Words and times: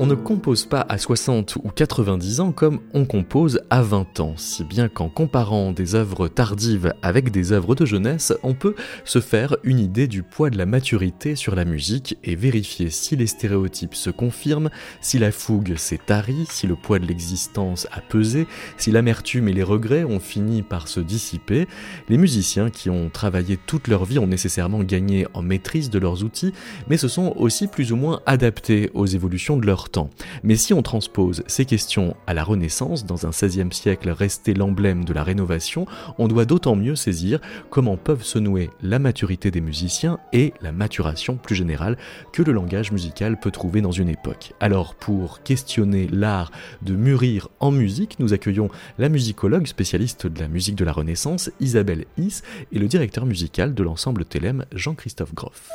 On 0.00 0.06
ne 0.06 0.14
compose 0.14 0.64
pas 0.64 0.86
à 0.88 0.96
60 0.96 1.56
ou 1.56 1.70
90 1.74 2.38
ans 2.38 2.52
comme 2.52 2.78
on 2.94 3.04
compose 3.04 3.60
à 3.68 3.82
20 3.82 4.20
ans, 4.20 4.34
si 4.36 4.62
bien 4.62 4.88
qu'en 4.88 5.08
comparant 5.08 5.72
des 5.72 5.96
œuvres 5.96 6.28
tardives 6.28 6.94
avec 7.02 7.32
des 7.32 7.50
œuvres 7.50 7.74
de 7.74 7.84
jeunesse, 7.84 8.32
on 8.44 8.54
peut 8.54 8.76
se 9.04 9.20
faire 9.20 9.56
une 9.64 9.80
idée 9.80 10.06
du 10.06 10.22
poids 10.22 10.50
de 10.50 10.56
la 10.56 10.66
maturité 10.66 11.34
sur 11.34 11.56
la 11.56 11.64
musique 11.64 12.16
et 12.22 12.36
vérifier 12.36 12.90
si 12.90 13.16
les 13.16 13.26
stéréotypes 13.26 13.96
se 13.96 14.10
confirment, 14.10 14.70
si 15.00 15.18
la 15.18 15.32
fougue 15.32 15.74
s'est 15.76 15.98
tarie, 16.06 16.46
si 16.48 16.68
le 16.68 16.76
poids 16.76 17.00
de 17.00 17.06
l'existence 17.06 17.88
a 17.90 18.00
pesé, 18.00 18.46
si 18.76 18.92
l'amertume 18.92 19.48
et 19.48 19.52
les 19.52 19.64
regrets 19.64 20.04
ont 20.04 20.20
fini 20.20 20.62
par 20.62 20.86
se 20.86 21.00
dissiper. 21.00 21.66
Les 22.08 22.18
musiciens 22.18 22.70
qui 22.70 22.88
ont 22.88 23.10
travaillé 23.10 23.56
toute 23.56 23.88
leur 23.88 24.04
vie 24.04 24.20
ont 24.20 24.28
nécessairement 24.28 24.84
gagné 24.84 25.26
en 25.34 25.42
maîtrise 25.42 25.90
de 25.90 25.98
leurs 25.98 26.22
outils, 26.22 26.52
mais 26.88 26.98
se 26.98 27.08
sont 27.08 27.34
aussi 27.36 27.66
plus 27.66 27.90
ou 27.90 27.96
moins 27.96 28.20
adaptés 28.26 28.92
aux 28.94 29.06
évolutions 29.06 29.56
de 29.56 29.66
leur 29.66 29.87
Mais 30.42 30.56
si 30.56 30.74
on 30.74 30.82
transpose 30.82 31.42
ces 31.46 31.64
questions 31.64 32.14
à 32.26 32.34
la 32.34 32.44
Renaissance, 32.44 33.06
dans 33.06 33.26
un 33.26 33.30
XVIe 33.30 33.72
siècle 33.72 34.10
resté 34.10 34.54
l'emblème 34.54 35.04
de 35.04 35.12
la 35.12 35.22
rénovation, 35.22 35.86
on 36.18 36.28
doit 36.28 36.44
d'autant 36.44 36.76
mieux 36.76 36.96
saisir 36.96 37.40
comment 37.70 37.96
peuvent 37.96 38.22
se 38.22 38.38
nouer 38.38 38.70
la 38.82 38.98
maturité 38.98 39.50
des 39.50 39.60
musiciens 39.60 40.18
et 40.32 40.52
la 40.60 40.72
maturation 40.72 41.36
plus 41.36 41.54
générale 41.54 41.96
que 42.32 42.42
le 42.42 42.52
langage 42.52 42.92
musical 42.92 43.38
peut 43.38 43.50
trouver 43.50 43.80
dans 43.80 43.92
une 43.92 44.08
époque. 44.08 44.52
Alors 44.60 44.94
pour 44.94 45.42
questionner 45.42 46.08
l'art 46.10 46.50
de 46.82 46.94
mûrir 46.94 47.48
en 47.60 47.70
musique, 47.70 48.18
nous 48.18 48.32
accueillons 48.32 48.68
la 48.98 49.08
musicologue 49.08 49.66
spécialiste 49.66 50.26
de 50.26 50.40
la 50.40 50.48
musique 50.48 50.76
de 50.76 50.84
la 50.84 50.92
Renaissance, 50.92 51.50
Isabelle 51.60 52.04
Is, 52.16 52.42
et 52.72 52.78
le 52.78 52.88
directeur 52.88 53.26
musical 53.26 53.74
de 53.74 53.82
l'ensemble 53.82 54.24
Télème, 54.24 54.64
Jean-Christophe 54.72 55.34
Groff. 55.34 55.70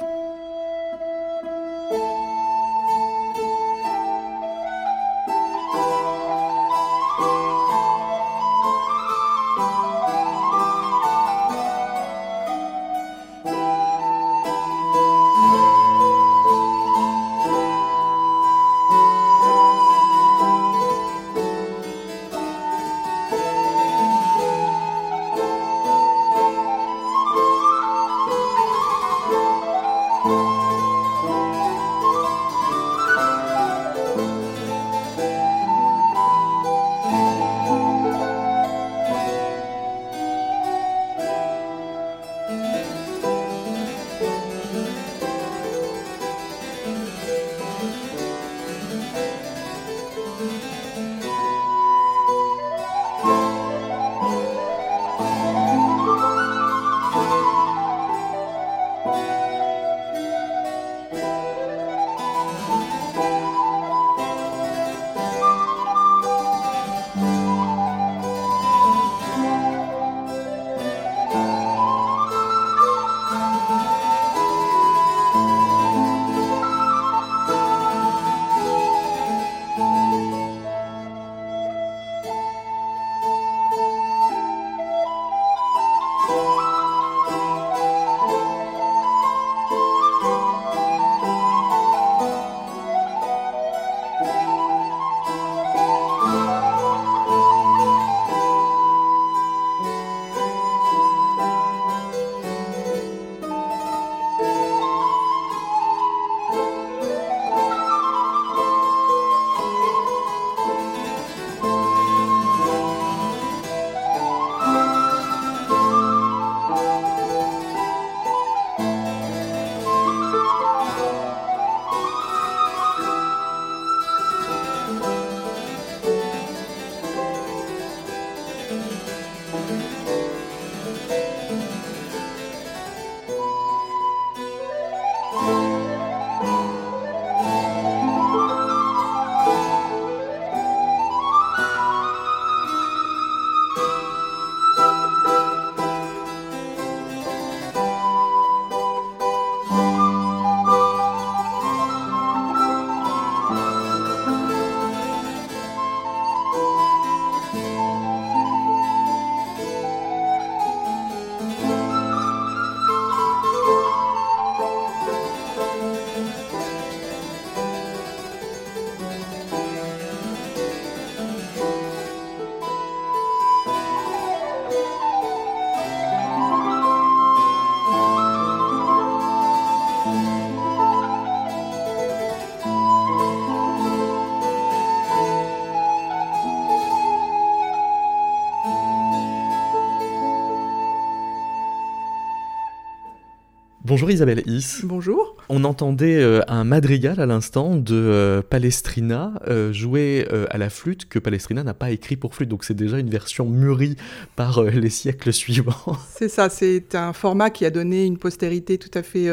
Bonjour 194.03 194.15
Isabelle 194.15 194.43
Is. 194.47 194.81
Bonjour. 194.83 195.37
On 195.47 195.63
entendait 195.63 196.21
euh, 196.21 196.41
un 196.49 196.65
madrigal 196.65 197.21
à 197.21 197.25
l'instant 197.25 197.77
de 197.77 197.95
euh, 197.95 198.41
Palestrina 198.41 199.33
euh, 199.47 199.71
joué 199.71 200.27
à 200.49 200.57
la 200.57 200.69
flûte 200.69 201.07
que 201.07 201.19
Palestrina 201.19 201.63
n'a 201.63 201.73
pas 201.73 201.89
écrit 201.91 202.17
pour 202.17 202.35
flûte. 202.35 202.49
Donc 202.49 202.65
c'est 202.65 202.73
déjà 202.73 202.99
une 202.99 203.09
version 203.09 203.45
mûrie 203.45 203.95
par 204.35 204.61
les 204.61 204.89
siècles 204.89 205.31
suivants. 205.33 205.97
C'est 206.13 206.27
ça, 206.27 206.49
c'est 206.49 206.95
un 206.95 207.13
format 207.13 207.49
qui 207.49 207.65
a 207.65 207.69
donné 207.69 208.05
une 208.05 208.17
postérité 208.17 208.77
tout 208.77 208.91
à 208.93 209.03
fait 209.03 209.29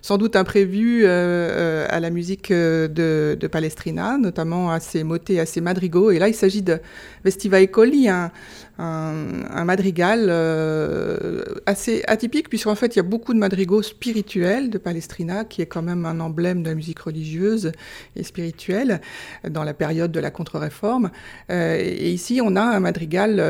sans 0.00 0.16
doute 0.16 0.36
imprévue 0.36 1.06
à 1.06 2.00
la 2.00 2.08
musique 2.08 2.50
de, 2.50 2.88
de, 3.38 3.46
Palestrina, 3.46 4.16
notamment 4.16 4.70
à 4.70 4.80
ses 4.80 5.04
motets, 5.04 5.38
à 5.38 5.44
ses 5.44 5.60
madrigaux. 5.60 6.10
Et 6.10 6.18
là 6.18 6.28
il 6.28 6.34
s'agit 6.34 6.62
de 6.62 6.78
Vestiva 7.24 7.60
Ecoli, 7.60 8.08
un, 8.08 8.30
un, 8.78 9.64
madrigal 9.64 10.30
assez 11.66 12.02
atypique 12.06 12.48
puisqu'en 12.48 12.74
fait 12.74 12.94
il 12.94 12.98
y 12.98 13.00
a 13.00 13.04
beaucoup 13.04 13.32
de 13.32 13.38
madrigaux 13.38 13.82
spirituels 13.82 14.68
de 14.70 14.78
Palestrina 14.78 15.44
qui 15.44 15.62
est 15.62 15.66
quand 15.66 15.82
même 15.82 16.06
un 16.06 16.20
emblème 16.20 16.62
de 16.62 16.68
la 16.68 16.74
musique 16.74 16.98
religieuse 16.98 17.72
et 18.16 18.22
spirituelle 18.22 19.00
dans 19.48 19.64
la 19.64 19.74
période 19.74 20.12
de 20.12 20.20
la 20.20 20.30
contre-réforme. 20.30 21.10
et 21.50 22.10
ici, 22.10 22.40
on 22.42 22.56
a 22.56 22.62
un 22.62 22.80
madrigal 22.80 23.40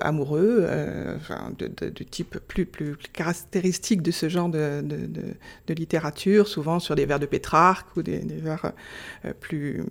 amoureux, 0.00 0.66
de, 1.58 2.04
type 2.04 2.38
plus, 2.46 2.66
plus, 2.66 2.96
caractéristique 3.12 4.02
de 4.02 4.10
ce 4.10 4.28
genre 4.28 4.48
de, 4.48 4.82
littérature, 5.68 6.48
souvent 6.48 6.78
sur 6.78 6.94
des 6.94 7.06
vers 7.06 7.18
de 7.18 7.26
Pétrarque 7.26 7.96
ou 7.96 8.02
des, 8.02 8.18
vers 8.18 8.72
plus 9.40 9.82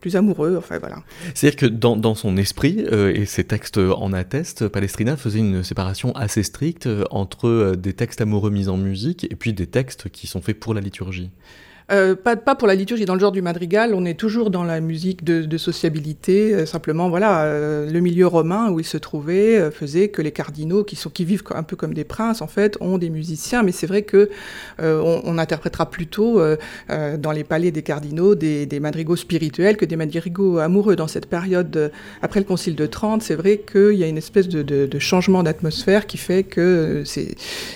plus 0.00 0.16
amoureux. 0.16 0.56
Enfin 0.56 0.78
voilà. 0.78 1.02
C'est-à-dire 1.34 1.58
que 1.58 1.66
dans, 1.66 1.96
dans 1.96 2.14
son 2.14 2.36
esprit, 2.36 2.84
euh, 2.90 3.12
et 3.14 3.26
ses 3.26 3.44
textes 3.44 3.78
en 3.78 4.12
attestent, 4.12 4.68
Palestrina 4.68 5.16
faisait 5.16 5.40
une 5.40 5.62
séparation 5.62 6.12
assez 6.14 6.42
stricte 6.42 6.86
euh, 6.86 7.04
entre 7.10 7.48
euh, 7.48 7.76
des 7.76 7.92
textes 7.92 8.20
amoureux 8.20 8.50
mis 8.50 8.68
en 8.68 8.76
musique 8.76 9.24
et 9.30 9.36
puis 9.36 9.52
des 9.52 9.66
textes 9.66 10.08
qui 10.08 10.26
sont 10.26 10.40
faits 10.40 10.58
pour 10.58 10.74
la 10.74 10.80
liturgie. 10.80 11.30
Euh, 11.90 12.14
pas, 12.14 12.36
pas 12.36 12.54
pour 12.54 12.68
la 12.68 12.74
liturgie, 12.74 13.04
dans 13.06 13.14
le 13.14 13.20
genre 13.20 13.32
du 13.32 13.42
madrigal, 13.42 13.94
on 13.94 14.04
est 14.04 14.18
toujours 14.18 14.50
dans 14.50 14.64
la 14.64 14.80
musique 14.80 15.24
de, 15.24 15.42
de 15.42 15.58
sociabilité. 15.58 16.54
Euh, 16.54 16.66
simplement, 16.66 17.08
voilà, 17.08 17.44
euh, 17.44 17.90
le 17.90 18.00
milieu 18.00 18.26
romain 18.26 18.70
où 18.70 18.78
il 18.80 18.84
se 18.84 18.98
trouvait 18.98 19.70
faisait 19.70 20.08
que 20.08 20.20
les 20.20 20.32
cardinaux, 20.32 20.84
qui, 20.84 20.96
sont, 20.96 21.10
qui 21.10 21.24
vivent 21.24 21.44
un 21.54 21.62
peu 21.62 21.76
comme 21.76 21.94
des 21.94 22.04
princes, 22.04 22.42
en 22.42 22.46
fait, 22.46 22.76
ont 22.80 22.98
des 22.98 23.10
musiciens. 23.10 23.62
Mais 23.62 23.72
c'est 23.72 23.86
vrai 23.86 24.02
que 24.02 24.28
on, 24.78 25.22
on, 25.24 25.38
interprétera 25.38 25.90
plutôt 25.90 26.40
dans 26.88 27.32
les 27.32 27.44
palais 27.44 27.70
des 27.70 27.82
cardinaux 27.82 28.34
des, 28.34 28.66
des, 28.66 28.80
madrigaux 28.80 29.16
spirituels 29.16 29.76
que 29.76 29.84
des 29.84 29.96
madrigaux 29.96 30.58
amoureux. 30.58 30.96
Dans 30.96 31.06
cette 31.06 31.26
période, 31.26 31.92
après 32.22 32.40
le 32.40 32.46
Concile 32.46 32.74
de 32.74 32.86
Trente, 32.86 33.22
c'est 33.22 33.34
vrai 33.34 33.58
qu'il 33.70 33.94
y 33.94 34.04
a 34.04 34.06
une 34.06 34.18
espèce 34.18 34.48
de, 34.48 34.62
de, 34.62 34.86
de 34.86 34.98
changement 34.98 35.42
d'atmosphère 35.42 36.06
qui 36.06 36.18
fait 36.18 36.42
que 36.42 37.04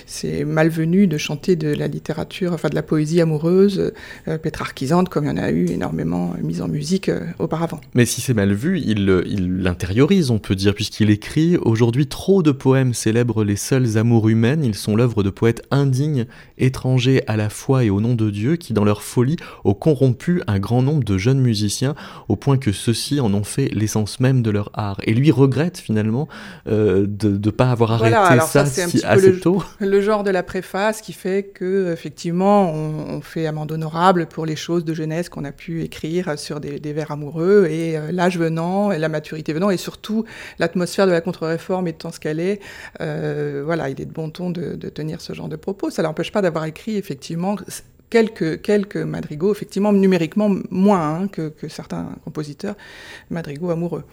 c'est 0.05 0.43
malvenu 0.45 1.07
de 1.07 1.17
chanter 1.17 1.55
de 1.55 1.73
la 1.73 1.87
littérature, 1.87 2.53
enfin 2.53 2.69
de 2.69 2.75
la 2.75 2.83
poésie 2.83 3.21
amoureuse 3.21 3.79
euh, 3.79 3.93
pétrarchisante, 4.41 5.09
comme 5.09 5.25
il 5.25 5.27
y 5.27 5.31
en 5.31 5.37
a 5.37 5.51
eu 5.51 5.67
énormément 5.67 6.33
euh, 6.37 6.43
mise 6.43 6.61
en 6.61 6.67
musique 6.67 7.09
euh, 7.09 7.21
auparavant. 7.39 7.81
Mais 7.93 8.05
si 8.05 8.21
c'est 8.21 8.33
mal 8.33 8.53
vu, 8.53 8.79
il 8.79 9.05
l'intériorise, 9.05 10.31
on 10.31 10.39
peut 10.39 10.55
dire, 10.55 10.73
puisqu'il 10.73 11.09
écrit 11.09 11.57
Aujourd'hui, 11.57 12.07
trop 12.07 12.43
de 12.43 12.51
poèmes 12.51 12.93
célèbrent 12.93 13.43
les 13.43 13.55
seuls 13.55 13.97
amours 13.97 14.29
humaines. 14.29 14.63
Ils 14.63 14.75
sont 14.75 14.95
l'œuvre 14.95 15.23
de 15.23 15.29
poètes 15.29 15.63
indignes, 15.71 16.25
étrangers 16.57 17.23
à 17.27 17.37
la 17.37 17.49
foi 17.49 17.83
et 17.83 17.89
au 17.89 18.01
nom 18.01 18.15
de 18.15 18.29
Dieu, 18.29 18.55
qui, 18.55 18.73
dans 18.73 18.83
leur 18.83 19.01
folie, 19.03 19.37
ont 19.63 19.73
corrompu 19.73 20.41
un 20.47 20.59
grand 20.59 20.81
nombre 20.81 21.03
de 21.03 21.17
jeunes 21.17 21.39
musiciens, 21.39 21.95
au 22.27 22.35
point 22.35 22.57
que 22.57 22.71
ceux-ci 22.71 23.19
en 23.19 23.33
ont 23.33 23.43
fait 23.43 23.69
l'essence 23.73 24.19
même 24.19 24.41
de 24.41 24.51
leur 24.51 24.69
art. 24.73 24.97
Et 25.03 25.13
lui 25.13 25.31
regrette 25.31 25.77
finalement 25.77 26.27
de 26.65 27.07
ne 27.23 27.49
pas 27.49 27.71
avoir 27.71 27.91
arrêté 27.93 28.39
ça, 28.45 28.65
si, 28.65 29.03
assez 29.03 29.31
le, 29.31 29.39
tôt. 29.39 29.63
Le 29.79 30.01
genre 30.01 30.23
de 30.23 30.31
la 30.31 30.43
préface 30.43 31.01
qui 31.01 31.13
fait 31.13 31.43
que, 31.53 31.91
effectivement, 31.91 32.71
on, 32.71 33.15
on 33.15 33.21
fait 33.21 33.47
amende 33.47 33.71
honorable 33.71 33.92
pour 34.29 34.45
les 34.45 34.55
choses 34.55 34.85
de 34.85 34.93
jeunesse 34.93 35.29
qu'on 35.29 35.45
a 35.45 35.51
pu 35.51 35.83
écrire 35.83 36.37
sur 36.37 36.59
des, 36.59 36.93
vers 36.93 37.11
amoureux 37.11 37.67
et 37.69 37.97
euh, 37.97 38.11
l'âge 38.11 38.37
venant 38.37 38.91
et 38.91 38.97
la 38.97 39.09
maturité 39.09 39.53
venant 39.53 39.69
et 39.69 39.77
surtout 39.77 40.25
l'atmosphère 40.59 41.05
de 41.05 41.11
la 41.11 41.21
contre-réforme 41.21 41.87
étant 41.87 42.11
ce 42.11 42.19
qu'elle 42.19 42.39
est, 42.39 42.59
euh, 43.01 43.61
voilà, 43.63 43.89
il 43.89 44.01
est 44.01 44.05
de 44.05 44.11
bon 44.11 44.29
ton 44.29 44.49
de, 44.49 44.75
de 44.75 44.89
tenir 44.89 45.21
ce 45.21 45.33
genre 45.33 45.47
de 45.47 45.55
propos. 45.55 45.89
Ça 45.89 46.01
n'empêche 46.03 46.31
pas 46.31 46.41
d'avoir 46.41 46.65
écrit 46.65 46.97
effectivement 46.97 47.55
quelques, 48.13 48.61
quelques 48.61 48.97
madrigaux, 48.97 49.51
effectivement 49.51 49.91
numériquement 49.91 50.55
moins 50.69 51.15
hein, 51.15 51.27
que, 51.27 51.49
que, 51.49 51.67
certains 51.67 52.09
compositeurs 52.23 52.75
madrigaux 53.31 53.71
amoureux. 53.71 54.03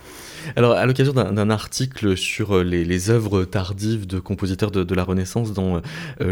Alors, 0.57 0.73
à 0.73 0.87
l'occasion 0.87 1.13
d'un 1.13 1.51
article 1.51 2.17
sur 2.17 2.57
euh, 2.57 2.63
les, 2.63 2.87
les, 2.87 3.11
œuvres 3.11 3.45
tardives 3.45 4.07
de 4.07 4.19
compositeurs 4.19 4.71
de, 4.71 4.85
de 4.85 4.95
la 4.95 5.05
Renaissance 5.05 5.53
dans 5.53 5.77
euh, 5.77 5.81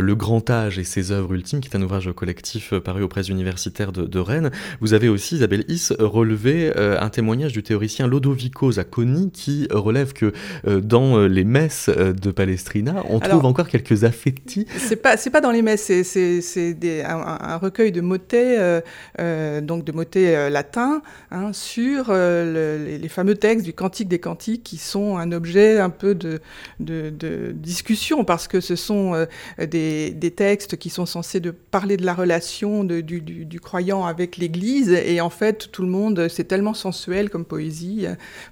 Le 0.00 0.14
Grand 0.14 0.48
Âge 0.48 0.78
et 0.78 0.84
ses 0.84 1.12
œuvres 1.12 1.34
ultimes, 1.34 1.60
qui 1.60 1.68
est 1.68 1.76
un 1.76 1.82
ouvrage 1.82 2.10
collectif 2.12 2.72
euh, 2.72 2.80
paru 2.80 3.02
aux 3.02 3.08
presses 3.08 3.28
universitaires 3.28 3.92
de, 3.92 4.06
de, 4.06 4.18
Rennes, 4.18 4.50
vous 4.80 4.94
avez 4.94 5.10
aussi, 5.10 5.34
Isabelle 5.34 5.66
Is, 5.68 5.88
relevé 5.98 6.72
un 6.74 7.08
témoignage 7.10 7.52
du 7.52 7.62
théoricien 7.62 8.06
Lodovico 8.06 8.72
Zacconi 8.72 9.30
qui 9.30 9.68
relève 9.70 10.12
que 10.14 10.32
dans 10.66 11.18
les 11.26 11.44
messes 11.44 11.88
de 11.88 12.30
Palestrina, 12.30 13.04
on 13.08 13.20
trouve 13.20 13.44
encore 13.44 13.68
quelques 13.68 14.04
affectis. 14.04 14.66
C'est 14.76 14.96
pas, 14.96 15.16
pas 15.16 15.40
dans 15.40 15.50
les 15.50 15.62
messes, 15.62 15.92
c'est 16.02 17.04
un, 17.04 17.38
un, 17.40 17.57
recueil 17.58 17.92
de 17.92 18.00
motets, 18.00 18.58
euh, 18.58 18.80
euh, 19.20 19.60
donc 19.60 19.84
de 19.84 19.92
motets 19.92 20.36
euh, 20.36 20.50
latins, 20.50 21.02
hein, 21.30 21.52
sur 21.52 22.08
le, 22.08 22.98
les, 23.00 23.08
fameux 23.08 23.34
textes 23.34 23.64
du 23.64 23.72
Cantique 23.72 24.08
des 24.08 24.18
Cantiques, 24.18 24.62
qui 24.62 24.76
sont 24.76 25.18
un 25.18 25.32
objet 25.32 25.78
un 25.78 25.90
peu 25.90 26.14
de, 26.14 26.40
discussion, 27.52 28.24
parce 28.24 28.48
que 28.48 28.60
ce 28.60 28.76
sont 28.76 29.26
des, 29.58 30.34
textes 30.36 30.76
qui 30.76 30.90
sont 30.90 31.06
censés 31.06 31.40
de 31.40 31.50
parler 31.50 31.96
de 31.96 32.04
la 32.04 32.14
relation 32.14 32.84
du, 32.84 33.60
croyant 33.60 34.04
avec 34.04 34.36
l'Église, 34.36 34.90
et 34.90 35.20
en 35.20 35.30
fait, 35.30 35.70
tout 35.72 35.82
le 35.82 35.88
monde, 35.88 36.28
c'est 36.28 36.44
tellement 36.44 36.74
sensuel 36.74 37.30
comme 37.30 37.44
poésie, 37.44 38.06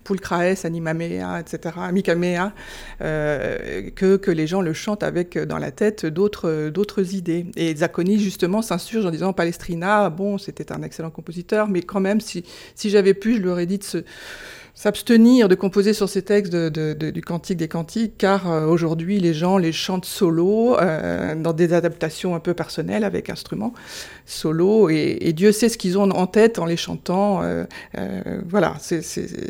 pulcraes, 0.05 0.65
animamea, 0.65 1.41
etc., 1.41 1.75
amicamea, 1.79 2.53
que, 3.01 4.17
que 4.17 4.31
les 4.31 4.47
gens 4.47 4.61
le 4.61 4.73
chantent 4.73 5.03
avec 5.03 5.39
dans 5.39 5.59
la 5.59 5.71
tête 5.71 6.07
d'autres 6.07 6.71
d'autres 6.71 7.15
idées. 7.15 7.47
Et 7.57 7.75
Zacconi, 7.77 8.19
justement, 8.19 8.63
s'insurge 8.63 8.96
en 9.05 9.11
disant 9.11 9.33
Palestrina, 9.33 10.09
bon, 10.09 10.39
c'était 10.39 10.73
un 10.73 10.83
excellent 10.83 11.11
compositeur, 11.11 11.69
mais 11.69 11.83
quand 11.83 12.01
même, 12.01 12.21
si, 12.21 12.45
si 12.75 12.89
j'avais 12.89 13.15
pu, 13.15 13.35
je 13.35 13.43
lui 13.43 13.49
aurais 13.49 13.67
dit 13.67 13.79
de 13.79 13.85
se 13.85 14.05
s'abstenir 14.77 15.49
de 15.49 15.55
composer 15.55 15.95
sur 15.95 16.07
ces 16.07 16.21
textes 16.21 16.53
de, 16.53 16.69
de, 16.69 16.93
de, 16.93 17.11
du 17.11 17.23
Cantique 17.23 17.57
des 17.57 17.67
Cantiques, 17.67 18.13
car 18.19 18.49
euh, 18.49 18.67
aujourd'hui 18.67 19.19
les 19.19 19.33
gens 19.33 19.57
les 19.57 19.73
chantent 19.73 20.05
solo, 20.05 20.79
euh, 20.79 21.35
dans 21.35 21.55
des 21.55 21.73
adaptations 21.73 22.35
un 22.35 22.41
peu 22.41 22.53
personnelles 22.53 23.03
avec 23.03 23.31
instruments 23.31 23.73
solo, 24.27 24.91
et, 24.91 25.17
et 25.23 25.33
Dieu 25.33 25.51
sait 25.51 25.71
ce 25.71 25.79
qu'ils 25.79 25.97
ont 25.97 26.11
en 26.11 26.27
tête 26.27 26.59
en 26.59 26.67
les 26.67 26.77
chantant. 26.77 27.43
Euh, 27.43 27.65
voilà, 28.47 28.75
c'est 28.79 29.03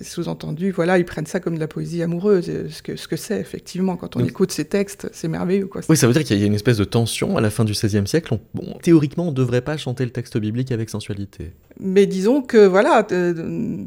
sous-entendu. 0.05 0.71
Voilà, 0.71 0.97
ils 0.99 1.05
prennent 1.05 1.27
ça 1.27 1.41
comme 1.41 1.57
de 1.57 1.61
la 1.61 1.67
poésie 1.67 2.03
amoureuse, 2.03 2.51
ce 2.71 2.83
que 2.83 2.95
ce 2.95 3.09
que 3.09 3.17
c'est 3.17 3.41
effectivement 3.41 3.97
quand 3.97 4.15
on 4.15 4.21
Donc, 4.21 4.29
écoute 4.29 4.53
ces 4.53 4.67
textes, 4.67 5.09
c'est 5.13 5.29
merveilleux. 5.29 5.67
Quoi. 5.67 5.81
Oui, 5.89 5.97
ça 5.97 6.07
veut 6.07 6.13
dire 6.13 6.23
qu'il 6.23 6.39
y 6.39 6.43
a 6.45 6.47
une 6.47 6.55
espèce 6.55 6.77
de 6.77 6.85
tension 6.85 7.37
à 7.37 7.41
la 7.41 7.51
fin 7.51 7.65
du 7.65 7.73
XVIe 7.73 8.07
siècle. 8.07 8.33
On, 8.33 8.41
bon, 8.55 8.79
théoriquement, 8.81 9.25
on 9.25 9.31
ne 9.31 9.37
devrait 9.37 9.61
pas 9.61 9.77
chanter 9.77 10.05
le 10.05 10.11
texte 10.11 10.39
biblique 10.39 10.71
avec 10.71 10.89
sensualité. 10.89 11.53
Mais 11.81 12.07
disons 12.07 12.43
que 12.43 12.65
voilà, 12.67 13.07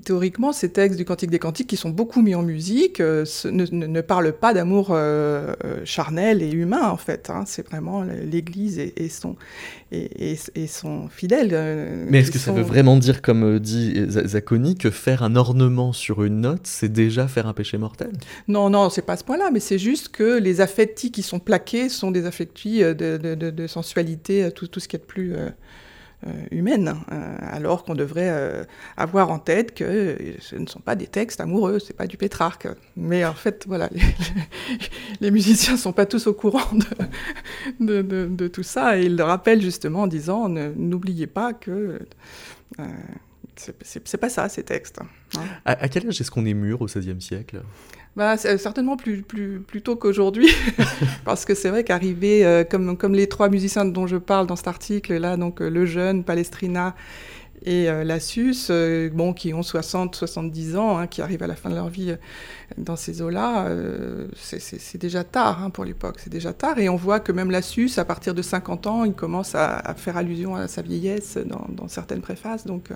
théoriquement, 0.04 0.52
ces 0.52 0.70
textes 0.70 0.98
du 0.98 1.06
Cantique 1.06 1.29
des 1.30 1.40
cantiques 1.40 1.68
qui 1.68 1.78
sont 1.78 1.90
beaucoup 1.90 2.22
mis 2.22 2.36
en 2.36 2.44
musique 2.44 3.00
euh, 3.00 3.26
ne, 3.46 3.66
ne, 3.72 3.88
ne, 3.88 4.02
parlent 4.02 4.34
pas 4.34 4.54
d'amour 4.54 4.90
euh, 4.92 5.54
euh, 5.64 5.82
charnel 5.86 6.42
et 6.42 6.52
humain 6.52 6.90
en 6.90 6.98
fait. 6.98 7.30
Hein. 7.30 7.44
C'est 7.46 7.68
vraiment 7.68 8.04
l'Église 8.04 8.80
et, 8.80 8.94
et, 8.98 9.10
son 9.10 9.36
et, 9.92 10.32
et, 10.32 10.38
et, 10.56 10.68
son 10.68 11.08
fidèle. 11.10 11.50
Euh, 11.52 12.06
Mais 12.10 12.20
est-ce 12.20 12.32
que 12.32 12.40
sont... 12.40 12.46
ça 12.46 12.52
veut 12.52 12.64
vraiment 12.64 12.98
dire, 12.98 13.22
comme 13.22 13.60
dit 13.60 13.96
Zacconi, 14.08 14.76
que 14.76 14.90
faire 14.90 15.24
un 15.24 15.36
ornement 15.36 15.94
sur 15.94 16.24
une 16.24 16.42
note, 16.42 16.62
c'est 16.66 16.92
déjà 16.92 17.28
faire 17.28 17.48
un 17.48 17.54
péché 17.54 17.78
mortel? 17.78 18.12
Non, 18.48 18.70
non, 18.70 18.90
c'est 18.90 19.02
pas 19.02 19.14
à 19.14 19.18
ce 19.18 19.24
point-là. 19.24 19.50
Mais 19.52 19.60
c'est 19.60 19.80
juste 19.80 20.10
que 20.10 20.40
les 20.40 20.62
affectis 20.62 21.12
qui 21.12 21.24
sont 21.24 21.40
plaqués 21.40 21.90
sont 21.90 22.12
des 22.12 22.26
affectis 22.26 22.82
de, 22.82 22.94
de, 22.94 23.36
de, 23.36 23.50
de 23.50 23.68
sensualité, 23.68 24.50
tout, 24.54 24.68
tout 24.68 24.80
ce 24.80 24.88
qui 24.88 24.96
est 24.96 25.00
de 25.00 25.06
plus 25.06 25.36
humaine, 26.52 26.96
euh, 27.12 27.38
alors 27.42 27.84
qu'on 27.84 27.96
devrait 27.96 28.30
euh, 28.30 28.64
avoir 28.98 29.32
en 29.32 29.40
tête 29.40 29.74
que 29.74 30.18
ce 30.40 30.56
ne 30.56 30.68
sont 30.68 30.80
pas 30.82 30.96
des 30.96 31.08
textes 31.08 31.40
amoureux, 31.40 31.80
c'est 31.80 31.96
pas 31.96 32.08
du 32.08 32.18
Pétrarque. 32.18 32.68
Mais 32.98 33.24
en 33.24 33.34
fait, 33.34 33.66
voilà, 33.68 33.90
les, 33.92 34.02
les 35.22 35.32
musiciens 35.32 35.78
sont 35.78 35.94
pas 35.94 36.06
tous 36.06 36.28
au 36.28 36.34
courant 36.34 36.68
de, 37.80 38.02
de, 38.02 38.48
tout 38.48 38.64
ça, 38.64 38.98
et 39.00 39.06
ils 39.06 39.16
le 39.16 39.24
rappellent 39.24 39.62
justement 39.62 40.02
en 40.02 40.08
disant 40.08 40.50
n'oubliez 40.50 41.28
pas 41.28 41.54
que 41.54 42.00
euh, 42.80 42.86
c'est 43.82 44.18
pas 44.18 44.30
ça 44.30 44.50
ces 44.50 44.64
textes. 44.64 45.00
Hein. 45.02 45.42
À, 45.66 45.72
à, 45.84 45.88
quel 45.90 46.08
âge 46.08 46.20
est-ce 46.20 46.32
qu'on 46.32 46.46
est 46.46 46.54
mûr 46.54 46.82
au 46.82 46.86
XVIe 46.86 47.22
siècle? 47.22 47.62
Bah, 48.16 48.38
certainement 48.38 48.98
plus, 48.98 49.22
plus, 49.22 49.60
plus 49.60 49.82
tôt 49.82 49.96
qu'aujourd'hui, 49.96 50.50
parce 51.26 51.46
que 51.46 51.54
c'est 51.56 51.70
vrai 51.70 51.84
qu'arriver, 51.84 52.46
euh, 52.46 52.64
comme, 52.64 52.98
comme 52.98 53.14
les 53.14 53.28
trois 53.28 53.50
musiciens 53.50 53.86
dont 53.86 54.08
je 54.08 54.18
parle 54.18 54.48
dans 54.48 54.56
cet 54.56 54.68
article-là, 54.68 55.38
donc 55.38 55.62
euh, 55.62 55.70
le 55.70 55.86
jeune, 55.86 56.24
Palestrina 56.24 56.96
et 57.66 57.90
euh, 57.90 58.04
Lassus, 58.04 58.56
euh, 58.70 59.10
bon, 59.12 59.34
qui 59.34 59.54
ont 59.54 59.64
60, 59.64 60.16
70 60.16 60.78
ans, 60.78 60.98
hein, 60.98 61.08
qui 61.08 61.22
arrivent 61.22 61.44
à 61.44 61.48
la 61.48 61.56
fin 61.56 61.70
de 61.70 61.76
leur 61.76 61.90
vie 61.90 62.12
euh, 62.12 62.16
dans 62.78 62.96
ces 62.96 63.22
eaux-là, 63.22 63.68
euh, 63.68 64.28
c'est 64.36 64.98
déjà 64.98 65.24
tard 65.24 65.64
hein, 65.64 65.70
pour 65.70 65.84
l'époque, 65.84 66.18
c'est 66.20 66.30
déjà 66.30 66.54
tard. 66.54 66.80
Et 66.80 66.88
on 66.88 66.96
voit 66.96 67.20
que 67.20 67.32
même 67.32 67.52
Lassus, 67.52 67.92
à 67.98 68.06
partir 68.06 68.34
de 68.34 68.42
50 68.42 68.88
ans, 68.88 69.04
il 69.04 69.14
commence 69.14 69.56
à, 69.56 69.78
à 69.78 69.94
faire 69.94 70.18
allusion 70.18 70.56
à 70.56 70.68
sa 70.68 70.82
vieillesse 70.82 71.38
dans, 71.46 71.66
dans 71.70 71.88
certaines 71.88 72.22
préfaces. 72.22 72.66
Donc, 72.66 72.90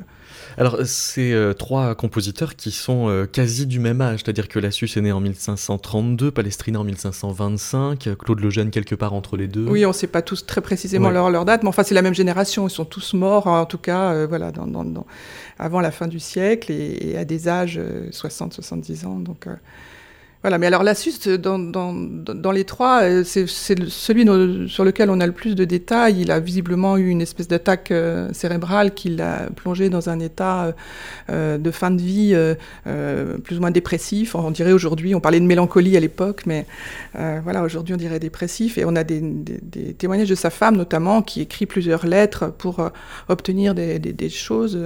Alors, 0.58 0.80
c'est 0.86 1.34
euh, 1.34 1.54
trois 1.54 1.96
compositeurs 1.96 2.56
qui 2.56 2.72
sont 2.72 3.28
quasi 3.32 3.66
du 3.66 3.80
même 3.80 4.00
âge, 4.02 4.22
c'est-à-dire 4.24 4.48
que 4.48 4.60
Lassus 4.60 4.90
est 4.96 5.02
né 5.02 5.12
en 5.12 5.20
1532, 5.20 6.32
Palestrina 6.32 6.80
en 6.80 6.84
1525, 6.84 8.10
Claude 8.18 8.40
Lejeune 8.40 8.72
quelque 8.72 8.96
part 8.96 9.14
entre 9.14 9.36
les 9.36 9.48
deux. 9.48 9.68
Oui, 9.68 9.86
on 9.86 9.90
ne 9.90 9.94
sait 9.94 10.08
pas 10.08 10.22
tous 10.22 10.46
très 10.46 10.62
précisément 10.62 11.08
ouais. 11.08 11.14
leur, 11.14 11.30
leur 11.30 11.46
date, 11.46 11.64
mais 11.64 11.70
enfin, 11.70 11.84
c'est 11.84 11.96
la 11.96 12.02
même 12.02 12.14
génération, 12.14 12.68
ils 12.68 12.72
sont 12.72 12.86
tous 12.86 13.14
morts, 13.14 13.48
en 13.48 13.66
tout 13.66 13.78
cas, 13.78 14.26
voilà, 14.26 14.53
avant 15.58 15.82
la 15.82 15.92
fin 15.92 16.08
du 16.08 16.20
siècle 16.20 16.72
et, 16.72 17.12
et 17.12 17.18
à 17.18 17.26
des 17.26 17.48
âges 17.48 17.80
60-70 17.80 19.06
ans. 19.06 19.20
Donc, 19.20 19.48
euh, 19.48 19.56
Voilà, 20.44 20.58
mais 20.58 20.68
alors 20.68 20.84
l'Asus, 20.84 21.30
dans, 21.40 21.58
dans, 21.58 21.94
dans, 21.94 22.52
les 22.52 22.66
trois, 22.66 23.04
euh, 23.04 23.24
c'est 23.24 23.48
celui 23.48 24.26
sur 24.70 24.84
lequel 24.84 25.10
on 25.10 25.22
a 25.22 25.26
le 25.26 25.32
plus 25.32 25.56
de 25.56 25.64
détails. 25.64 26.20
Il 26.20 26.32
a 26.32 26.42
visiblement 26.42 26.98
eu 26.98 27.08
une 27.08 27.22
espèce 27.22 27.48
d'attaque 27.48 27.92
euh, 27.92 28.28
cérébrale 28.34 28.94
qui 28.94 29.08
l'a 29.08 29.50
plongé 29.56 29.90
dans 29.90 30.10
un 30.10 30.20
état 30.20 30.76
euh, 31.30 31.58
de 31.58 31.72
fin 31.72 31.92
de 31.92 32.02
vie 32.02 32.36
plus 33.46 33.58
ou 33.58 33.62
moins 33.62 33.72
dépressif. 33.72 34.36
On 34.36 34.52
dirait 34.52 34.74
aujourd'hui, 34.74 35.16
on 35.16 35.22
parlait 35.22 35.40
de 35.40 35.46
mélancolie 35.46 35.96
à 35.96 36.02
l'époque, 36.02 36.44
mais 36.46 36.66
voilà, 37.14 37.64
aujourd'hui 37.64 37.94
on 37.94 37.98
dirait 37.98 38.20
dépressif. 38.20 38.78
Et 38.78 38.84
on 38.84 38.98
a 38.98 39.06
des, 39.06 39.22
témoignages 39.98 40.30
de 40.30 40.36
sa 40.36 40.50
femme 40.50 40.76
notamment 40.76 41.22
qui 41.22 41.40
écrit 41.40 41.66
plusieurs 41.66 42.06
lettres 42.06 42.52
pour 42.52 42.90
obtenir 43.30 43.74
des, 43.76 44.30
choses 44.30 44.78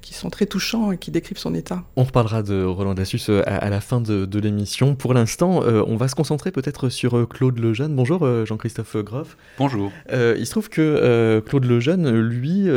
qui 0.00 0.14
sont 0.14 0.30
très 0.30 0.46
touchants 0.46 0.92
et 0.92 0.98
qui 0.98 1.10
décrivent 1.10 1.38
son 1.38 1.54
état. 1.54 1.82
On 1.96 2.04
reparlera 2.04 2.44
de 2.44 2.62
Roland 2.62 2.94
Lassus 2.94 3.32
à, 3.46 3.68
la 3.68 3.80
fin 3.80 4.00
de 4.00 4.38
l'émission. 4.38 4.91
Pour 4.98 5.14
l'instant, 5.14 5.62
euh, 5.62 5.82
on 5.86 5.96
va 5.96 6.08
se 6.08 6.14
concentrer 6.14 6.50
peut-être 6.50 6.88
sur 6.88 7.16
euh, 7.16 7.26
Claude 7.26 7.58
Lejeune. 7.58 7.94
Bonjour 7.94 8.22
euh, 8.22 8.44
Jean-Christophe 8.44 8.96
Groff. 8.96 9.36
Bonjour. 9.58 9.92
il 10.10 10.44
se 10.44 10.50
trouve 10.50 10.68
que 10.68 11.42
Claude 11.46 11.64
Lejeune, 11.64 12.10
lui, 12.20 12.68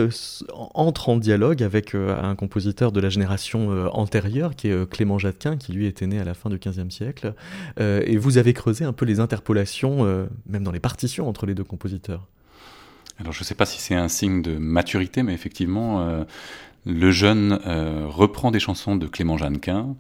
entre 0.73 1.09
en 1.09 1.17
dialogue 1.17 1.63
avec 1.63 1.95
un 1.95 2.35
compositeur 2.35 2.91
de 2.91 2.99
la 2.99 3.09
génération 3.09 3.69
antérieure, 3.93 4.55
qui 4.55 4.69
est 4.69 4.89
Clément 4.89 5.17
Jacquin, 5.17 5.57
qui 5.57 5.73
lui 5.73 5.85
était 5.85 6.07
né 6.07 6.19
à 6.19 6.23
la 6.23 6.33
fin 6.33 6.49
du 6.49 6.57
XVe 6.57 6.89
siècle. 6.89 7.33
et 7.79 8.17
vous 8.17 8.37
avez 8.37 8.53
creusé 8.53 8.85
un 8.85 8.93
peu 8.93 9.05
les 9.05 9.19
interpolations, 9.19 10.27
même 10.47 10.63
dans 10.63 10.71
les 10.71 10.79
partitions, 10.79 11.27
entre 11.27 11.45
les 11.45 11.55
deux 11.55 11.63
compositeurs. 11.63 12.25
Alors 13.19 13.33
je 13.33 13.41
ne 13.41 13.45
sais 13.45 13.55
pas 13.55 13.65
si 13.65 13.79
c'est 13.79 13.95
un 13.95 14.07
signe 14.07 14.41
de 14.41 14.57
maturité, 14.57 15.23
mais 15.23 15.33
effectivement, 15.33 16.25
le 16.85 17.11
jeune 17.11 17.53
reprend 18.07 18.51
des 18.51 18.59
chansons 18.59 18.95
de 18.95 19.07
Clément 19.07 19.37
Jeannequin, 19.37 19.95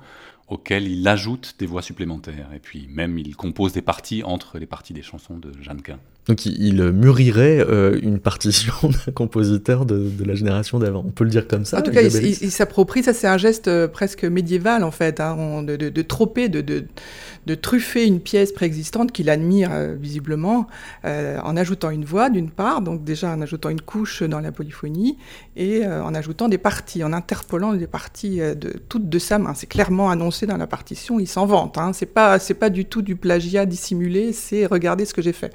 auquel 0.47 0.87
il 0.87 1.07
ajoute 1.07 1.55
des 1.59 1.65
voix 1.65 1.81
supplémentaires. 1.81 2.53
Et 2.53 2.59
puis 2.59 2.87
même, 2.87 3.17
il 3.17 3.35
compose 3.35 3.73
des 3.73 3.81
parties 3.81 4.23
entre 4.23 4.59
les 4.59 4.65
parties 4.65 4.93
des 4.93 5.01
chansons 5.01 5.37
de 5.37 5.51
Jeannequin. 5.61 5.99
Donc 6.27 6.47
il, 6.47 6.81
mûrirait 6.81 7.59
euh, 7.59 7.99
une 8.01 8.19
partition 8.19 8.73
d'un 8.83 9.11
compositeur 9.13 9.85
de, 9.85 10.11
la 10.25 10.33
génération 10.33 10.79
d'avant. 10.79 11.03
On 11.05 11.11
peut 11.11 11.23
le 11.23 11.29
dire 11.29 11.47
comme 11.47 11.65
ça. 11.65 11.79
En 11.79 11.81
tout 11.83 11.91
cas, 11.91 12.01
il, 12.01 12.51
s'approprie, 12.51 13.03
ça 13.03 13.13
c'est 13.13 13.27
un 13.27 13.37
geste 13.37 13.67
euh, 13.67 13.87
presque 13.87 14.23
médiéval 14.23 14.83
en 14.83 14.89
fait, 14.89 15.19
hein, 15.19 15.61
de, 15.61 15.75
de, 15.75 15.89
de, 15.89 16.01
troper, 16.01 16.49
de, 16.49 17.55
truffer 17.55 18.07
une 18.07 18.19
pièce 18.19 18.51
préexistante 18.51 19.11
qu'il 19.11 19.29
admire 19.29 19.69
euh, 19.71 19.95
visiblement, 19.99 20.67
en 21.03 21.57
ajoutant 21.57 21.91
une 21.91 22.05
voix 22.05 22.29
d'une 22.29 22.49
part, 22.49 22.81
donc 22.81 23.03
déjà 23.03 23.31
en 23.31 23.41
ajoutant 23.41 23.69
une 23.69 23.81
couche 23.81 24.23
dans 24.23 24.39
la 24.39 24.51
polyphonie, 24.51 25.17
et 25.55 25.85
en 25.85 26.13
ajoutant 26.15 26.49
des 26.49 26.57
parties, 26.57 27.03
en 27.03 27.13
interpolant 27.13 27.73
des 27.73 27.87
parties 27.87 28.37
de, 28.37 28.73
toutes 28.89 29.09
de 29.09 29.19
sa 29.19 29.37
main. 29.37 29.53
C'est 29.53 29.67
clairement 29.67 30.09
annoncé 30.09 30.47
dans 30.47 30.57
la 30.57 30.67
partition, 30.67 31.19
il 31.19 31.27
s'en 31.27 31.45
vante. 31.45 31.77
Hein. 31.77 31.91
C'est 31.93 32.05
pas, 32.07 32.39
pas 32.39 32.69
du 32.69 32.85
tout 32.85 33.01
du 33.01 33.15
plagiat 33.15 33.65
dissimulé, 33.65 34.33
c'est 34.33 34.65
regardez 34.65 35.05
ce 35.05 35.13
que 35.13 35.21
j'ai 35.21 35.33
fait. 35.33 35.53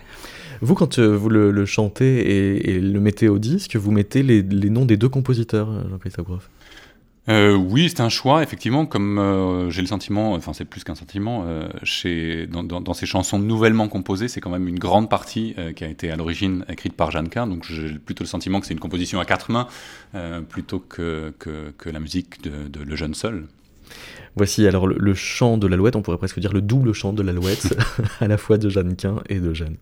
Vous, 0.63 0.75
quand 0.75 0.99
euh, 0.99 1.17
vous 1.17 1.29
le, 1.29 1.65
chantez 1.65 2.69
et, 2.69 2.81
le 2.81 3.01
mettez 3.01 3.29
au 3.29 3.39
disque, 3.39 3.77
vous 3.77 3.91
mettez 3.91 4.23
les, 4.23 4.43
noms 4.43 4.85
des 4.85 4.97
deux 4.97 5.09
compositeurs, 5.09 5.71
euh, 5.71 5.89
Jean-Christophe 5.89 6.27
Groff? 6.27 6.51
Euh, 7.29 7.55
oui, 7.55 7.89
c'est 7.89 8.01
un 8.01 8.09
choix, 8.09 8.43
effectivement, 8.43 8.87
comme 8.87 9.69
j'ai 9.71 9.83
le 9.83 9.87
sentiment, 9.87 10.33
enfin 10.33 10.53
c'est 10.53 10.65
plus 10.65 10.85
qu'un 10.85 10.95
sentiment, 10.95 11.47
chez, 11.83 12.49
dans, 12.49 12.95
ces 12.95 13.07
chansons 13.07 13.39
nouvellement 13.39 13.89
composées, 13.89 14.27
c'est 14.27 14.41
quand 14.41 14.51
même 14.51 14.67
une 14.67 14.79
grande 14.79 15.09
partie 15.09 15.55
qui 15.77 15.85
a 15.85 15.89
été 15.89 16.11
à 16.11 16.17
l'origine 16.17 16.65
écrite 16.69 16.95
par 16.95 17.11
Jeannequin, 17.11 17.47
donc 17.47 17.65
j'ai 17.71 17.99
plutôt 17.99 18.25
le 18.25 18.29
sentiment 18.29 18.59
que 18.59 18.67
c'est 18.67 18.75
une 18.75 18.81
composition 18.81 19.21
à 19.21 19.27
quatre 19.27 19.53
mains, 19.53 19.69
plutôt 20.49 20.81
que, 20.81 21.33
que, 21.39 21.91
la 21.91 22.01
musique 22.01 22.43
de, 22.43 22.83
Le 22.83 22.97
Jeune 22.97 23.15
Seul. 23.15 23.47
Voici 24.35 24.67
alors 24.67 24.89
le, 24.89 24.97
le, 24.99 25.15
chant 25.15 25.57
de 25.57 25.69
l'alouette, 25.69 25.97
on 25.97 26.03
pourrait 26.03 26.19
presque 26.19 26.41
dire 26.41 26.53
le 26.53 26.63
double 26.63 26.95
chant 26.95 27.13
de 27.13 27.23
l'alouette, 27.23 27.77
à 28.21 28.27
la 28.27 28.39
fois 28.39 28.59
de 28.59 28.69
Jeannequin 28.69 29.23
et 29.29 29.39
de 29.39 29.53
Jeanne. 29.53 29.77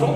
Le 0.00 0.06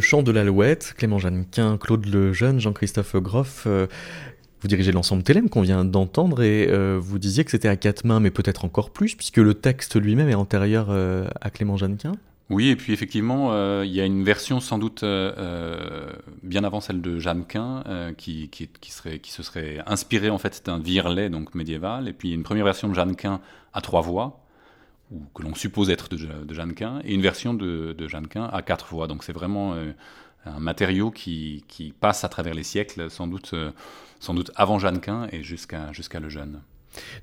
chant 0.00 0.22
de 0.22 0.30
l'alouette, 0.30 0.94
Clément 0.96 1.18
Jeannequin, 1.18 1.76
Claude 1.76 2.06
Lejeune, 2.06 2.60
Jean-Christophe 2.60 3.16
Groff. 3.16 3.64
Euh, 3.66 3.88
vous 4.60 4.68
dirigez 4.68 4.92
l'ensemble 4.92 5.24
Télém 5.24 5.48
qu'on 5.48 5.62
vient 5.62 5.84
d'entendre 5.84 6.42
et 6.42 6.68
euh, 6.70 7.00
vous 7.02 7.18
disiez 7.18 7.44
que 7.44 7.50
c'était 7.50 7.68
à 7.68 7.74
quatre 7.74 8.04
mains, 8.04 8.20
mais 8.20 8.30
peut-être 8.30 8.64
encore 8.64 8.90
plus, 8.90 9.16
puisque 9.16 9.38
le 9.38 9.54
texte 9.54 10.00
lui-même 10.00 10.28
est 10.28 10.34
antérieur 10.34 10.86
euh, 10.90 11.26
à 11.40 11.50
Clément 11.50 11.76
Jeannequin. 11.76 12.12
Oui, 12.50 12.68
et 12.68 12.76
puis 12.76 12.92
effectivement, 12.92 13.82
il 13.82 13.90
y 13.90 14.00
a 14.00 14.04
une 14.04 14.22
version 14.22 14.60
sans 14.60 14.78
doute 14.78 15.02
bien 16.42 16.62
avant 16.62 16.80
celle 16.80 17.00
de 17.00 17.18
Jeannequin 17.18 18.12
qui, 18.18 18.50
qui, 18.50 18.68
serait, 18.90 19.18
qui 19.18 19.30
se 19.30 19.42
serait 19.42 19.78
inspirée 19.86 20.28
en 20.28 20.36
fait 20.36 20.62
d'un 20.66 20.78
virlet 20.78 21.30
donc 21.30 21.54
médiéval, 21.54 22.06
et 22.06 22.12
puis 22.12 22.32
une 22.32 22.42
première 22.42 22.66
version 22.66 22.88
de 22.88 22.94
Jeannequin 22.94 23.40
à 23.72 23.80
trois 23.80 24.02
voix, 24.02 24.44
ou 25.10 25.22
que 25.34 25.42
l'on 25.42 25.54
suppose 25.54 25.90
être 25.90 26.08
de, 26.08 26.16
de, 26.16 26.54
Jeannequin, 26.54 27.00
et 27.04 27.14
une 27.14 27.22
version 27.22 27.54
de, 27.54 27.94
de 27.96 28.08
Jeannequin 28.08 28.44
à 28.44 28.62
quatre 28.62 28.86
voix. 28.94 29.06
Donc 29.06 29.24
c'est 29.24 29.32
vraiment 29.32 29.74
euh, 29.74 29.92
un 30.44 30.58
matériau 30.60 31.10
qui, 31.10 31.64
passe 32.00 32.24
à 32.24 32.28
travers 32.28 32.54
les 32.54 32.62
siècles, 32.62 33.10
sans 33.10 33.26
doute, 33.26 33.52
euh, 33.54 33.70
sans 34.20 34.34
doute 34.34 34.50
avant 34.56 34.78
Jeannequin 34.78 35.28
et 35.32 35.42
jusqu'à 35.42 35.92
jusqu'à 35.92 36.20
le 36.20 36.28
jeune. 36.28 36.60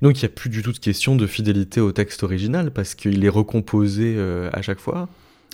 Donc 0.00 0.18
il 0.18 0.24
n'y 0.24 0.26
a 0.26 0.34
plus 0.34 0.50
du 0.50 0.62
tout 0.62 0.72
de 0.72 0.78
question 0.78 1.16
de 1.16 1.26
fidélité 1.26 1.80
au 1.80 1.92
texte 1.92 2.22
original, 2.22 2.70
parce 2.70 2.94
qu'il 2.94 3.24
est 3.24 3.28
recomposé 3.28 4.14
euh, 4.16 4.50
à 4.52 4.62
chaque 4.62 4.80
fois 4.80 5.08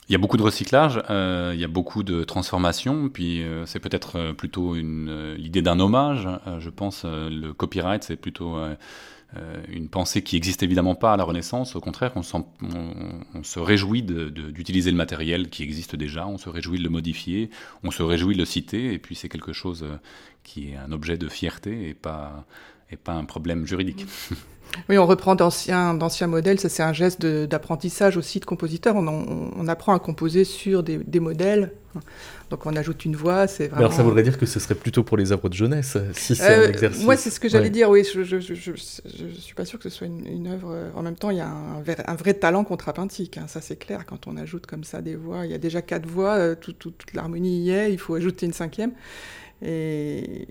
il 0.08 0.12
y 0.12 0.14
a 0.14 0.18
beaucoup 0.18 0.38
de 0.38 0.42
recyclage, 0.42 1.02
euh, 1.10 1.50
il 1.52 1.60
y 1.60 1.64
a 1.64 1.68
beaucoup 1.68 2.02
de 2.02 2.24
transformation, 2.24 3.10
puis 3.10 3.42
euh, 3.42 3.66
c'est 3.66 3.78
peut-être 3.78 4.32
plutôt 4.32 4.74
l'idée 4.74 5.60
d'un 5.60 5.78
hommage. 5.80 6.26
je 6.60 6.70
pense 6.70 7.04
le 7.04 7.52
copyright, 7.52 8.02
c'est 8.02 8.16
plutôt 8.16 8.56
une 9.70 9.90
pensée 9.90 10.22
qui 10.22 10.36
n'existe 10.36 10.62
évidemment 10.62 10.94
pas 10.94 11.12
à 11.12 11.18
la 11.18 11.24
Renaissance. 11.24 11.76
Au 11.76 11.80
contraire, 11.80 12.12
on, 12.16 12.22
se 12.22 13.58
réjouit 13.58 14.02
d'utiliser 14.02 14.90
le 14.90 14.96
matériel 14.96 15.50
qui 15.50 15.62
existe 15.62 15.94
déjà, 15.94 16.26
on 16.26 16.38
se 16.38 16.48
réjouit 16.48 16.78
de 16.78 16.84
le 16.84 16.90
modifier, 16.90 17.50
on 17.84 17.90
se 17.90 18.02
réjouit 18.02 18.32
de 18.32 18.38
le 18.38 18.46
citer, 18.46 18.94
et 18.94 18.98
puis 18.98 19.14
c'est 19.14 19.28
quelque 19.28 19.52
chose 19.52 19.84
qui 20.42 20.70
est 20.70 20.76
un 20.76 20.90
objet 20.90 21.18
de 21.18 21.28
fierté 21.28 21.90
et 21.90 21.92
pas, 21.92 22.46
et 22.90 22.96
pas 22.96 23.12
un 23.12 23.24
problème 23.24 23.66
juridique. 23.66 24.06
Oui, 24.88 24.98
on 24.98 25.06
reprend 25.06 25.34
d'anciens 25.34 26.26
modèles, 26.26 26.60
ça 26.60 26.68
c'est 26.68 26.82
un 26.82 26.92
geste 26.92 27.24
d'apprentissage 27.24 28.16
aussi 28.16 28.38
de 28.40 28.44
compositeur. 28.44 28.96
On, 28.96 29.06
on, 29.56 29.68
apprend 29.68 29.94
à 29.94 29.98
composer 29.98 30.44
sur 30.44 30.82
des, 30.82 30.98
des, 30.98 31.20
modèles. 31.20 31.72
Donc 32.50 32.64
on 32.66 32.76
ajoute 32.76 33.04
une 33.04 33.16
voix, 33.16 33.46
c'est 33.46 33.68
vraiment... 33.68 33.78
Alors 33.78 33.92
ça 33.92 34.02
voudrait 34.02 34.22
dire 34.22 34.38
que 34.38 34.46
ce 34.46 34.60
serait 34.60 34.74
plutôt 34.74 35.02
pour 35.02 35.16
les 35.16 35.32
œuvres 35.32 35.48
de 35.48 35.54
jeunesse, 35.54 35.96
si 36.12 36.36
c'est 36.36 36.54
un 36.54 36.60
euh, 36.60 36.68
exercice. 36.68 37.04
Moi 37.04 37.16
c'est 37.16 37.30
ce 37.30 37.40
que 37.40 37.48
j'allais 37.48 37.70
dire, 37.70 37.90
oui, 37.90 38.04
je, 38.04 38.22
je, 38.22 38.40
je, 38.40 38.54
je, 38.54 38.72
suis 38.74 39.54
pas 39.54 39.64
sûr 39.64 39.78
que 39.78 39.88
ce 39.88 39.96
soit 39.96 40.06
une, 40.06 40.26
une, 40.26 40.46
œuvre... 40.46 40.90
En 40.94 41.02
même 41.02 41.16
temps, 41.16 41.30
il 41.30 41.38
y 41.38 41.40
a 41.40 41.48
un, 41.48 41.82
un 42.06 42.14
vrai 42.14 42.34
talent 42.34 42.64
contrapuntique, 42.64 43.38
hein, 43.38 43.46
ça 43.48 43.60
c'est 43.60 43.76
clair, 43.76 44.06
quand 44.06 44.26
on 44.26 44.36
ajoute 44.36 44.66
comme 44.66 44.84
ça 44.84 45.02
des 45.02 45.16
voix. 45.16 45.44
Il 45.44 45.50
y 45.50 45.54
a 45.54 45.58
déjà 45.58 45.82
quatre 45.82 46.06
voix, 46.06 46.34
euh, 46.34 46.54
tout, 46.54 46.72
toute 46.72 47.12
l'harmonie 47.14 47.62
y 47.62 47.70
est, 47.70 47.92
il 47.92 47.98
faut 47.98 48.14
ajouter 48.14 48.46
une 48.46 48.52
cinquième. 48.52 48.92
Et, 49.60 50.46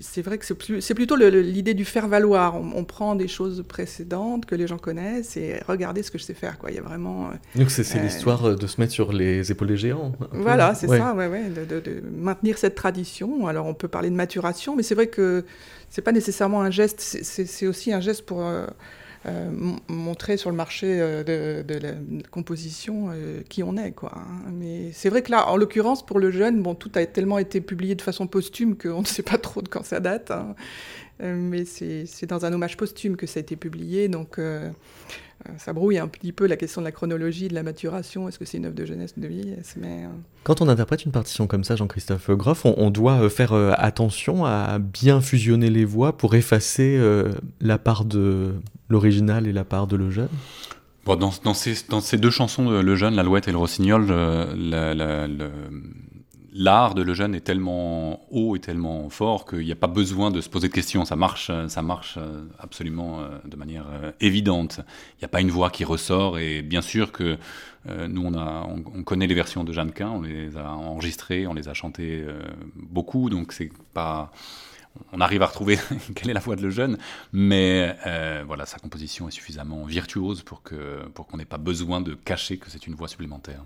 c'est 0.00 0.22
vrai 0.22 0.38
que 0.38 0.44
c'est 0.80 0.94
plutôt 0.94 1.16
l'idée 1.16 1.74
du 1.74 1.84
faire 1.84 2.08
valoir. 2.08 2.54
On, 2.56 2.84
prend 2.84 3.14
des 3.14 3.28
choses 3.28 3.64
précédentes 3.66 4.46
que 4.46 4.54
les 4.54 4.66
gens 4.66 4.78
connaissent 4.78 5.36
et 5.36 5.60
regardez 5.66 6.02
ce 6.02 6.10
que 6.10 6.18
je 6.18 6.24
sais 6.24 6.34
faire. 6.34 6.58
Quoi. 6.58 6.70
Il 6.70 6.76
y 6.76 6.78
a 6.78 6.82
vraiment. 6.82 7.28
Euh, 7.28 7.58
Donc 7.58 7.70
c'est 7.70 7.96
euh, 7.96 8.02
l'histoire 8.02 8.56
de 8.56 8.66
se 8.66 8.80
mettre 8.80 8.92
sur 8.92 9.12
les 9.12 9.50
épaules 9.50 9.68
des 9.68 9.76
géants. 9.76 10.12
Voilà, 10.32 10.74
c'est 10.74 10.86
ça, 10.86 11.14
ouais, 11.14 11.26
ouais, 11.26 11.48
de, 11.48 11.80
de, 11.80 12.02
maintenir 12.16 12.58
cette 12.58 12.74
tradition. 12.74 13.46
Alors 13.46 13.66
on 13.66 13.74
peut 13.74 13.88
parler 13.88 14.10
de 14.10 14.16
maturation, 14.16 14.76
mais 14.76 14.82
c'est 14.82 14.94
vrai 14.94 15.06
que 15.06 15.44
c'est 15.88 16.02
pas 16.02 16.12
nécessairement 16.12 16.62
un 16.62 16.70
geste. 16.70 17.00
C'est 17.00 17.66
aussi 17.66 17.92
un 17.92 18.00
geste 18.00 18.26
pour. 18.26 18.42
Euh, 18.42 18.66
montrer 19.88 20.36
sur 20.36 20.50
le 20.50 20.56
marché 20.56 21.00
euh, 21.00 21.62
de, 21.62 21.74
la 21.74 21.92
composition 22.30 23.10
euh, 23.10 23.42
qui 23.48 23.62
on 23.62 23.76
est. 23.76 23.92
Quoi, 23.92 24.12
hein. 24.16 24.50
Mais 24.52 24.90
c'est 24.92 25.08
vrai 25.10 25.22
que 25.22 25.30
là, 25.30 25.48
en 25.48 25.56
l'occurrence, 25.56 26.04
pour 26.04 26.18
le 26.18 26.30
jeune, 26.30 26.62
bon, 26.62 26.74
tout 26.74 26.90
a 26.94 27.06
tellement 27.06 27.38
été 27.38 27.60
publié 27.60 27.94
de 27.94 28.02
façon 28.02 28.26
posthume 28.26 28.76
qu'on 28.76 29.00
ne 29.00 29.06
sait 29.06 29.22
pas 29.22 29.38
trop 29.38 29.62
de 29.62 29.68
quand 29.68 29.84
ça 29.84 30.00
date. 30.00 30.30
Hein. 30.30 30.54
mais 31.20 31.64
c'est 31.64 32.26
dans 32.26 32.44
un 32.44 32.52
hommage 32.52 32.76
posthume 32.76 33.16
que 33.16 33.26
ça 33.26 33.38
a 33.38 33.42
été 33.42 33.56
publié, 33.56 34.08
donc 34.08 34.40
ça 35.58 35.72
brouille 35.72 35.98
un 35.98 36.08
petit 36.08 36.32
peu 36.32 36.46
la 36.46 36.56
question 36.56 36.80
de 36.80 36.86
la 36.86 36.92
chronologie, 36.92 37.48
de 37.48 37.54
la 37.54 37.62
maturation. 37.62 38.28
Est-ce 38.28 38.38
que 38.38 38.44
c'est 38.44 38.58
une 38.58 38.66
œuvre 38.66 38.74
de 38.74 38.84
jeunesse 38.84 39.14
ou 39.16 39.20
de 39.20 39.28
vieillesse? 39.28 39.74
Mais, 39.78 40.04
Quand 40.44 40.60
on 40.60 40.68
interprète 40.68 41.04
une 41.04 41.12
partition 41.12 41.46
comme 41.46 41.64
ça, 41.64 41.76
Jean-Christophe 41.76 42.30
Groff, 42.30 42.64
on, 42.64 42.90
doit 42.90 43.28
faire 43.30 43.52
attention 43.52 44.44
à 44.44 44.78
bien 44.78 45.20
fusionner 45.20 45.70
les 45.70 45.84
voix 45.84 46.16
pour 46.16 46.34
effacer 46.34 47.00
la 47.60 47.78
part 47.78 48.04
de 48.04 48.54
l'original 48.88 49.46
et 49.46 49.52
la 49.52 49.64
part 49.64 49.86
de 49.86 49.96
Le 49.96 50.10
Jeune? 50.10 50.28
Bon, 51.04 51.16
dans, 51.16 51.32
dans, 51.42 51.54
ces, 51.54 51.74
dans, 51.88 52.00
ces, 52.00 52.16
deux 52.16 52.30
chansons, 52.30 52.70
Le 52.70 52.96
Jeune, 52.96 53.14
L'Alouette 53.14 53.48
et 53.48 53.52
le 53.52 53.58
Rossignol, 53.58 54.12
l'art 56.52 56.94
de 56.94 57.02
Le 57.02 57.14
Jeune 57.14 57.34
est 57.34 57.40
tellement 57.40 58.26
haut 58.30 58.56
et 58.56 58.60
tellement 58.60 59.08
fort 59.08 59.46
qu'il 59.46 59.64
n'y 59.64 59.72
a 59.72 59.76
pas 59.76 59.86
besoin 59.86 60.30
de 60.30 60.40
se 60.40 60.48
poser 60.48 60.68
de 60.68 60.72
questions. 60.72 61.04
Ça 61.04 61.16
marche, 61.16 61.50
ça 61.68 61.82
marche 61.82 62.16
euh, 62.18 62.42
absolument 62.58 63.20
euh, 63.20 63.38
de 63.44 63.56
manière 63.56 63.86
euh, 63.90 64.12
évidente. 64.20 64.80
Il 65.14 65.22
n'y 65.22 65.24
a 65.24 65.28
pas 65.28 65.40
une 65.40 65.50
voix 65.50 65.70
qui 65.70 65.84
ressort 65.84 66.38
et 66.38 66.62
bien 66.62 66.82
sûr 66.82 67.12
que 67.12 67.38
nous, 67.84 68.24
on, 68.24 69.02
connaît 69.02 69.26
les 69.26 69.34
versions 69.34 69.64
de 69.64 69.72
Jeannequin, 69.72 70.08
on 70.08 70.22
les 70.22 70.56
a 70.56 70.70
enregistrées, 70.70 71.48
on 71.48 71.52
les 71.52 71.68
a 71.68 71.74
chantées 71.74 72.24
beaucoup, 72.76 73.28
donc 73.28 73.52
c'est 73.52 73.72
pas 73.92 74.30
on 75.10 75.20
arrive 75.20 75.42
à 75.42 75.46
retrouver 75.46 75.80
quelle 76.14 76.30
est 76.30 76.32
la 76.32 76.38
voix 76.38 76.54
de 76.54 76.62
le 76.62 76.70
jeune, 76.70 76.96
mais 77.32 77.96
voilà, 78.46 78.66
sa 78.66 78.78
composition 78.78 79.26
est 79.26 79.32
suffisamment 79.32 79.84
virtuose 79.84 80.42
pour 80.42 80.62
pour 81.12 81.26
qu'on 81.26 81.38
n'ait 81.38 81.44
pas 81.44 81.58
besoin 81.58 82.00
de 82.00 82.14
cacher 82.14 82.56
que 82.56 82.70
c'est 82.70 82.86
une 82.86 82.94
voix 82.94 83.08
supplémentaire. 83.08 83.64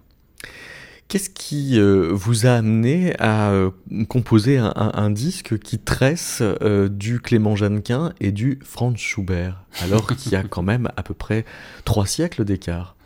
Qu'est-ce 1.09 1.31
qui 1.31 1.79
euh, 1.79 2.11
vous 2.13 2.47
a 2.47 2.55
amené 2.55 3.15
à 3.21 3.51
euh, 3.51 3.71
composer 4.09 4.59
un, 4.59 5.11
disque 5.11 5.59
qui 5.59 5.79
tresse 5.79 6.43
du 6.91 7.21
Clément 7.21 7.55
Jeannequin 7.55 8.13
et 8.21 8.33
du 8.33 8.59
Franz 8.63 8.99
Schubert, 8.99 9.63
alors 9.81 10.07
qu'il 10.17 10.33
y 10.33 10.35
a 10.37 10.43
quand 10.43 10.63
même 10.63 10.91
à 10.97 11.03
peu 11.03 11.15
près 11.15 11.45
trois 11.85 12.07
siècles 12.07 12.45
d'écart? 12.45 12.97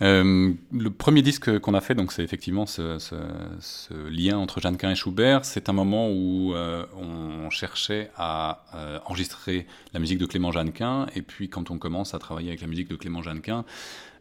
Euh, 0.00 0.52
le 0.72 0.90
premier 0.90 1.22
disque 1.22 1.58
qu'on 1.58 1.74
a 1.74 1.80
fait, 1.80 1.94
donc 1.94 2.12
c'est 2.12 2.22
effectivement 2.22 2.66
ce, 2.66 2.98
ce, 2.98 3.16
ce, 3.60 3.94
lien 4.08 4.38
entre 4.38 4.60
Jeannequin 4.60 4.90
et 4.90 4.94
Schubert. 4.94 5.44
C'est 5.44 5.68
un 5.68 5.72
moment 5.72 6.08
où 6.08 6.54
euh, 6.54 6.86
on 6.96 7.50
cherchait 7.50 8.10
à 8.16 8.64
euh, 8.74 9.00
enregistrer 9.06 9.66
la 9.92 9.98
musique 9.98 10.18
de 10.18 10.26
Clément 10.26 10.52
Jeannequin, 10.52 11.06
et 11.16 11.22
puis 11.22 11.48
quand 11.48 11.70
on 11.70 11.78
commence 11.78 12.14
à 12.14 12.18
travailler 12.18 12.48
avec 12.48 12.60
la 12.60 12.68
musique 12.68 12.88
de 12.88 12.96
Clément 12.96 13.22
Jeannequin 13.22 13.64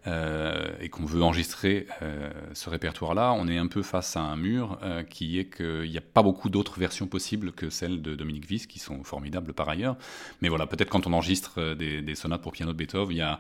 euh, 0.08 0.66
et 0.80 0.90
qu'on 0.90 1.06
veut 1.06 1.22
enregistrer 1.22 1.86
euh, 2.02 2.32
ce 2.54 2.70
répertoire-là, 2.70 3.34
on 3.34 3.48
est 3.48 3.58
un 3.58 3.68
peu 3.68 3.84
face 3.84 4.18
à 4.18 4.22
un 4.22 4.36
mur 4.36 4.80
qui 5.10 5.38
est 5.40 5.46
qu'il 5.46 5.90
n'y 5.90 5.98
a 5.98 6.02
pas 6.02 6.24
beaucoup 6.24 6.50
d'autres 6.50 6.80
versions 6.80 7.08
possibles 7.08 7.52
que 7.52 7.70
celles 7.70 8.02
de 8.02 8.16
Dominique 8.16 8.48
Wiss, 8.50 8.66
qui 8.66 8.80
sont 8.80 9.04
formidables 9.04 9.54
par 9.54 9.70
ailleurs. 9.70 9.98
Mais 10.42 10.50
voilà, 10.50 10.66
peut-être 10.66 10.90
quand 10.90 11.06
on 11.08 11.14
enregistre 11.14 11.76
des, 11.76 12.02
des 12.02 12.16
sonates 12.16 12.42
pour 12.42 12.54
piano 12.54 12.72
de 12.72 12.78
Beethoven, 12.78 13.16
il 13.16 13.20
y 13.20 13.22
a 13.22 13.40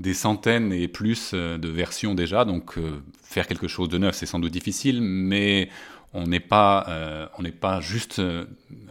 des 0.00 0.14
centaines 0.14 0.72
et 0.72 0.88
plus 0.88 1.32
euh, 1.34 1.58
de 1.58 1.68
versions 1.68 2.14
déjà, 2.14 2.44
donc 2.44 2.78
euh, 2.78 3.00
faire 3.22 3.46
quelque 3.46 3.68
chose 3.68 3.88
de 3.88 3.98
neuf, 3.98 4.16
c'est 4.16 4.26
sans 4.26 4.40
doute 4.40 4.52
difficile, 4.52 5.00
mais 5.00 5.68
on 6.14 6.26
n'est 6.26 6.40
pas, 6.40 6.86
euh, 6.88 7.26
pas 7.60 7.80
juste 7.80 8.22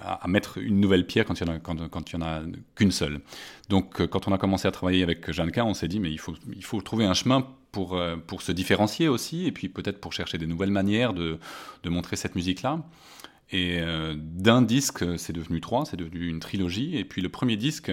à, 0.01 0.27
mettre 0.27 0.57
une 0.57 0.79
nouvelle 0.79 1.07
pierre 1.07 1.25
quand 1.25 1.39
il 1.39 1.47
y 1.47 1.49
en 1.49 1.55
a, 1.55 1.59
quand, 1.59 1.89
quand 1.89 2.13
a 2.21 2.41
qu'une 2.75 2.91
seule. 2.91 3.21
Donc, 3.69 4.05
quand 4.07 4.27
on 4.27 4.33
a 4.33 4.38
commencé 4.38 4.67
à 4.67 4.71
travailler 4.71 5.03
avec 5.03 5.31
Jeannequin, 5.31 5.63
on 5.63 5.73
s'est 5.73 5.88
dit, 5.88 5.99
mais 5.99 6.12
il 6.12 6.19
faut, 6.19 6.36
il 6.55 6.63
faut 6.63 6.81
trouver 6.81 7.05
un 7.05 7.13
chemin 7.13 7.47
pour, 7.71 7.99
pour 8.27 8.41
se 8.41 8.51
différencier 8.51 9.07
aussi, 9.07 9.47
et 9.47 9.51
puis 9.51 9.69
peut-être 9.69 9.99
pour 9.99 10.13
chercher 10.13 10.38
des 10.38 10.45
nouvelles 10.45 10.71
manières 10.71 11.13
de, 11.13 11.39
de 11.83 11.89
montrer 11.89 12.15
cette 12.15 12.36
musique-là. 12.36 12.83
Et 13.51 13.81
d'un 14.15 14.62
disque, 14.62 15.03
c'est 15.17 15.33
devenu 15.33 15.62
trois, 15.62 15.86
c'est 15.86 15.97
devenu 15.97 16.27
une 16.27 16.39
trilogie. 16.39 16.97
Et 16.97 17.05
puis 17.05 17.21
le 17.21 17.29
premier 17.29 17.55
disque, 17.55 17.91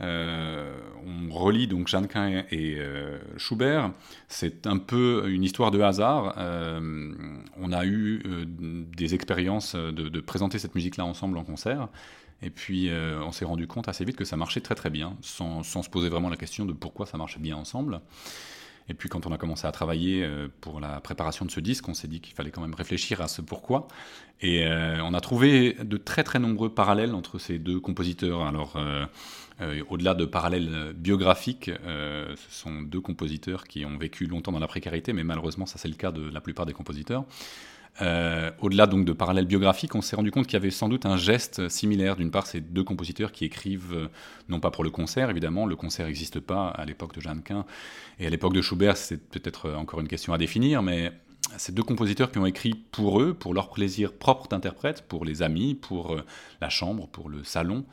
on 0.00 1.30
relie 1.30 1.66
donc 1.66 1.88
Jeannequin 1.88 2.44
et 2.50 2.78
Schubert. 3.36 3.92
C'est 4.28 4.66
un 4.66 4.78
peu 4.78 5.24
une 5.28 5.44
histoire 5.44 5.70
de 5.70 5.80
hasard. 5.80 6.34
on 7.56 7.72
a 7.72 7.86
eu 7.86 8.22
des 8.46 9.14
expériences 9.14 9.74
de, 9.74 10.20
présenter 10.20 10.58
cette 10.58 10.74
musique-là 10.74 11.04
ensemble 11.04 11.38
en 11.38 11.44
concert. 11.44 11.88
Et 12.42 12.50
puis, 12.50 12.90
on 12.92 13.32
s'est 13.32 13.46
rendu 13.46 13.66
compte 13.66 13.88
assez 13.88 14.04
vite 14.04 14.16
que 14.16 14.24
ça 14.24 14.36
marchait 14.36 14.60
très 14.60 14.74
très 14.74 14.90
bien, 14.90 15.16
sans, 15.22 15.62
sans, 15.62 15.82
se 15.82 15.90
poser 15.90 16.08
vraiment 16.08 16.28
la 16.28 16.36
question 16.36 16.66
de 16.66 16.72
pourquoi 16.72 17.06
ça 17.06 17.16
marchait 17.16 17.40
bien 17.40 17.56
ensemble. 17.56 18.00
Et 18.88 18.94
puis 18.94 19.08
quand 19.08 19.26
on 19.26 19.32
a 19.32 19.38
commencé 19.38 19.66
à 19.66 19.72
travailler 19.72 20.22
euh, 20.22 20.48
pour 20.60 20.80
la 20.80 21.00
préparation 21.00 21.44
de 21.44 21.50
ce 21.50 21.60
disque, 21.60 21.88
on 21.88 21.94
s'est 21.94 22.08
dit 22.08 22.20
qu'il 22.20 22.34
fallait 22.34 22.50
quand 22.50 22.60
même 22.60 22.74
réfléchir 22.74 23.20
à 23.20 23.28
ce 23.28 23.42
pourquoi. 23.42 23.88
Et 24.40 24.66
euh, 24.66 25.02
on 25.02 25.12
a 25.14 25.20
trouvé 25.20 25.74
de 25.82 25.96
très 25.96 26.22
très 26.22 26.38
nombreux 26.38 26.68
parallèles 26.68 27.14
entre 27.14 27.38
ces 27.38 27.58
deux 27.58 27.80
compositeurs. 27.80 28.42
Alors 28.42 28.78
euh, 29.60 29.82
au-delà 29.88 30.14
de 30.14 30.24
parallèles 30.24 30.92
biographiques, 30.94 31.70
ce 31.84 32.36
sont 32.50 32.82
deux 32.82 33.00
compositeurs 33.00 33.64
qui 33.64 33.84
ont 33.84 33.96
vécu 33.96 34.26
longtemps 34.26 34.52
dans 34.52 34.58
la 34.58 34.66
précarité, 34.66 35.12
mais 35.12 35.24
malheureusement 35.24 35.66
ça 35.66 35.78
c'est 35.78 35.88
le 35.88 35.94
cas 35.94 36.12
de 36.12 36.28
la 36.28 36.40
plupart 36.40 36.66
des 36.66 36.72
compositeurs. 36.72 37.24
Euh, 38.02 38.50
au-delà 38.60 38.86
donc 38.86 39.06
de 39.06 39.12
parallèles 39.12 39.46
biographiques, 39.46 39.94
on 39.94 40.02
s'est 40.02 40.16
rendu 40.16 40.30
compte 40.30 40.46
qu'il 40.46 40.54
y 40.54 40.56
avait 40.56 40.70
sans 40.70 40.88
doute 40.88 41.06
un 41.06 41.16
geste 41.16 41.68
similaire. 41.68 42.16
D'une 42.16 42.30
part, 42.30 42.46
ces 42.46 42.60
deux 42.60 42.84
compositeurs 42.84 43.32
qui 43.32 43.44
écrivent, 43.44 43.94
euh, 43.94 44.08
non 44.48 44.60
pas 44.60 44.70
pour 44.70 44.84
le 44.84 44.90
concert, 44.90 45.30
évidemment, 45.30 45.66
le 45.66 45.76
concert 45.76 46.06
n'existe 46.06 46.40
pas 46.40 46.68
à 46.68 46.84
l'époque 46.84 47.14
de 47.14 47.20
Jeannequin, 47.20 47.64
et 48.18 48.26
à 48.26 48.30
l'époque 48.30 48.52
de 48.52 48.60
Schubert, 48.60 48.96
c'est 48.96 49.16
peut-être 49.16 49.70
encore 49.70 50.00
une 50.00 50.08
question 50.08 50.34
à 50.34 50.38
définir, 50.38 50.82
mais 50.82 51.12
ces 51.56 51.72
deux 51.72 51.82
compositeurs 51.82 52.30
qui 52.30 52.38
ont 52.38 52.46
écrit 52.46 52.74
pour 52.74 53.20
eux, 53.20 53.32
pour 53.32 53.54
leur 53.54 53.70
plaisir 53.70 54.12
propre 54.12 54.48
d'interprète, 54.48 55.06
pour 55.08 55.24
les 55.24 55.42
amis, 55.42 55.74
pour 55.74 56.14
euh, 56.14 56.24
la 56.60 56.68
chambre, 56.68 57.08
pour 57.08 57.28
le 57.28 57.44
salon. 57.44 57.84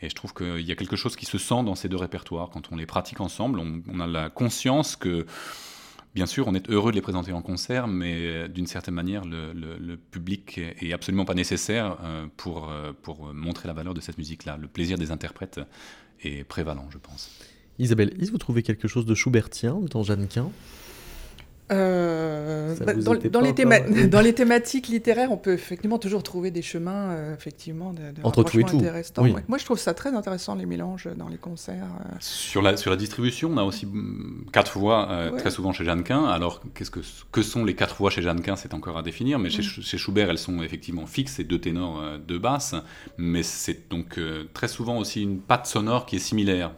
Et 0.00 0.08
je 0.08 0.14
trouve 0.14 0.32
qu'il 0.32 0.60
y 0.60 0.72
a 0.72 0.76
quelque 0.76 0.96
chose 0.96 1.16
qui 1.16 1.26
se 1.26 1.38
sent 1.38 1.62
dans 1.64 1.74
ces 1.74 1.88
deux 1.88 1.96
répertoires. 1.96 2.50
Quand 2.50 2.70
on 2.70 2.76
les 2.76 2.86
pratique 2.86 3.20
ensemble, 3.20 3.60
on 3.60 4.00
a 4.00 4.06
la 4.06 4.30
conscience 4.30 4.96
que 4.96 5.26
Bien 6.14 6.26
sûr, 6.26 6.48
on 6.48 6.54
est 6.54 6.68
heureux 6.70 6.90
de 6.90 6.96
les 6.96 7.02
présenter 7.02 7.32
en 7.32 7.42
concert, 7.42 7.86
mais 7.86 8.48
d'une 8.48 8.66
certaine 8.66 8.94
manière, 8.94 9.22
le, 9.24 9.96
public 9.96 10.58
est 10.58 10.92
absolument 10.92 11.24
pas 11.24 11.34
nécessaire 11.34 11.98
euh, 12.02 12.26
pour, 12.36 12.70
euh, 12.70 12.92
pour 13.02 13.32
montrer 13.34 13.68
la 13.68 13.74
valeur 13.74 13.94
de 13.94 14.00
cette 14.00 14.18
musique-là. 14.18 14.56
Le 14.56 14.68
plaisir 14.68 14.96
des 14.98 15.10
interprètes 15.10 15.60
est 16.22 16.44
prévalent, 16.44 16.88
je 16.90 16.98
pense. 16.98 17.30
Isabelle, 17.78 18.14
est-ce 18.18 18.26
que 18.26 18.32
vous 18.32 18.38
trouvez 18.38 18.62
quelque 18.62 18.88
chose 18.88 19.06
de 19.06 19.14
Schubertien 19.14 19.80
dans 19.90 20.02
Jeannequin 20.02 20.50
euh, 21.70 22.74
bah, 22.84 22.94
dans, 22.94 23.12
les 23.12 23.28
dans, 24.08 24.20
les 24.20 24.34
thématiques 24.34 24.88
littéraires, 24.88 25.30
on 25.30 25.36
peut 25.36 25.52
effectivement 25.52 25.98
toujours 25.98 26.22
trouver 26.22 26.50
des 26.50 26.62
chemins, 26.62 27.10
euh, 27.10 27.34
effectivement, 27.34 27.92
de, 27.92 28.02
entre 28.22 28.42
tout 28.42 28.60
et 28.60 28.64
tout. 28.64 28.80
Moi, 29.48 29.58
je 29.58 29.64
trouve 29.64 29.78
ça 29.78 29.92
très 29.92 30.14
intéressant 30.14 30.54
les 30.54 30.66
mélanges 30.66 31.08
dans 31.16 31.28
les 31.28 31.36
concerts. 31.36 31.88
Euh. 32.00 32.16
Sur 32.20 32.62
la 32.62 32.76
sur 32.76 32.90
la 32.90 32.96
distribution, 32.96 33.50
on 33.52 33.58
a 33.58 33.64
aussi 33.64 33.86
mm, 33.86 34.46
quatre 34.52 34.78
voix 34.78 35.08
très 35.36 35.50
souvent 35.50 35.72
chez 35.72 35.84
Jeannequin. 35.84 36.24
Alors, 36.24 36.62
qu'est-ce 36.74 36.90
que 36.90 37.00
que 37.32 37.42
sont 37.42 37.64
les 37.64 37.74
quatre 37.74 37.96
voix 37.96 38.10
chez 38.10 38.22
Jeannequin 38.22 38.56
C'est 38.56 38.72
encore 38.72 38.96
à 38.96 39.02
définir, 39.02 39.38
mais 39.38 39.50
chez, 39.50 39.62
chez, 39.62 39.98
Schubert, 39.98 40.30
elles 40.30 40.38
sont 40.38 40.62
effectivement 40.62 41.06
fixes, 41.06 41.34
c'est 41.36 41.44
deux 41.44 41.60
ténors, 41.60 42.02
deux 42.26 42.38
basses, 42.38 42.74
mais 43.18 43.42
c'est 43.42 43.90
donc 43.90 44.18
très 44.54 44.68
souvent 44.68 44.98
aussi 44.98 45.22
une 45.22 45.40
patte 45.40 45.66
sonore 45.66 46.06
qui 46.06 46.16
est 46.16 46.20
similaire. 46.20 46.72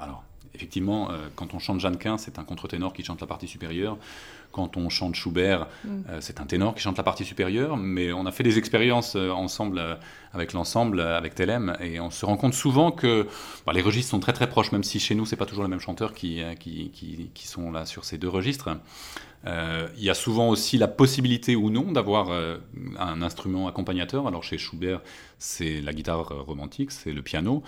alors 0.00 0.24
effectivement, 0.54 1.10
euh, 1.10 1.28
quand 1.34 1.54
on 1.54 1.58
chante 1.58 1.80
Jeannequin, 1.80 2.18
c'est 2.18 2.38
un 2.38 2.44
contre-ténor 2.44 2.92
qui 2.92 3.02
chante 3.02 3.20
la 3.20 3.26
partie 3.26 3.48
supérieure. 3.48 3.96
Quand 4.50 4.76
on 4.76 4.90
chante 4.90 5.14
Schubert, 5.14 5.66
mm. 5.84 5.88
euh, 6.10 6.18
c'est 6.20 6.40
un 6.40 6.44
ténor 6.44 6.74
qui 6.74 6.82
chante 6.82 6.98
la 6.98 7.02
partie 7.02 7.24
supérieure. 7.24 7.76
Mais 7.76 8.12
on 8.12 8.26
a 8.26 8.32
fait 8.32 8.42
des 8.42 8.58
expériences 8.58 9.16
euh, 9.16 9.30
ensemble 9.30 9.98
avec 10.34 10.52
l'ensemble, 10.52 11.00
avec 11.00 11.34
Telem, 11.34 11.76
et 11.80 12.00
on 12.00 12.10
se 12.10 12.24
rend 12.24 12.36
compte 12.36 12.54
souvent 12.54 12.90
que 12.90 13.26
bah, 13.66 13.72
les 13.72 13.82
registres 13.82 14.10
sont 14.10 14.20
très 14.20 14.32
très 14.32 14.48
proches, 14.48 14.72
même 14.72 14.84
si 14.84 14.98
chez 14.98 15.14
nous, 15.14 15.26
c'est 15.26 15.36
pas 15.36 15.46
toujours 15.46 15.64
les 15.64 15.70
mêmes 15.70 15.80
chanteurs 15.80 16.14
qui, 16.14 16.40
qui, 16.58 16.90
qui, 17.34 17.46
sont 17.46 17.70
là 17.70 17.84
sur 17.84 18.06
ces 18.06 18.16
deux 18.16 18.30
registres. 18.30 18.70
Il 19.44 20.02
y 20.02 20.08
a 20.08 20.14
souvent 20.14 20.48
aussi 20.48 20.78
la 20.78 20.88
possibilité 20.88 21.54
ou 21.54 21.68
non 21.68 21.92
d'avoir 21.92 22.30
un 22.98 23.20
instrument 23.20 23.68
accompagnateur. 23.68 24.26
Alors 24.26 24.42
chez 24.42 24.56
Schubert, 24.56 25.02
c'est 25.38 25.82
la 25.82 25.92
guitare 25.92 26.28
romantique, 26.46 26.92
c'est 26.92 27.12
le 27.12 27.20
piano. 27.20 27.62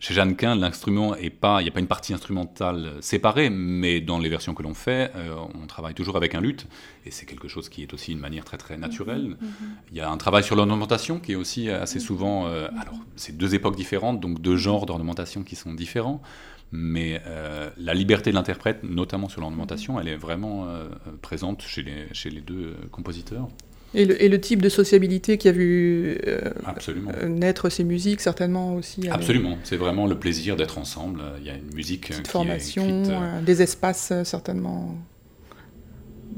Chez 0.00 0.14
Jeannequin, 0.14 0.54
l'instrument 0.54 1.16
est 1.16 1.30
pas, 1.30 1.60
il 1.60 1.64
n'y 1.64 1.70
a 1.70 1.72
pas 1.72 1.80
une 1.80 1.88
partie 1.88 2.14
instrumentale 2.14 2.92
séparée, 3.00 3.50
mais 3.50 4.00
dans 4.00 4.20
les 4.20 4.28
versions 4.28 4.54
que 4.54 4.62
l'on 4.62 4.74
fait, 4.74 5.10
euh, 5.16 5.34
on 5.60 5.66
travaille 5.66 5.94
toujours 5.94 6.16
avec 6.16 6.36
un 6.36 6.40
luth, 6.40 6.68
et 7.04 7.10
c'est 7.10 7.26
quelque 7.26 7.48
chose 7.48 7.68
qui 7.68 7.82
est 7.82 7.92
aussi 7.92 8.12
une 8.12 8.20
manière 8.20 8.44
très 8.44 8.58
très 8.58 8.76
naturelle. 8.76 9.22
Mhm, 9.22 9.36
mhm. 9.40 9.70
Il 9.90 9.96
y 9.96 10.00
a 10.00 10.08
un 10.08 10.16
travail 10.16 10.44
sur 10.44 10.54
l'ornementation 10.54 11.18
qui 11.18 11.32
est 11.32 11.36
aussi 11.36 11.68
assez 11.68 11.98
souvent, 11.98 12.46
euh, 12.46 12.68
alors 12.80 13.00
c'est 13.16 13.36
deux 13.36 13.56
époques 13.56 13.74
différentes, 13.74 14.20
donc 14.20 14.40
deux 14.40 14.56
genres 14.56 14.86
d'ornementation 14.86 15.42
qui 15.42 15.56
sont 15.56 15.74
différents, 15.74 16.22
mais 16.70 17.20
euh, 17.26 17.68
la 17.76 17.92
liberté 17.92 18.30
de 18.30 18.36
l'interprète, 18.36 18.84
notamment 18.84 19.28
sur 19.28 19.40
l'ornementation, 19.40 19.94
mhm. 19.94 20.00
elle 20.00 20.08
est 20.08 20.16
vraiment 20.16 20.68
présente 21.22 21.62
chez 21.62 21.82
les, 21.82 22.06
chez 22.12 22.30
les 22.30 22.40
deux 22.40 22.76
compositeurs. 22.92 23.48
Et 23.94 24.28
le, 24.28 24.40
type 24.40 24.60
de 24.60 24.68
sociabilité 24.68 25.38
qui 25.38 25.48
a 25.48 25.52
vu 25.52 26.18
euh, 26.26 26.40
euh, 26.88 27.28
naître 27.28 27.70
ces 27.70 27.84
musiques, 27.84 28.20
certainement 28.20 28.74
aussi. 28.74 29.08
Absolument, 29.08 29.56
c'est 29.64 29.76
vraiment 29.76 30.06
le 30.06 30.18
plaisir 30.18 30.56
d'être 30.56 30.78
ensemble. 30.78 31.22
Il 31.40 31.46
y 31.46 31.50
a 31.50 31.54
une 31.54 31.74
musique. 31.74 32.08
Petite 32.08 32.28
formation, 32.28 32.84
euh, 32.86 33.40
des 33.40 33.62
espaces 33.62 34.12
certainement 34.24 34.94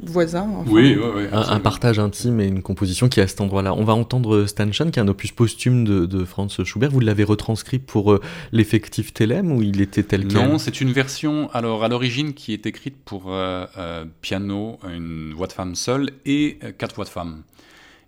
voisin. 0.03 0.48
Oui, 0.66 0.96
oui, 0.96 1.09
oui 1.14 1.24
un, 1.33 1.61
partage 1.61 1.98
intime 1.98 2.40
et 2.40 2.46
une 2.46 2.62
composition 2.62 3.09
qui 3.09 3.20
est 3.20 3.22
à 3.22 3.26
cet 3.26 3.40
endroit-là. 3.40 3.74
On 3.74 3.85
va 3.85 3.94
entendre 3.94 4.46
Stanchen, 4.46 4.90
qui 4.90 4.98
est 4.98 5.03
un 5.03 5.09
opus 5.09 5.33
posthume 5.33 5.85
de, 5.85 6.24
Franz 6.24 6.64
Schubert. 6.64 6.90
Vous 6.90 7.00
l'avez 7.00 7.24
retranscrit 7.24 7.79
pour 7.79 8.12
euh, 8.12 8.20
l'effectif 8.53 9.12
Telem 9.12 9.53
ou 9.53 9.62
il 9.62 9.81
était 9.81 10.03
tel 10.03 10.26
quel? 10.26 10.48
Non, 10.48 10.59
c'est 10.59 10.81
une 10.81 10.92
version, 10.92 11.50
alors 11.53 11.85
à 11.85 11.88
l'origine, 11.88 12.35
qui 12.35 12.53
est 12.53 12.66
écrite 12.66 12.96
pour 13.05 13.33
euh, 13.33 13.66
euh, 13.79 14.05
piano, 14.20 14.79
une 14.85 15.33
voix 15.35 15.46
de 15.46 15.53
femme 15.53 15.74
seule 15.74 16.11
et 16.24 16.59
quatre 16.79 16.94
voix 16.96 17.05
de 17.05 17.11
femme. 17.11 17.42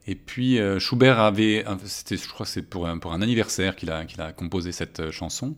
Et 0.06 0.16
puis 0.16 0.58
Schubert 0.78 1.20
avait, 1.20 1.64
c'était, 1.84 2.16
je 2.16 2.28
crois 2.28 2.44
que 2.44 2.50
c'est 2.50 2.62
pour 2.62 2.88
un, 2.88 2.98
pour 2.98 3.12
un 3.12 3.22
anniversaire 3.22 3.76
qu'il 3.76 3.90
a, 3.90 4.04
qu'il 4.04 4.20
a 4.20 4.32
composé 4.32 4.72
cette 4.72 5.12
chanson. 5.12 5.54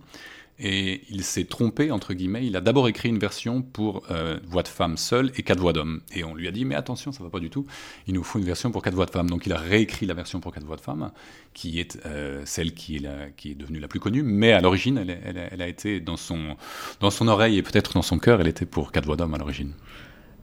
Et 0.59 1.03
il 1.11 1.25
s'est 1.25 1.45
trompé, 1.45 1.91
entre 1.91 2.15
guillemets. 2.15 2.47
Il 2.47 2.57
a 2.57 2.61
d'abord 2.61 2.87
écrit 2.87 3.09
une 3.09 3.19
version 3.19 3.61
pour 3.61 4.05
euh, 4.11 4.39
voix 4.47 4.63
de 4.63 4.69
femme 4.69 4.97
seule 4.97 5.33
et 5.37 5.43
quatre 5.43 5.59
voix 5.59 5.73
d'homme. 5.73 6.01
Et 6.15 6.23
on 6.23 6.35
lui 6.35 6.47
a 6.47 6.53
dit, 6.53 6.65
mais 6.65 6.77
attention, 6.77 7.11
ça 7.11 7.25
va 7.25 7.31
pas 7.31 7.41
du 7.41 7.51
tout. 7.51 7.67
Il 8.07 8.15
nous 8.15 8.23
faut 8.23 8.39
une 8.39 8.45
version 8.45 8.71
pour 8.71 8.83
quatre 8.83 8.95
voix 8.95 9.07
de 9.07 9.11
femme. 9.11 9.29
Donc 9.29 9.47
il 9.47 9.53
a 9.53 9.59
réécrit 9.59 10.07
la 10.07 10.15
version 10.15 10.39
pour 10.41 10.53
quatre 10.53 10.67
voix 10.67 10.77
de 10.77 10.81
femme, 10.81 11.11
qui 11.55 11.81
est 11.81 11.99
euh, 12.07 12.43
celle 12.45 12.73
qui 12.73 12.97
est, 12.97 13.55
devenue 13.55 13.81
la 13.81 13.89
plus 13.89 14.01
connue. 14.01 14.23
Mais 14.23 14.53
à 14.53 14.61
l'origine, 14.61 14.99
elle, 14.99 15.63
a 15.63 15.69
été 15.69 16.01
dans 16.01 16.17
son, 16.17 16.57
dans 17.01 17.11
son 17.11 17.27
oreille 17.27 17.59
et 17.59 17.63
peut-être 17.63 17.95
dans 17.95 18.03
son 18.03 18.19
cœur, 18.19 18.41
elle 18.41 18.49
était 18.49 18.67
pour 18.67 18.93
quatre 18.93 19.07
voix 19.07 19.17
d'homme 19.17 19.35
à 19.35 19.39
l'origine. 19.39 19.73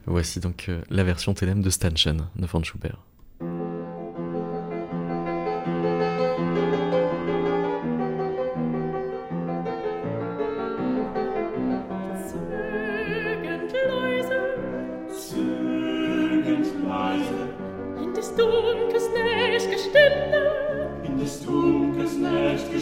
Voici 0.04 0.40
donc 0.40 0.66
euh, 0.68 0.82
la 0.90 1.04
version 1.04 1.32
Télém 1.32 1.62
de 1.62 1.70
Stanchen 1.70 2.26
de 2.36 2.46
Franz 2.46 2.66
Schubert. 2.66 2.98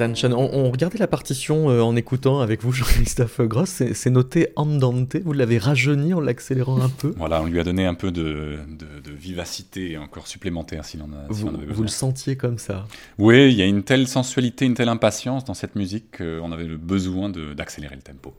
On, 0.00 0.70
regardait 0.70 0.98
la 0.98 1.06
partition 1.06 1.70
euh, 1.70 1.80
en 1.80 1.96
écoutant 1.96 2.40
avec 2.40 2.62
vous, 2.62 2.72
Jean-Christophe 2.72 3.40
Gross. 3.42 3.82
C'est 3.92 4.10
noté 4.10 4.48
Andante. 4.56 5.16
Vous 5.24 5.32
l'avez 5.32 5.58
rajeuni 5.58 6.14
en 6.14 6.20
l'accélérant 6.20 6.80
un 6.80 6.88
peu? 6.88 7.14
Voilà, 7.16 7.42
on 7.42 7.46
lui 7.46 7.60
a 7.60 7.64
donné 7.64 7.86
un 7.86 7.94
peu 7.94 8.10
de, 8.10 8.58
vivacité 9.18 9.98
encore 9.98 10.26
supplémentaire 10.26 10.84
s'il 10.84 11.02
en 11.02 11.06
a. 11.06 11.26
Vous, 11.28 11.50
vous 11.68 11.82
le 11.82 11.88
sentiez 11.88 12.36
comme 12.36 12.58
ça? 12.58 12.86
Oui, 13.18 13.50
il 13.50 13.56
y 13.56 13.62
a 13.62 13.66
une 13.66 13.82
telle 13.82 14.06
sensualité, 14.06 14.64
une 14.64 14.74
telle 14.74 14.88
impatience 14.88 15.44
dans 15.44 15.54
cette 15.54 15.74
musique 15.74 16.18
qu'on 16.18 16.52
avait 16.52 16.66
le 16.66 16.76
besoin 16.76 17.28
d'accélérer 17.28 17.96
le 17.96 18.02
tempo. 18.02 18.34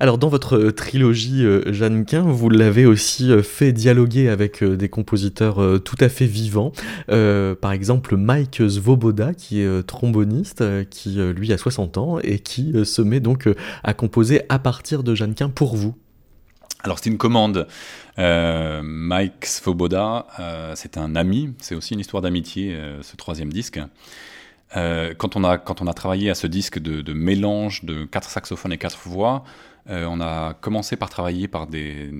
Alors, 0.00 0.18
dans 0.18 0.28
votre 0.28 0.56
euh, 0.56 0.72
trilogie 0.72 1.44
euh, 1.44 1.72
Jeannequin, 1.72 2.22
vous 2.22 2.50
l'avez 2.50 2.86
aussi 2.86 3.30
fait 3.42 3.72
dialoguer 3.72 4.28
avec 4.28 4.64
des 4.64 4.88
compositeurs 4.88 5.82
tout 5.82 5.96
à 6.00 6.08
fait 6.08 6.26
vivants. 6.26 6.72
par 7.08 7.72
exemple, 7.72 8.16
Mike 8.16 8.62
Svoboda, 8.68 9.34
qui 9.34 9.60
est 9.60 9.82
tromboniste 9.86 10.51
qui 10.90 11.20
euh, 11.20 11.32
lui 11.32 11.52
a 11.52 11.58
60 11.58 11.98
ans 11.98 12.18
et 12.20 12.38
qui 12.38 12.72
euh, 12.74 12.84
se 12.84 13.02
met 13.02 13.20
donc 13.20 13.46
euh, 13.46 13.54
à 13.82 13.94
composer 13.94 14.42
à 14.48 14.58
partir 14.58 15.02
de 15.02 15.14
Jeannequin 15.14 15.48
pour 15.48 15.76
vous. 15.76 15.94
Alors 16.84 16.98
c'est 16.98 17.10
une 17.10 17.18
commande. 17.18 17.68
Mike 18.18 19.46
Svoboda, 19.46 20.26
c'est 20.74 20.98
un 20.98 21.14
ami, 21.14 21.54
c'est 21.60 21.76
aussi 21.76 21.94
une 21.94 22.00
histoire 22.00 22.22
d'amitié, 22.22 22.76
ce 23.02 23.16
troisième 23.16 23.52
disque. 23.52 23.80
quand, 24.74 25.36
on 25.36 25.44
a, 25.44 25.58
quand 25.58 25.80
on 25.80 25.86
a 25.86 25.94
travaillé 25.94 26.28
à 26.28 26.34
ce 26.34 26.48
disque 26.48 26.80
de, 26.80 27.02
de 27.02 27.12
mélange 27.12 27.84
de 27.84 28.04
quatre 28.04 28.28
saxophones 28.28 28.72
et 28.72 28.78
quatre 28.78 28.98
voix, 29.06 29.44
euh, 29.90 30.06
on 30.08 30.20
a 30.20 30.54
commencé 30.54 30.96
par 30.96 31.10
travailler 31.10 31.48
par 31.48 31.66
des, 31.66 32.12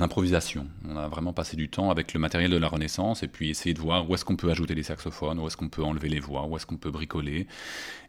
improvisations. 0.00 0.66
On 0.86 0.96
a 0.96 1.08
vraiment 1.08 1.32
passé 1.32 1.56
du 1.56 1.70
temps 1.70 1.90
avec 1.90 2.12
le 2.12 2.20
matériel 2.20 2.50
de 2.50 2.58
la 2.58 2.68
Renaissance 2.68 3.22
et 3.22 3.28
puis 3.28 3.48
essayer 3.48 3.72
de 3.72 3.80
voir 3.80 4.08
où 4.08 4.14
est-ce 4.14 4.24
qu'on 4.24 4.36
peut 4.36 4.50
ajouter 4.50 4.74
des 4.74 4.82
saxophones, 4.82 5.38
où 5.38 5.46
est-ce 5.46 5.56
qu'on 5.56 5.70
peut 5.70 5.82
enlever 5.82 6.10
les 6.10 6.20
voix, 6.20 6.44
où 6.46 6.56
est-ce 6.56 6.66
qu'on 6.66 6.76
peut 6.76 6.90
bricoler. 6.90 7.46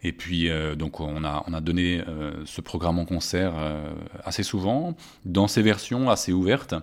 Et 0.04 0.12
puis 0.12 0.50
euh, 0.50 0.76
donc 0.76 1.00
on 1.00 1.24
a, 1.24 1.44
on 1.48 1.54
a 1.54 1.62
donné 1.62 2.04
euh, 2.08 2.34
ce 2.46 2.60
programme 2.60 3.00
en 3.00 3.06
concert 3.06 3.54
assez 4.26 4.44
souvent, 4.44 4.96
dans 5.26 5.48
ces 5.48 5.62
versions 5.62 6.10
assez 6.10 6.34
ouvertes. 6.34 6.76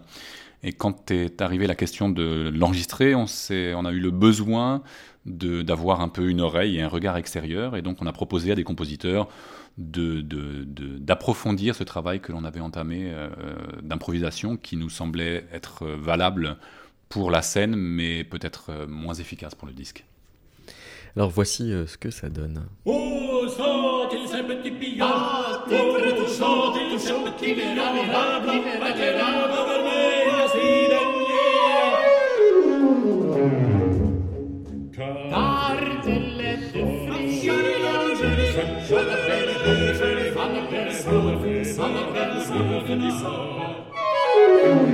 Et 0.62 0.72
quand 0.72 1.10
est 1.10 1.42
arrivée 1.42 1.66
la 1.66 1.74
question 1.74 2.08
de 2.08 2.50
l'enregistrer, 2.54 3.14
on 3.14 3.26
a 3.26 3.92
eu 3.92 4.00
le 4.00 4.10
besoin 4.10 4.82
d'avoir 5.26 6.00
un 6.00 6.08
peu 6.08 6.28
une 6.28 6.40
oreille 6.40 6.78
et 6.78 6.82
un 6.82 6.88
regard 6.88 7.18
extérieur. 7.18 7.76
Et 7.76 7.82
donc 7.82 7.98
on 8.00 8.06
a 8.06 8.12
proposé 8.12 8.52
à 8.52 8.54
des 8.54 8.64
compositeurs 8.64 9.28
d'approfondir 9.76 11.74
de, 11.74 11.78
ce 11.78 11.84
travail 11.84 12.20
que 12.20 12.32
l'on 12.32 12.44
avait 12.44 12.60
entamé 12.60 13.10
euh, 13.12 13.28
d'improvisation 13.82 14.56
qui 14.56 14.76
nous 14.76 14.90
semblait 14.90 15.46
être 15.52 15.86
valable 15.86 16.58
pour 17.08 17.30
la 17.30 17.42
scène, 17.42 17.76
mais 17.76 18.24
peut-être 18.24 18.70
euh, 18.70 18.86
moins 18.86 19.14
efficace 19.14 19.54
pour 19.54 19.68
le 19.68 19.74
disque. 19.74 20.04
Alors 21.16 21.30
voici 21.30 21.72
euh, 21.72 21.86
ce 21.86 21.96
que 21.96 22.10
ça 22.10 22.28
donne. 22.28 22.66
Oh, 22.84 23.46
ces 43.00 44.93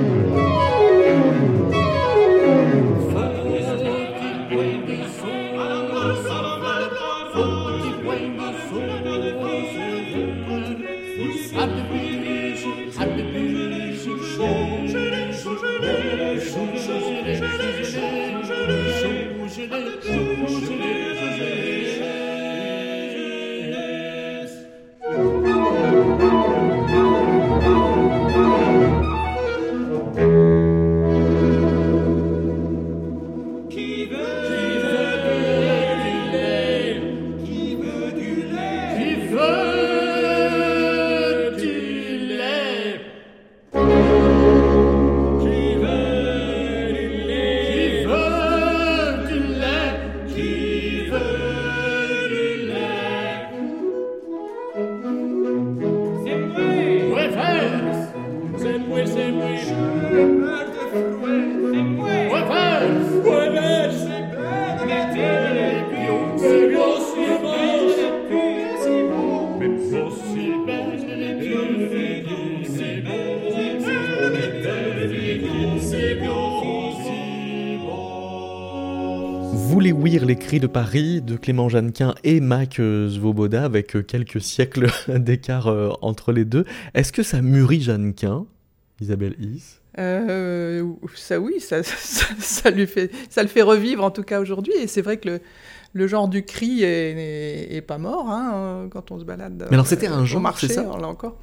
de 80.61 80.67
Paris 80.67 81.23
de 81.23 81.37
Clément 81.37 81.69
Jeannequin 81.69 82.15
et 82.23 82.41
Mac 82.41 82.75
Svoboda 82.75 83.65
avec 83.65 83.97
euh, 83.97 84.03
quelques 84.03 84.41
siècles 84.41 84.89
d'écart 85.09 85.69
euh, 85.69 85.91
entre 86.03 86.33
les 86.33 86.45
deux. 86.45 86.65
Est-ce 86.95 87.13
que 87.13 87.23
ça 87.23 87.41
mûrit 87.41 87.81
Jeannequin, 87.81 88.47
Isabelle 89.01 89.35
Is 89.41 89.79
euh, 89.99 90.85
ça 91.17 91.41
oui, 91.41 91.55
ça, 91.61 91.83
ça, 91.83 92.71
lui 92.71 92.87
fait, 92.87 93.11
ça 93.29 93.43
le 93.43 93.49
fait 93.49 93.63
revivre 93.63 94.05
en 94.05 94.11
tout 94.11 94.23
cas 94.23 94.41
aujourd'hui. 94.41 94.75
Et 94.75 94.87
c'est 94.87 95.03
vrai 95.03 95.17
que 95.17 95.29
le, 95.29 95.41
le 95.95 96.07
genre 96.07 96.29
du 96.29 96.45
cri 96.45 96.83
est, 96.83 97.85
pas 97.87 97.99
mort 97.99 98.31
hein, 98.31 98.89
quand 98.91 99.11
on 99.11 99.19
se 99.19 99.25
balade. 99.25 99.67
Mais 99.71 99.75
alors 99.75 99.87
c'était 99.87 100.07
un 100.07 100.25
genre, 100.27 100.43
marché, 100.43 100.69
ça? 100.69 100.83
là 100.83 101.09
encore. 101.09 101.39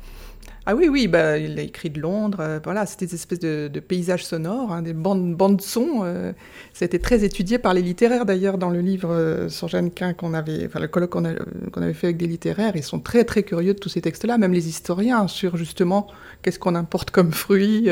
Ah 0.70 0.76
oui, 0.76 0.90
oui, 0.90 1.08
bah, 1.08 1.38
il 1.38 1.58
a 1.60 1.62
écrit 1.62 1.90
de 1.90 2.02
Londres. 2.02 2.40
Euh, 2.42 2.60
voilà, 2.62 2.86
c'était 2.86 3.06
des 3.06 3.16
espèces 3.16 3.40
de, 3.40 3.80
paysages 3.80 4.26
sonores, 4.26 4.74
hein, 4.74 4.82
des 4.82 4.92
bandes, 4.92 5.34
bandes 5.34 5.62
son. 5.62 6.02
Euh, 6.04 6.34
ça 6.74 6.84
a 6.84 6.88
été 6.88 7.00
très 7.00 7.24
étudié 7.24 7.58
par 7.58 7.74
les 7.74 7.82
littéraires 7.82 8.26
d'ailleurs 8.26 8.58
dans 8.58 8.70
le 8.70 8.82
livre 8.82 9.10
euh, 9.10 9.48
sur 9.48 9.70
Jeanne 9.70 9.92
Quin 9.92 10.14
qu'on 10.14 10.34
avait, 10.34 10.66
enfin 10.66 10.82
le 10.82 10.90
colloque 10.90 11.12
qu'on, 11.12 11.24
avait 11.24 11.94
fait 11.94 12.08
avec 12.08 12.18
des 12.18 12.28
littéraires. 12.28 12.74
Ils 12.76 12.84
sont 12.84 13.00
très 13.00 13.24
très 13.24 13.44
curieux 13.44 13.76
de 13.76 13.80
tous 13.80 13.88
ces 13.88 14.02
textes-là, 14.02 14.38
même 14.38 14.52
les 14.52 14.68
historiens 14.68 15.30
sur 15.30 15.56
justement 15.56 16.08
qu'est-ce 16.42 16.60
qu'on 16.60 16.76
importe 16.76 17.12
comme 17.12 17.32
fruits 17.32 17.90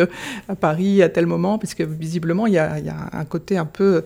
à 0.50 0.56
Paris 0.56 1.02
à 1.02 1.08
tel 1.08 1.28
moment, 1.28 1.58
puisque 1.58 1.82
visiblement 1.82 2.46
il 2.46 2.56
y 2.56 2.60
a, 2.60 2.80
y 2.80 2.89
a 2.89 3.10
un 3.13 3.26
côté 3.26 3.58
un 3.58 3.65
peu 3.65 4.04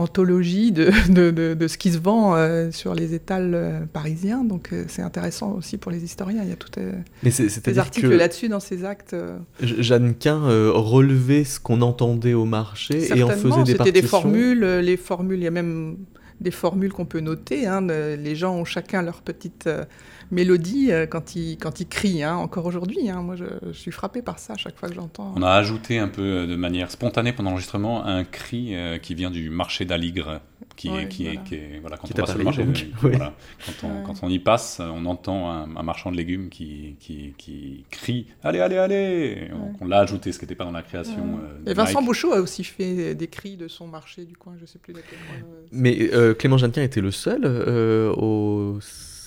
anthologie 0.00 0.72
de, 0.72 0.90
de, 1.12 1.54
de, 1.54 1.68
ce 1.68 1.78
qui 1.78 1.92
se 1.92 1.98
vend 1.98 2.34
euh, 2.34 2.70
sur 2.70 2.94
les 2.94 3.14
étals 3.14 3.52
euh, 3.54 3.80
parisiens. 3.92 4.44
Donc 4.44 4.70
euh, 4.72 4.84
c'est 4.88 5.02
intéressant 5.02 5.52
aussi 5.52 5.78
pour 5.78 5.92
les 5.92 6.02
historiens. 6.02 6.42
Il 6.42 6.48
y 6.48 6.52
a 6.52 6.56
tout 6.56 6.70
des 7.24 7.78
articles 7.78 8.08
là-dessus 8.08 8.48
dans 8.48 8.60
ces 8.60 8.84
actes. 8.84 9.14
Jeanne 9.60 10.14
Quin 10.14 10.40
relevait 10.72 11.44
ce 11.44 11.60
qu'on 11.60 11.82
entendait 11.82 12.34
au 12.34 12.44
marché 12.44 13.16
et 13.16 13.22
en 13.22 13.28
faisait 13.28 13.64
des 13.64 13.72
C'était 13.72 13.92
des 13.92 14.02
formules. 14.02 14.64
Les 14.64 14.96
formules, 14.96 15.38
il 15.38 15.44
y 15.44 15.48
a 15.48 15.52
même 15.52 15.96
des 16.40 16.50
formules 16.50 16.92
qu'on 16.92 17.06
peut 17.06 17.20
noter. 17.20 17.66
Hein, 17.66 17.82
les 17.82 18.36
gens 18.36 18.54
ont 18.54 18.64
chacun 18.64 19.02
leur 19.02 19.22
petite 19.22 19.68
mélodie 20.30 20.90
euh, 20.90 21.06
quand 21.06 21.36
il, 21.36 21.56
quand 21.56 21.80
il 21.80 21.88
crie, 21.88 22.22
hein, 22.22 22.36
encore 22.36 22.66
aujourd'hui. 22.66 23.10
Hein. 23.10 23.22
Moi, 23.22 23.36
je, 23.36 23.72
suis 23.72 23.90
frappé 23.90 24.22
par 24.22 24.38
ça 24.38 24.54
à 24.54 24.56
chaque 24.56 24.78
fois 24.78 24.88
que 24.88 24.94
j'entends. 24.94 25.32
On 25.36 25.42
a 25.42 25.50
ajouté 25.50 25.98
un 25.98 26.08
peu 26.08 26.22
euh, 26.22 26.46
de 26.46 26.56
manière 26.56 26.90
spontanée 26.90 27.32
pendant 27.32 27.50
l'enregistrement 27.50 28.04
un 28.04 28.24
cri 28.24 28.74
euh, 28.74 28.98
qui 28.98 29.14
vient 29.14 29.30
du 29.30 29.50
marché 29.50 29.84
d'Aligre, 29.84 30.40
qui, 30.80 30.88
est, 30.88 31.08
qui, 31.08 31.26
est, 31.26 31.42
qui 31.44 31.54
est, 31.56 31.78
voilà, 31.80 31.98
quand 31.98 32.08
on 32.10 32.14
passe 32.14 32.36
le 32.36 32.44
marché, 32.44 32.64
voilà, 33.02 33.34
quand, 33.66 33.86
on, 33.86 34.02
quand, 34.02 34.14
on, 34.22 34.30
y 34.30 34.38
passe, 34.38 34.80
on 34.80 35.04
entend 35.04 35.50
un, 35.50 35.82
marchand 35.82 36.10
de 36.10 36.16
légumes 36.16 36.48
qui, 36.48 36.96
qui, 37.00 37.34
qui, 37.36 37.84
crie 37.90 38.26
Allez, 38.42 38.60
allez, 38.60 38.78
allez. 38.78 39.50
On, 39.80 39.86
l'a 39.86 39.98
ajouté, 39.98 40.32
ce 40.32 40.38
qui 40.38 40.46
n'était 40.46 40.54
pas 40.54 40.64
dans 40.64 40.72
la 40.72 40.82
création. 40.82 41.40
Et 41.66 41.74
Vincent 41.74 42.00
Bouchot 42.00 42.32
a 42.32 42.40
aussi 42.40 42.64
fait 42.64 43.14
des 43.14 43.26
cris 43.26 43.56
de 43.56 43.68
son 43.68 43.86
marché 43.86 44.24
du 44.24 44.36
coin, 44.36 44.54
je 44.56 44.62
ne 44.62 44.66
sais 44.66 44.78
plus 44.78 44.94
Mais 45.70 46.08
Clément 46.38 46.56
Jeannequin 46.56 46.82
était 46.82 47.02
le 47.02 47.10
seul 47.10 47.44
au 48.16 48.78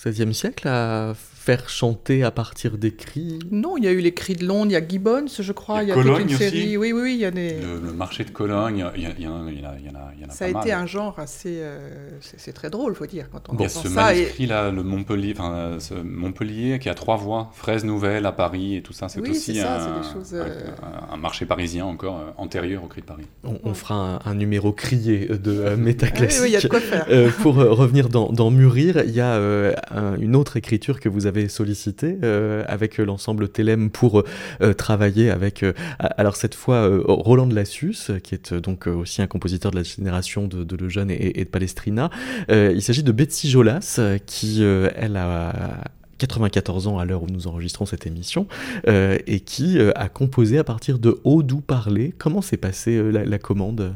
XVIe 0.05 0.33
siècle 0.33 0.67
à 0.67 1.13
faire 1.43 1.67
chanter 1.67 2.23
à 2.23 2.31
partir 2.31 2.77
des 2.77 2.93
cris 2.93 3.37
Non, 3.51 3.75
il 3.75 3.83
y 3.83 3.87
a 3.87 3.91
eu 3.91 3.99
les 3.99 4.13
cris 4.13 4.35
de 4.35 4.45
Londres, 4.45 4.67
il 4.69 4.73
y 4.73 4.77
a 4.77 4.87
Gibbons, 4.87 5.25
je 5.27 5.51
crois, 5.51 5.83
il 5.83 5.89
y 5.89 5.91
a, 5.91 5.95
toute 5.95 6.21
une 6.21 6.29
série. 6.29 6.77
Oui, 6.77 6.93
oui, 6.93 7.01
oui, 7.01 7.13
il 7.15 7.19
y 7.19 7.25
a 7.25 7.31
des... 7.31 7.57
le, 7.59 7.91
marché 7.91 8.23
de 8.23 8.29
Cologne, 8.29 8.85
il 8.95 9.01
y, 9.01 9.05
il 9.17 9.23
y, 9.23 9.27
en 9.27 9.45
a, 9.45 9.51
il 9.51 9.59
y 9.59 9.65
en 9.65 9.65
a, 9.65 9.75
il 10.15 10.21
y 10.21 10.25
en 10.25 10.29
a 10.29 10.31
Ça 10.31 10.45
a 10.45 10.47
été 10.47 10.71
un 10.71 10.85
genre 10.85 11.19
assez... 11.19 11.57
Euh, 11.57 12.09
c'est 12.21 12.53
très 12.53 12.69
drôle, 12.69 12.95
faut 12.95 13.05
dire, 13.07 13.27
quand 13.29 13.41
on 13.49 13.57
Il 13.57 13.61
y 13.61 13.65
a 13.65 13.69
ce 13.69 13.89
manuscrit 13.89 14.45
là, 14.45 14.71
le 14.71 14.83
Montpellier, 14.83 15.33
enfin, 15.37 15.79
ce 15.79 15.95
Montpellier 15.95 16.79
qui 16.79 16.87
a 16.87 16.93
trois 16.93 17.17
voix, 17.17 17.51
Fraise 17.55 17.83
Nouvelle 17.83 18.25
à 18.25 18.31
Paris 18.31 18.77
et 18.77 18.81
tout 18.81 18.93
ça, 18.93 19.09
c'est 19.09 19.19
aussi 19.19 19.59
un, 19.59 20.01
choses, 20.13 20.31
euh, 20.33 20.67
un, 21.11 21.17
marché 21.17 21.45
parisien 21.45 21.85
encore 21.85 22.19
euh, 22.19 22.31
antérieur 22.37 22.85
au 22.85 22.87
cri 22.87 23.01
de 23.01 23.05
Paris. 23.05 23.25
On, 23.43 23.73
fera 23.73 24.21
un, 24.23 24.35
numéro 24.35 24.71
crié 24.71 25.25
de 25.25 25.75
métaclassique. 25.75 26.41
oui, 26.41 26.49
il 26.51 26.53
y 26.53 26.57
a 26.57 26.61
de 26.61 26.67
quoi 26.69 26.79
faire. 26.79 27.05
pour 27.41 27.55
revenir 27.55 28.07
dans, 28.07 28.31
dans, 28.31 28.49
Mûrir, 28.49 29.03
il 29.05 29.11
y 29.11 29.19
a 29.19 29.35
une 30.21 30.37
autre 30.37 30.55
écriture 30.55 31.01
que 31.01 31.09
vous 31.09 31.25
avez 31.25 31.32
sollicité 31.47 32.17
euh, 32.23 32.63
avec 32.67 32.97
l'ensemble 32.97 33.49
Télém 33.49 33.89
pour 33.89 34.23
euh, 34.61 34.73
travailler 34.73 35.29
avec, 35.29 35.63
euh, 35.63 35.73
alors 35.99 36.35
cette 36.35 36.55
fois, 36.55 36.89
Roland 37.05 37.47
de 37.47 37.55
Lassus, 37.55 38.11
qui 38.23 38.35
est 38.35 38.53
donc 38.53 38.87
aussi 38.87 39.21
un 39.21 39.27
compositeur 39.27 39.71
de 39.71 39.77
la 39.77 39.83
génération 39.83 40.47
de, 40.47 40.75
Lejeune 40.75 41.11
et, 41.11 41.33
de 41.33 41.49
Palestrina. 41.49 42.09
il 42.49 42.81
s'agit 42.81 43.03
de 43.03 43.11
Betsy 43.11 43.49
Jolas, 43.49 43.99
qui, 44.25 44.63
elle, 44.63 45.17
a 45.17 45.83
94 46.17 46.87
ans 46.87 46.97
à 46.97 47.05
l'heure 47.05 47.23
où 47.23 47.27
nous 47.27 47.47
enregistrons 47.47 47.85
cette 47.85 48.07
émission, 48.07 48.47
et 48.87 49.39
qui 49.39 49.79
a 49.79 50.09
composé 50.09 50.57
à 50.57 50.63
partir 50.63 50.99
de 50.99 51.19
Haut 51.23 51.43
parler. 51.65 52.13
Comment 52.17 52.41
s'est 52.41 52.57
passée 52.57 53.01
la, 53.11 53.37
commande? 53.37 53.93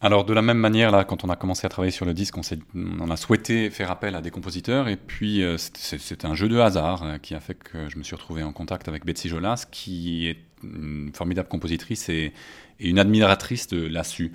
Alors 0.00 0.24
de 0.24 0.34
la 0.34 0.42
même 0.42 0.58
manière, 0.58 0.90
là, 0.90 1.04
quand 1.04 1.24
on 1.24 1.30
a 1.30 1.36
commencé 1.36 1.66
à 1.66 1.70
travailler 1.70 1.90
sur 1.90 2.04
le 2.04 2.12
disque, 2.12 2.36
on, 2.36 3.10
a 3.10 3.16
souhaité 3.16 3.70
faire 3.70 3.90
appel 3.90 4.14
à 4.14 4.20
des 4.20 4.30
compositeurs, 4.30 4.88
et 4.88 4.96
puis 4.96 5.42
euh, 5.42 5.56
c'était 5.56 6.26
un 6.26 6.34
jeu 6.34 6.48
de 6.48 6.58
hasard 6.58 7.02
euh, 7.02 7.18
qui 7.18 7.34
a 7.34 7.40
fait 7.40 7.54
que 7.54 7.88
je 7.88 7.96
me 7.96 8.02
suis 8.02 8.14
retrouvé 8.14 8.42
en 8.42 8.52
contact 8.52 8.88
avec 8.88 9.06
Betsy 9.06 9.28
Jolas, 9.28 9.66
qui 9.70 10.28
est 10.28 10.38
une 10.62 11.10
formidable 11.14 11.48
compositrice 11.48 12.08
et, 12.08 12.32
une 12.78 12.98
admiratrice 12.98 13.68
de 13.68 13.86
Lassu. 13.86 14.32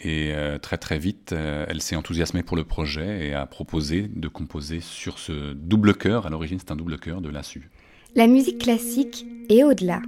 Et 0.00 0.32
euh, 0.32 0.56
très 0.56 0.78
très 0.78 0.98
vite, 0.98 1.32
elle 1.32 1.82
s'est 1.82 1.96
enthousiasmée 1.96 2.42
pour 2.42 2.56
le 2.56 2.64
projet 2.64 3.28
et 3.28 3.34
a 3.34 3.44
proposé 3.44 4.08
de 4.08 4.26
composer 4.26 4.80
sur 4.80 5.18
ce 5.18 5.52
double 5.52 5.94
chœur. 5.94 6.26
À 6.26 6.30
l'origine, 6.30 6.58
c'est 6.58 6.70
un 6.70 6.76
double 6.76 6.98
chœur 6.98 7.20
de 7.20 7.28
Lassu. 7.28 7.68
La 8.14 8.26
musique 8.26 8.58
classique 8.58 9.26
est 9.50 9.64
au-delà. 9.64 10.00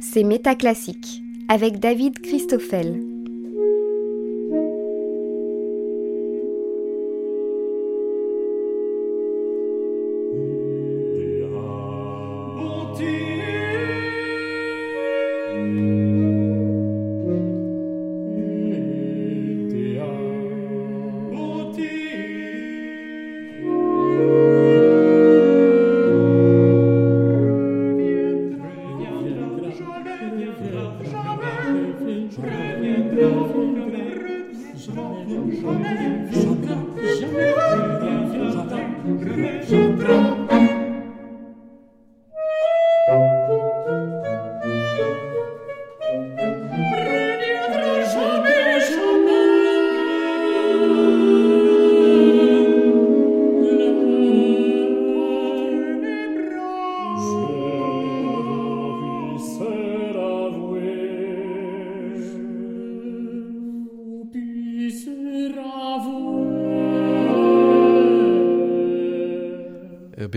C'est 0.00 0.24
métaclassique 0.24 1.22
avec 1.48 1.80
David 1.80 2.20
Christoffel. 2.20 3.05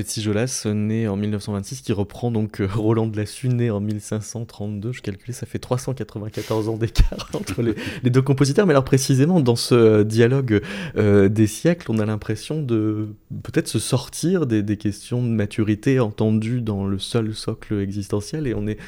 Betsy 0.10 0.24
Jolas, 0.24 0.66
née 0.66 1.08
en 1.08 1.16
1926, 1.16 1.82
qui 1.82 1.94
reprend 1.94 2.32
donc 2.32 2.62
euh, 2.62 2.68
Roland 2.74 3.06
de 3.06 3.16
Lassus, 3.16 3.50
né 3.50 3.70
en 3.70 3.80
1532. 3.80 4.92
Je 4.92 5.02
calculais, 5.02 5.34
ça 5.34 5.46
fait 5.46 5.60
394 5.60 6.68
ans 6.68 6.78
d'écart 6.78 7.30
entre 7.36 7.62
les, 7.62 7.76
deux 8.10 8.24
compositeurs. 8.24 8.66
Mais 8.66 8.74
alors 8.74 8.86
précisément, 8.86 9.40
dans 9.40 9.56
ce 9.56 9.76
euh, 9.76 10.04
dialogue 10.04 10.64
euh, 10.98 11.30
des 11.30 11.46
siècles, 11.46 11.92
on 11.92 12.00
a 12.00 12.08
l'impression 12.08 12.64
de 12.64 13.10
peut-être 13.44 13.68
se 13.68 13.78
sortir 13.78 14.48
des, 14.48 14.78
questions 14.78 15.22
de 15.22 15.28
maturité 15.28 16.00
entendues 16.00 16.62
dans 16.62 16.88
le 16.88 16.98
seul 16.98 17.36
socle 17.36 17.80
existentiel, 17.80 18.48
et 18.48 18.56
on 18.56 18.66
est 18.66 18.80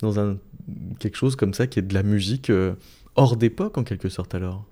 dans 0.00 0.34
quelque 0.98 1.16
chose 1.16 1.36
comme 1.36 1.52
ça 1.52 1.66
qui 1.66 1.78
est 1.78 1.82
de 1.82 1.92
la 1.92 2.02
musique 2.02 2.50
hors 3.16 3.36
d'époque 3.36 3.76
en 3.76 3.84
quelque 3.84 4.08
sorte 4.08 4.34
alors. 4.34 4.64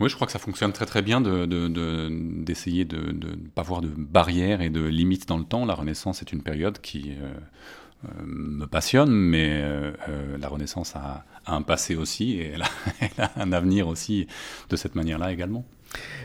Oui, 0.00 0.08
je 0.08 0.16
crois 0.16 0.26
que 0.26 0.32
ça 0.32 0.40
fonctionne 0.40 0.72
très 0.72 0.86
très 0.86 1.02
bien 1.02 1.20
d'essayer 1.20 2.84
de, 2.84 3.12
de, 3.12 3.28
ne 3.30 3.48
pas 3.54 3.62
voir 3.62 3.80
de 3.80 3.88
barrières 3.88 4.60
et 4.60 4.68
de 4.68 4.82
limites 4.82 5.28
dans 5.28 5.38
le 5.38 5.44
temps. 5.44 5.64
La 5.66 5.74
Renaissance 5.74 6.20
est 6.20 6.32
une 6.32 6.42
période 6.42 6.80
qui 6.80 7.12
euh, 7.12 7.32
euh, 8.04 8.08
me 8.24 8.66
passionne, 8.66 9.12
mais 9.12 9.48
euh, 9.50 9.92
la 10.38 10.48
Renaissance 10.48 10.96
a, 10.96 11.24
a, 11.46 11.54
un 11.54 11.62
passé 11.62 11.94
aussi 11.94 12.32
et 12.32 12.52
elle 12.54 12.62
a, 12.62 12.68
elle 13.00 13.24
a 13.24 13.32
un 13.36 13.52
avenir 13.52 13.86
aussi 13.86 14.26
de 14.68 14.76
cette 14.76 14.96
manière-là 14.96 15.32
également. 15.32 15.64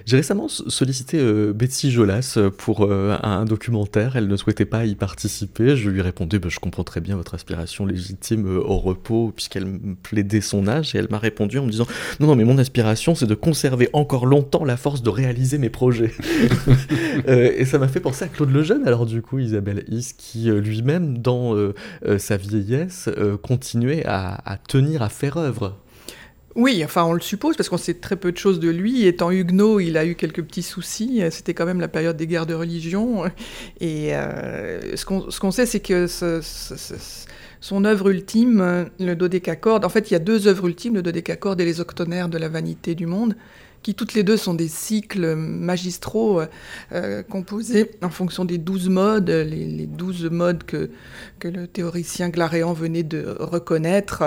J'ai 0.10 0.18
récemment 0.18 0.48
sollicité 0.48 1.20
euh, 1.20 1.54
Betsy 1.54 1.92
Jolas 1.92 2.34
euh, 2.38 2.50
pour 2.50 2.84
euh, 2.84 3.16
un, 3.22 3.46
documentaire. 3.46 4.16
Elle 4.16 4.28
ne 4.28 4.36
souhaitait 4.38 4.66
pas 4.66 4.86
y 4.86 4.96
participer. 4.96 5.76
Je 5.76 5.88
lui 5.88 6.00
ai 6.00 6.02
répondu 6.02 6.40
bah, 6.40 6.50
Je 6.50 6.60
comprends 6.60 6.84
très 6.84 7.00
bien 7.00 7.16
votre 7.16 7.36
aspiration 7.36 7.86
légitime 7.86 8.58
au 8.58 8.80
repos, 8.80 9.32
puisqu'elle 9.36 9.68
plaidait 10.02 10.42
son 10.42 10.68
âge. 10.68 10.96
Et 10.96 10.98
elle 10.98 11.10
m'a 11.12 11.20
répondu 11.20 11.60
en 11.60 11.66
me 11.66 11.70
disant 11.70 11.86
Non, 12.20 12.26
non, 12.26 12.36
mais 12.36 12.44
mon 12.44 12.58
aspiration, 12.58 13.14
c'est 13.14 13.28
de 13.28 13.36
conserver 13.36 13.90
encore 13.94 14.26
longtemps 14.26 14.66
la 14.66 14.78
force 14.78 15.04
de 15.04 15.12
réaliser 15.12 15.60
mes 15.60 15.70
projets. 15.70 16.12
et 17.28 17.66
ça 17.66 17.78
m'a 17.78 17.88
fait 17.88 18.00
penser 18.00 18.26
à 18.26 18.30
Claude 18.30 18.52
Lejeune, 18.52 18.88
alors 18.88 19.06
du 19.06 19.22
coup, 19.22 19.38
Isabelle 19.38 19.84
Is, 19.90 20.14
qui 20.18 20.50
lui-même, 20.50 21.20
dans 21.20 21.56
sa 22.18 22.38
vieillesse, 22.38 23.10
continuait 23.44 24.04
à 24.08 24.58
tenir 24.68 25.04
à 25.04 25.10
faire 25.10 25.38
œuvre. 25.38 25.76
Oui, 26.56 26.82
enfin 26.84 27.04
on 27.04 27.14
le 27.14 27.22
suppose 27.22 27.56
parce 27.56 27.70
qu'on 27.70 27.78
sait 27.78 27.94
très 27.94 28.16
peu 28.16 28.32
de 28.32 28.38
choses 28.38 28.60
de 28.60 28.70
lui. 28.70 29.06
Étant 29.06 29.32
huguenot, 29.32 29.80
il 29.80 29.98
a 29.98 30.06
eu 30.06 30.16
quelques 30.16 30.44
petits 30.44 30.64
soucis. 30.64 31.22
C'était 31.32 31.54
quand 31.54 31.66
même 31.66 31.80
la 31.80 31.88
période 31.88 32.18
des 32.18 32.28
guerres 32.28 32.48
de 32.48 32.56
religion. 32.56 33.26
Et 33.80 34.16
euh, 34.16 34.96
ce 34.96 35.06
qu'on 35.06 35.52
sait, 35.52 35.66
c'est 35.66 35.80
que 35.80 36.08
ce, 36.08 36.42
son 37.62 37.86
œuvre 37.86 38.10
ultime, 38.10 38.90
le 39.00 39.16
dodécacorde, 39.16 39.86
en 39.86 39.90
fait 39.90 40.10
il 40.10 40.14
y 40.14 40.16
a 40.16 40.20
deux 40.20 40.48
œuvres 40.48 40.68
ultimes, 40.68 40.96
le 40.96 41.02
dodécacorde 41.02 41.60
et 41.62 41.66
les 41.66 41.82
octonnaires 41.82 42.30
de 42.30 42.38
la 42.38 42.48
vanité 42.48 42.96
du 42.96 43.06
monde, 43.06 43.36
qui 43.84 43.96
toutes 43.96 44.14
les 44.14 44.24
deux 44.24 44.38
sont 44.38 44.54
des 44.54 44.68
cycles 44.68 45.36
magistraux 45.36 46.42
euh, 46.92 47.24
composés 47.24 47.92
en 48.02 48.10
fonction 48.10 48.46
des 48.46 48.58
douze 48.58 48.90
modes, 48.90 49.30
les, 49.30 49.88
douze 49.88 50.26
modes 50.30 50.64
que, 50.64 50.90
que 51.40 51.48
le 51.48 51.68
théoricien 51.68 52.30
Glaréan 52.30 52.74
venait 52.74 53.04
de 53.04 53.36
reconnaître. 53.40 54.24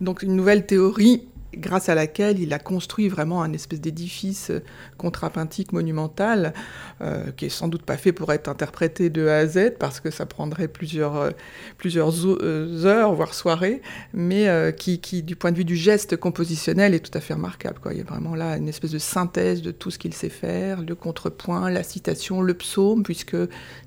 Donc 0.00 0.22
une 0.22 0.34
nouvelle 0.34 0.66
théorie 0.66 1.28
grâce 1.54 1.88
à 1.88 1.94
laquelle 1.94 2.38
il 2.38 2.52
a 2.52 2.58
construit 2.58 3.08
vraiment 3.08 3.42
un 3.42 3.52
espèce 3.52 3.80
d'édifice 3.80 4.52
contrapuntique 4.98 5.72
monumental, 5.72 6.52
euh, 7.00 7.30
qui 7.36 7.46
est 7.46 7.50
sans 7.50 7.68
doute 7.68 7.82
pas 7.82 7.96
fait 7.96 8.12
pour 8.12 8.32
être 8.32 8.48
interprété 8.48 9.10
de 9.10 9.26
A 9.26 9.38
à 9.38 9.46
Z, 9.46 9.74
parce 9.78 10.00
que 10.00 10.10
ça 10.10 10.26
prendrait 10.26 10.68
plusieurs, 10.68 11.16
euh, 11.16 11.30
plusieurs 11.78 12.12
euh, 12.24 12.84
heures, 12.84 13.14
voire 13.14 13.34
soirées, 13.34 13.82
mais 14.12 14.46
qui, 14.76 15.00
qui, 15.00 15.22
du 15.22 15.36
point 15.36 15.52
de 15.52 15.56
vue 15.56 15.64
du 15.64 15.76
geste 15.76 16.16
compositionnel, 16.16 16.94
est 16.94 17.00
tout 17.00 17.16
à 17.16 17.20
fait 17.20 17.34
remarquable. 17.34 17.78
Quoi. 17.80 17.92
Il 17.92 17.98
y 17.98 18.00
a 18.00 18.04
vraiment 18.04 18.34
là 18.34 18.56
une 18.56 18.68
espèce 18.68 18.90
de 18.90 18.98
synthèse 18.98 19.62
de 19.62 19.70
tout 19.70 19.90
ce 19.90 19.98
qu'il 19.98 20.14
sait 20.14 20.28
faire, 20.28 20.82
le 20.82 20.94
contrepoint, 20.94 21.70
la 21.70 21.82
citation, 21.82 22.42
le 22.42 22.54
psaume, 22.54 23.02
puisque 23.02 23.36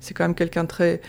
c'est 0.00 0.14
quand 0.14 0.24
même 0.24 0.34
quelqu'un 0.34 0.66
très 0.66 1.00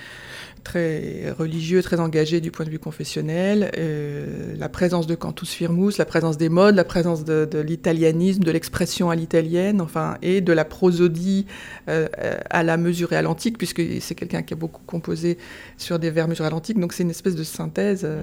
très 0.63 1.31
religieux, 1.31 1.81
très 1.81 1.99
engagé 1.99 2.41
du 2.41 2.51
point 2.51 2.65
de 2.65 2.69
vue 2.69 2.79
confessionnel, 2.79 3.71
euh, 3.77 4.55
la 4.57 4.69
présence 4.69 5.07
de 5.07 5.15
Cantus 5.15 5.49
Firmus, 5.49 5.97
la 5.97 6.05
présence 6.05 6.37
des 6.37 6.49
modes, 6.49 6.75
la 6.75 6.83
présence 6.83 7.23
de, 7.23 7.47
l'italianisme, 7.59 8.43
de 8.43 8.51
l'expression 8.51 9.09
à 9.09 9.15
l'italienne, 9.15 9.81
enfin, 9.81 10.17
et 10.21 10.41
de 10.41 10.53
la 10.53 10.65
prosodie 10.65 11.45
euh, 11.89 12.07
à 12.49 12.63
la 12.63 12.77
mesurée 12.77 13.15
à 13.15 13.21
l'antique, 13.21 13.57
puisque 13.57 13.81
c'est 13.99 14.15
quelqu'un 14.15 14.41
qui 14.41 14.53
a 14.53 14.57
beaucoup 14.57 14.83
composé 14.85 15.37
sur 15.77 15.99
des 15.99 16.11
vers 16.11 16.27
mesurés 16.27 16.47
à 16.47 16.51
l'antique, 16.51 16.79
donc 16.79 16.93
c'est 16.93 17.03
une 17.03 17.09
espèce 17.09 17.35
de 17.35 17.43
synthèse 17.43 18.01
euh, 18.03 18.21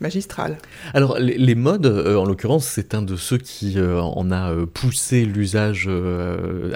absolument 0.00 0.06
magistral. 0.06 0.58
Alors 0.94 1.18
les, 1.18 1.54
modes, 1.54 1.86
euh, 1.86 2.16
en 2.16 2.24
l'occurrence, 2.24 2.66
c'est 2.66 2.94
un 2.94 3.02
de 3.02 3.16
ceux 3.16 3.38
qui 3.38 3.78
euh, 3.78 4.00
en 4.00 4.30
a 4.30 4.52
euh, 4.52 4.66
poussé 4.66 5.24
l'usage 5.24 5.88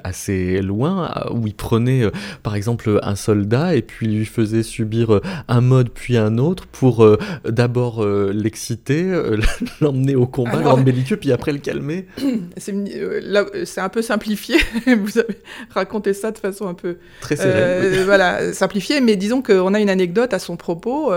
assez 0.04 0.62
loin, 0.62 1.12
où 1.32 1.46
il 1.46 1.54
prenait 1.54 2.04
par 2.42 2.54
exemple 2.54 2.98
un 3.02 3.14
soldat 3.14 3.74
et 3.74 3.82
puis 3.82 4.06
lui 4.06 4.24
faisait 4.24 4.62
subir 4.62 5.20
un 5.48 5.60
mode 5.60 5.90
puis 5.90 6.16
un 6.16 6.38
autre 6.38 6.66
pour 6.66 7.06
d'abord 7.44 8.04
l'exciter, 8.04 9.04
l'emmener 9.80 10.14
au 10.14 10.26
combat, 10.26 10.60
rendre 10.62 10.84
belliqueux, 10.84 11.16
puis 11.16 11.32
après 11.32 11.52
le 11.52 11.58
calmer. 11.58 12.06
C'est 12.56 13.80
un 13.80 13.88
peu 13.88 14.02
simplifié, 14.02 14.56
vous 14.86 15.18
avez 15.18 15.38
raconté 15.70 16.14
ça 16.14 16.30
de 16.30 16.38
façon 16.38 16.68
un 16.68 16.74
peu... 16.74 16.96
Très 17.20 17.36
serrée. 17.36 18.04
Voilà, 18.04 18.52
simplifié, 18.52 19.00
mais 19.00 19.16
disons 19.16 19.42
qu'on 19.42 19.74
a 19.74 19.80
une 19.80 19.90
anecdote 19.90 20.32
à 20.34 20.38
son 20.38 20.56
propos, 20.56 21.12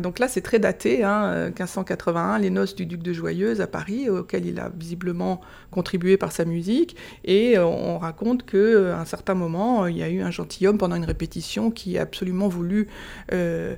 donc 0.00 0.18
là 0.18 0.28
c'est 0.28 0.40
très 0.40 0.58
daté, 0.58 1.04
hein, 1.04 1.33
1581, 1.34 2.38
les 2.38 2.50
noces 2.50 2.74
du 2.74 2.86
duc 2.86 3.02
de 3.02 3.12
Joyeuse 3.12 3.60
à 3.60 3.66
Paris, 3.66 4.08
auxquelles 4.08 4.46
il 4.46 4.58
a 4.60 4.70
visiblement 4.76 5.40
contribué 5.70 6.16
par 6.16 6.32
sa 6.32 6.44
musique. 6.44 6.96
Et 7.24 7.58
euh, 7.58 7.66
on 7.66 7.98
raconte 7.98 8.44
qu'à 8.44 8.56
euh, 8.56 8.96
un 8.96 9.04
certain 9.04 9.34
moment, 9.34 9.86
il 9.86 9.96
y 9.96 10.02
a 10.02 10.08
eu 10.08 10.20
un 10.20 10.30
gentilhomme 10.30 10.78
pendant 10.78 10.96
une 10.96 11.04
répétition 11.04 11.70
qui 11.70 11.98
a 11.98 12.02
absolument 12.02 12.48
voulu 12.48 12.88
euh, 13.32 13.74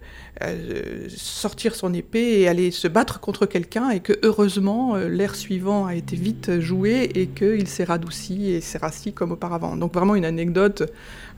sortir 1.09 1.75
son 1.75 1.95
épée 1.95 2.41
et 2.41 2.49
aller 2.49 2.71
se 2.71 2.89
battre 2.89 3.21
contre 3.21 3.47
quelqu'un, 3.47 3.91
et 3.91 4.01
que 4.01 4.13
heureusement, 4.23 4.97
l'air 4.97 5.35
suivant 5.35 5.87
a 5.87 5.95
été 5.95 6.17
vite 6.17 6.61
joué 6.61 7.11
et 7.15 7.27
qu'il 7.29 7.69
s'est 7.69 7.85
radouci 7.85 8.51
et 8.51 8.61
s'est 8.61 8.79
rassis 8.79 9.13
comme 9.13 9.33
auparavant. 9.33 9.77
Donc 9.77 9.95
vraiment 9.95 10.15
une 10.15 10.25
anecdote. 10.25 10.83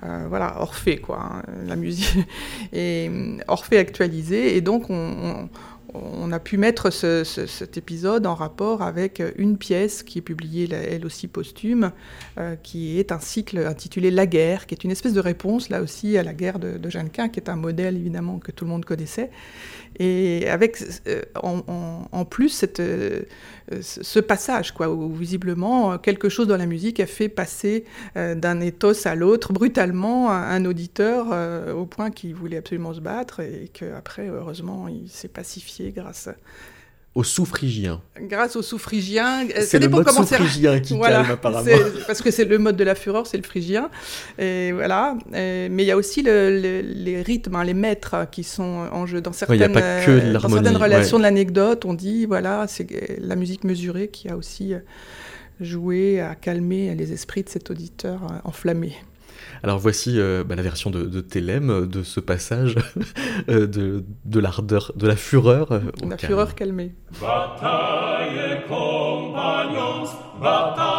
voilà, 0.03 0.61
Orphée, 0.61 0.99
quoi, 0.99 1.21
hein, 1.23 1.43
la 1.67 1.77
musique, 1.77 2.19
et 2.73 3.11
Orphée 3.47 3.79
actualisé, 3.79 4.57
et 4.57 4.61
donc 4.61 4.91
on, 4.91 4.95
on 4.95 5.49
a 5.95 6.39
pu 6.39 6.59
mettre 6.59 6.91
cet 6.91 7.77
épisode 7.77 8.27
en 8.27 8.35
rapport 8.35 8.83
avec 8.83 9.23
une 9.37 9.57
pièce 9.57 10.03
qui 10.03 10.19
est 10.19 10.23
publiée, 10.23 10.69
elle 10.71 11.07
aussi 11.07 11.29
posthume, 11.29 11.93
euh, 12.39 12.57
qui 12.57 12.99
est 12.99 13.13
un 13.13 13.21
cycle 13.21 13.59
intitulé 13.59 14.11
La 14.11 14.27
guerre, 14.27 14.67
qui 14.67 14.75
est 14.75 14.85
une 14.85 14.91
espèce 14.91 15.13
de 15.13 15.21
réponse, 15.21 15.69
là 15.69 15.81
aussi, 15.81 16.19
à 16.19 16.23
la 16.23 16.35
guerre 16.35 16.59
de, 16.59 16.79
de 16.79 16.91
Jeannequin, 16.91 17.29
qui 17.29 17.41
est 17.41 17.49
un 17.49 17.57
modèle, 17.57 17.97
évidemment, 17.97 18.39
que 18.39 18.53
tout 18.53 18.65
le 18.65 18.71
monde 18.71 18.85
connaissait. 18.85 19.31
Et 19.99 20.49
avec, 20.49 20.83
euh, 21.07 21.23
en, 21.43 22.25
plus, 22.25 22.65
euh, 22.79 23.23
ce 23.81 24.21
passage, 24.21 24.73
quoi, 24.73 24.89
où 24.89 25.13
visiblement, 25.13 25.99
quelque 25.99 26.29
chose 26.29 26.47
dans 26.47 26.57
la 26.57 26.67
musique 26.67 27.01
a 27.01 27.07
fait 27.07 27.29
passer 27.29 27.85
d'un 28.15 28.61
ethos 28.61 29.07
à 29.07 29.15
l'autre, 29.15 29.53
brutalement, 29.53 30.31
un, 30.31 30.65
auditeur, 30.65 31.27
au 31.77 31.87
point 31.87 32.11
qu'il 32.11 32.35
voulait 32.35 32.59
absolument 32.59 32.95
se 32.95 33.01
battre, 33.01 33.41
et 33.41 33.71
qu'après, 33.73 34.29
heureusement, 34.29 34.89
il 34.89 35.09
s'est 35.09 35.29
pacifié 35.29 35.93
grâce 35.93 36.29
aux 37.19 37.25
sous-phrygiens. 37.25 38.01
Grâce 38.23 38.55
aux 38.55 38.63
sous-phrygiens. 38.63 39.49
Euh, 39.49 39.65
c'est 39.67 39.81
le 39.81 39.89
mode 39.89 40.09
sous-phrygien 40.09 40.79
qui 40.87 40.97
calme 40.97 41.29
apparemment. 41.33 41.69
Parce 42.07 42.23
que 42.23 42.31
c'est 42.31 42.45
le 42.45 42.59
mode 42.59 42.77
de 42.77 42.85
la 42.85 42.95
fureur, 42.95 43.27
c'est 43.27 43.37
le 43.37 43.43
phrygien. 43.43 43.91
Et 44.39 44.71
voilà. 44.71 45.17
mais 45.33 45.69
il 45.77 45.85
y 45.85 45.91
a 45.91 45.97
aussi 45.97 46.23
les 46.23 47.23
rythmes, 47.27 47.57
hein, 47.57 47.65
les 47.65 47.75
maîtres 47.75 48.29
qui 48.31 48.45
sont 48.45 48.87
en 48.93 49.05
jeu. 49.05 49.21
Dans 49.21 49.33
certaines, 49.33 49.77
euh, 49.77 50.33
dans 50.33 50.49
certaines 50.49 50.77
relations 50.77 51.19
de 51.19 51.25
l'anecdote, 51.25 51.85
on 51.87 51.95
dit, 51.95 52.25
voilà, 52.25 52.67
c'est 52.69 52.87
la 53.21 53.35
musique 53.35 53.65
mesurée 53.65 54.07
qui 54.07 54.29
a 54.29 54.37
aussi 54.37 54.73
euh, 54.73 54.79
joué 55.61 56.21
à 56.21 56.37
calmer 56.37 56.95
les 56.95 57.13
esprits 57.13 57.43
de 57.43 57.49
cet 57.49 57.69
auditeur 57.73 58.21
enflammé. 58.45 58.95
Alors 59.63 59.79
voici 59.79 60.19
euh, 60.19 60.45
bah, 60.45 60.55
la 60.57 60.63
version 60.63 60.91
de, 60.91 61.05
de 61.05 61.21
Télème 61.21 61.87
de 61.87 62.03
ce 62.03 62.21
passage 62.21 62.77
euh, 63.49 63.67
de, 63.67 64.05
de 64.25 64.41
l'ardeur, 64.41 64.93
de 64.97 65.07
la 65.07 65.17
fureur. 65.17 65.73
Euh, 65.73 65.81
la 66.07 66.19
fureur 66.19 66.55
calmée. 66.55 66.95
Bataille 67.21 68.63
compagnons, 68.69 70.05
bataille 70.41 70.98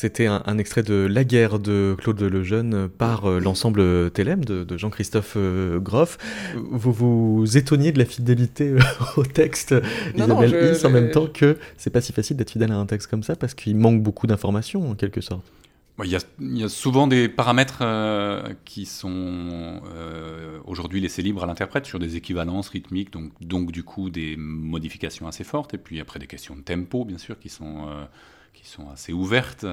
C'était 0.00 0.24
un, 0.24 0.56
extrait 0.56 0.82
de 0.82 1.06
La 1.06 1.24
guerre 1.24 1.58
de 1.58 1.94
Claude 1.98 2.22
Lejeune 2.22 2.88
par 2.88 3.26
euh, 3.26 3.38
l'ensemble 3.38 4.10
Télème 4.12 4.42
de, 4.46 4.78
Jean-Christophe 4.78 5.34
euh, 5.36 5.78
Groff. 5.78 6.16
Vous 6.54 6.90
vous 6.90 7.58
étonniez 7.58 7.92
de 7.92 7.98
la 7.98 8.06
fidélité 8.06 8.70
euh, 8.70 8.78
au 9.18 9.24
texte, 9.24 9.74
Isabelle 10.14 10.78
en 10.86 10.88
même 10.88 11.10
temps 11.10 11.26
que 11.26 11.58
c'est 11.76 11.90
pas 11.90 12.00
si 12.00 12.14
facile 12.14 12.38
d'être 12.38 12.52
fidèle 12.52 12.72
à 12.72 12.76
un 12.76 12.86
texte 12.86 13.08
comme 13.08 13.22
ça 13.22 13.36
parce 13.36 13.52
qu'il 13.52 13.76
manque 13.76 14.02
beaucoup 14.02 14.26
d'informations 14.26 14.90
en 14.90 14.94
quelque 14.94 15.20
sorte. 15.20 15.44
Il 16.02 16.10
y, 16.10 16.64
a, 16.64 16.68
souvent 16.70 17.06
des 17.06 17.28
paramètres 17.28 17.84
qui 18.64 18.86
sont 18.86 19.82
aujourd'hui 20.64 21.02
laissés 21.02 21.20
libres 21.20 21.44
à 21.44 21.46
l'interprète 21.46 21.84
sur 21.84 21.98
des 21.98 22.16
équivalences 22.16 22.70
rythmiques, 22.70 23.12
donc, 23.12 23.32
donc 23.42 23.70
du 23.70 23.82
coup 23.82 24.08
des 24.08 24.34
modifications 24.38 25.28
assez 25.28 25.44
fortes, 25.44 25.74
et 25.74 25.78
puis 25.78 26.00
après 26.00 26.18
des 26.18 26.26
questions 26.26 26.56
de 26.56 26.62
tempo, 26.62 27.04
bien 27.04 27.18
sûr, 27.18 27.38
qui 27.38 27.50
sont, 27.50 27.86
qui 28.52 28.66
sont 28.66 28.88
assez 28.92 29.12
ouvertes, 29.12 29.64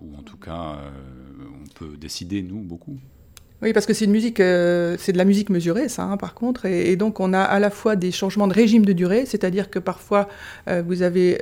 ou 0.00 0.16
en 0.16 0.22
tout 0.22 0.36
cas, 0.36 0.78
on 1.62 1.68
peut 1.74 1.96
décider, 1.96 2.42
nous, 2.42 2.60
beaucoup. 2.60 2.98
Oui, 3.62 3.72
parce 3.72 3.86
que 3.86 3.94
c'est 3.94 4.06
c'est 4.06 5.12
de 5.12 5.18
la 5.18 5.24
musique 5.24 5.50
mesurée, 5.50 5.88
ça, 5.88 6.02
hein, 6.04 6.16
par 6.16 6.34
contre, 6.34 6.66
et, 6.66 6.96
donc 6.96 7.20
on 7.20 7.32
a 7.32 7.40
à 7.40 7.58
la 7.58 7.70
fois 7.70 7.96
des 7.96 8.12
changements 8.12 8.46
de 8.46 8.54
régime 8.54 8.84
de 8.84 8.92
durée, 8.92 9.24
c'est-à-dire 9.26 9.70
que 9.70 9.78
parfois 9.78 10.28
vous 10.66 11.02
avez 11.02 11.38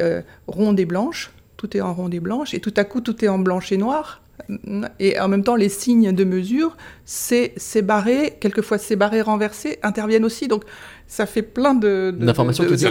ronde 0.46 0.78
et 0.78 0.84
blanche, 0.84 1.32
tout 1.56 1.76
est 1.76 1.80
en 1.80 1.92
ronde 1.92 2.14
et 2.14 2.20
blanche, 2.20 2.54
et 2.54 2.60
tout 2.60 2.74
à 2.76 2.84
coup 2.84 3.00
tout 3.00 3.24
est 3.24 3.28
en 3.28 3.38
blanche 3.38 3.72
et 3.72 3.76
noir, 3.76 4.22
et 4.98 5.20
en 5.20 5.28
même 5.28 5.44
temps, 5.44 5.56
les 5.56 5.68
signes 5.68 6.12
de 6.12 6.24
mesure, 6.24 6.76
c'est 7.04 7.82
barré, 7.82 8.38
quelquefois 8.40 8.78
barré 8.96 9.20
renversé, 9.20 9.78
interviennent 9.82 10.24
aussi. 10.24 10.48
Donc 10.48 10.64
ça 11.12 11.26
fait 11.26 11.42
plein 11.42 11.74
de, 11.74 12.10
de, 12.16 12.24
de, 12.24 12.32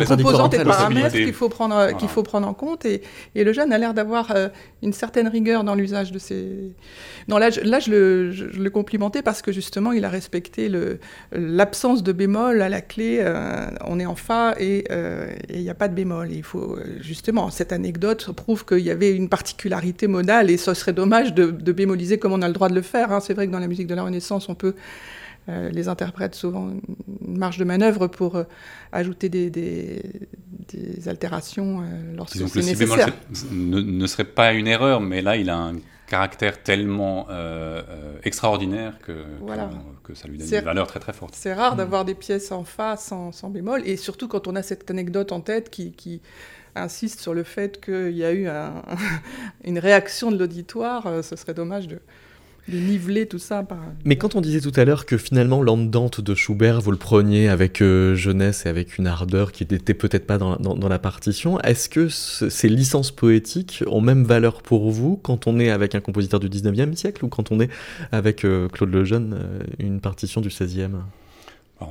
composantes 0.05 0.53
et 0.53 0.59
de 0.59 0.63
paramètres 0.63 1.15
qu'il 1.15 1.33
faut, 1.33 1.49
prendre, 1.49 1.97
qu'il 1.97 2.07
faut 2.07 2.21
prendre 2.21 2.47
en 2.47 2.53
compte. 2.53 2.85
Et, 2.85 3.01
et 3.33 3.43
le 3.43 3.51
jeune 3.51 3.73
a 3.73 3.79
l'air 3.79 3.95
d'avoir 3.95 4.29
euh, 4.35 4.47
une 4.83 4.93
certaine 4.93 5.27
rigueur 5.27 5.63
dans 5.63 5.73
l'usage 5.73 6.11
de 6.11 6.19
ces... 6.19 6.71
Non, 7.27 7.39
là, 7.39 7.49
je, 7.49 7.61
là 7.61 7.79
je, 7.79 7.89
le, 7.89 8.31
je, 8.31 8.45
le, 8.45 8.69
complimentais 8.69 9.23
parce 9.23 9.41
que 9.41 9.51
justement, 9.51 9.91
il 9.91 10.05
a 10.05 10.09
respecté 10.09 10.69
l'absence 11.31 12.03
de 12.03 12.11
bémol 12.11 12.61
à 12.61 12.69
la 12.69 12.81
clé. 12.81 13.17
Euh, 13.21 13.65
on 13.87 13.99
est 13.99 14.05
en 14.05 14.15
Fa 14.15 14.53
euh, 14.61 15.33
et 15.49 15.57
il 15.57 15.63
n'y 15.63 15.71
a 15.71 15.73
pas 15.73 15.87
de 15.87 15.95
bémol. 15.95 16.31
Et 16.31 16.35
il 16.35 16.43
faut, 16.43 16.77
justement, 16.99 17.49
cette 17.49 17.73
anecdote 17.73 18.33
prouve 18.33 18.65
qu'il 18.65 18.85
y 18.85 18.91
avait 18.91 19.15
une 19.15 19.29
particularité 19.29 20.05
modale 20.05 20.51
et 20.51 20.57
ce 20.57 20.75
serait 20.75 20.93
dommage 20.93 21.33
de, 21.33 21.71
bémoliser 21.71 22.19
comme 22.19 22.33
on 22.33 22.43
a 22.43 22.47
le 22.47 22.53
droit 22.53 22.69
de 22.69 22.75
le 22.75 22.83
faire. 22.83 23.11
Hein. 23.11 23.19
C'est 23.19 23.33
vrai 23.33 23.47
que 23.47 23.51
dans 23.51 23.57
la 23.57 23.67
musique 23.67 23.87
de 23.87 23.95
la 23.95 24.03
Renaissance, 24.03 24.47
on 24.47 24.53
peut 24.53 24.75
euh, 25.49 25.69
les 25.71 25.87
interprètes 25.87 26.35
souvent 26.35 26.69
une 26.69 27.37
marge 27.37 27.57
de 27.57 27.63
manœuvre 27.63 28.05
pour 28.05 28.35
euh, 28.35 28.43
ajouter 28.91 29.27
des, 29.27 29.49
des, 29.49 30.03
des 30.71 31.09
altérations 31.09 31.81
euh, 31.81 32.15
lorsque 32.15 32.47
c'est 32.47 32.61
nécessaire. 32.61 33.09
Ne, 33.51 33.81
ne, 33.81 34.07
serait 34.07 34.23
pas 34.23 34.53
une 34.53 34.67
erreur, 34.67 35.01
mais 35.01 35.23
là, 35.23 35.37
il 35.37 35.49
a 35.49 35.57
un 35.57 35.77
caractère 36.05 36.61
tellement 36.61 37.27
extraordinaire 38.23 38.99
que, 38.99 39.23
que, 40.03 40.13
ça 40.13 40.27
lui 40.27 40.37
donne 40.37 40.53
une 40.53 40.59
valeur 40.59 40.85
très 40.85 40.99
très 40.99 41.13
forte. 41.13 41.33
C'est 41.35 41.53
rare 41.53 41.73
mm. 41.73 41.77
d'avoir 41.77 42.05
des 42.05 42.15
pièces 42.15 42.51
en 42.51 42.63
fa 42.65 42.97
sans, 42.97 43.31
sans, 43.31 43.49
bémol, 43.49 43.81
et 43.85 43.95
surtout 43.97 44.27
quand 44.27 44.47
on 44.47 44.55
a 44.55 44.61
cette 44.61 44.91
anecdote 44.91 45.31
en 45.31 45.39
tête 45.39 45.69
qui, 45.69 45.93
qui 45.93 46.21
insiste 46.75 47.21
sur 47.21 47.33
le 47.33 47.43
fait 47.43 47.83
qu'il 47.83 48.15
y 48.15 48.25
a 48.25 48.31
eu 48.33 48.47
un, 48.47 48.83
une 49.63 49.79
réaction 49.79 50.31
de 50.31 50.37
l'auditoire, 50.37 51.23
ce 51.23 51.35
serait 51.37 51.53
dommage 51.53 51.87
de, 51.87 51.99
de 52.67 52.77
niveler 52.77 53.27
tout 53.27 53.39
ça. 53.39 53.65
Mais 54.05 54.15
quand 54.17 54.35
on 54.35 54.41
disait 54.41 54.61
tout 54.61 54.71
à 54.75 54.85
l'heure 54.85 55.05
que 55.05 55.17
finalement 55.17 55.61
l'Andante 55.61 56.21
de 56.21 56.35
Schubert, 56.35 56.81
vous 56.81 56.91
le 56.91 56.97
preniez 56.97 57.49
avec 57.49 57.81
euh, 57.81 58.15
jeunesse 58.15 58.65
et 58.65 58.69
avec 58.69 58.97
une 58.97 59.07
ardeur 59.07 59.51
qui 59.51 59.65
n'était 59.69 59.93
peut-être 59.93 60.25
pas 60.27 60.37
dans, 60.37 60.55
dans, 60.57 60.89
la 60.89 60.99
partition, 60.99 61.59
est-ce 61.61 61.89
que 61.89 62.07
ces 62.09 62.69
licences 62.69 63.11
poétiques 63.11 63.83
ont 63.87 64.01
même 64.01 64.23
valeur 64.23 64.61
pour 64.61 64.91
vous 64.91 65.17
quand 65.17 65.47
on 65.47 65.59
est 65.59 65.69
avec 65.69 65.95
un 65.95 66.01
compositeur 66.01 66.39
du 66.39 66.49
19e 66.49 66.95
siècle 66.95 67.25
ou 67.25 67.29
quand 67.29 67.51
on 67.51 67.59
est 67.59 67.69
avec 68.11 68.45
euh, 68.45 68.67
Claude 68.69 68.91
Lejeune, 68.91 69.33
euh, 69.33 69.59
une 69.79 69.99
partition 69.99 70.41
du 70.41 70.49
16e 70.49 71.01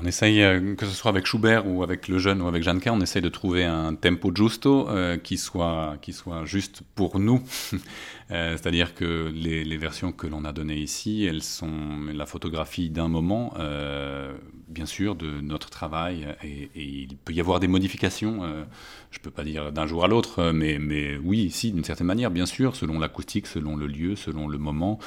on 0.01 0.07
essaye, 0.07 0.43
euh, 0.43 0.75
que 0.75 0.87
ce 0.87 0.93
soit 0.93 1.11
avec 1.11 1.27
Schubert 1.27 1.67
ou 1.67 1.83
avec 1.83 2.09
Le 2.09 2.19
Jeune 2.19 2.43
ou 2.43 2.49
avec 2.49 2.63
Jeannequin, 2.63 2.93
on 2.93 3.01
essaye 3.01 3.23
de 3.23 3.29
trouver 3.29 3.65
un 3.65 3.95
tempo 3.95 4.31
giusto 4.35 4.89
euh, 4.89 5.17
qui, 5.17 5.37
soit, 5.37 5.97
qui 6.01 6.13
soit 6.13 6.45
juste 6.45 6.83
pour 6.95 7.19
nous. 7.19 7.43
euh, 8.31 8.57
C'est-à-dire 8.57 8.95
que 8.95 9.31
les, 9.35 9.65
les, 9.65 9.77
versions 9.77 10.13
que 10.13 10.27
l'on 10.27 10.45
a 10.45 10.53
données 10.53 10.79
ici, 10.79 11.25
elles 11.25 11.43
sont 11.43 11.71
la 12.13 12.27
photographie 12.27 12.91
d'un 12.91 13.09
moment, 13.09 13.55
euh, 13.59 14.33
bien 14.69 14.87
sûr, 14.87 15.17
de 15.17 15.41
notre 15.41 15.71
travail. 15.71 16.29
Et, 16.45 16.71
et, 16.75 16.85
il 16.85 17.17
peut 17.17 17.33
y 17.33 17.41
avoir 17.41 17.59
des 17.59 17.69
modifications, 17.69 18.45
euh, 18.45 18.65
je 19.11 19.19
ne 19.19 19.23
peux 19.23 19.31
pas 19.31 19.45
dire 19.45 19.73
d'un 19.73 19.87
jour 19.87 20.05
à 20.05 20.09
l'autre, 20.09 20.53
mais, 20.53 20.79
mais 20.79 21.17
oui, 21.17 21.41
ici, 21.41 21.73
d'une 21.73 21.85
certaine 21.85 22.07
manière, 22.07 22.31
bien 22.31 22.47
sûr, 22.47 22.77
selon 22.77 22.99
l'acoustique, 22.99 23.47
selon 23.47 23.77
le 23.77 23.87
lieu, 23.87 24.15
selon 24.17 24.47
le 24.49 24.59
moment. 24.59 24.99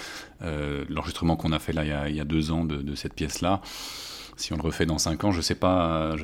L'enregistrement 0.89 1.37
qu'on 1.37 1.53
a 1.53 1.59
fait 1.59 1.71
là 1.71 1.85
il 1.85 1.87
y 1.87 1.93
a, 1.93 2.09
il 2.09 2.15
y 2.17 2.19
a 2.19 2.25
deux 2.25 2.51
ans 2.51 2.65
de, 2.65 2.81
de 2.81 2.95
cette 2.95 3.13
pièce-là, 3.13 3.61
si 4.37 4.53
on 4.53 4.57
le 4.57 4.61
refait 4.61 4.85
dans 4.85 4.97
5 4.97 5.23
ans, 5.23 5.31
je 5.31 5.41
sais 5.41 5.55
pas, 5.55 6.15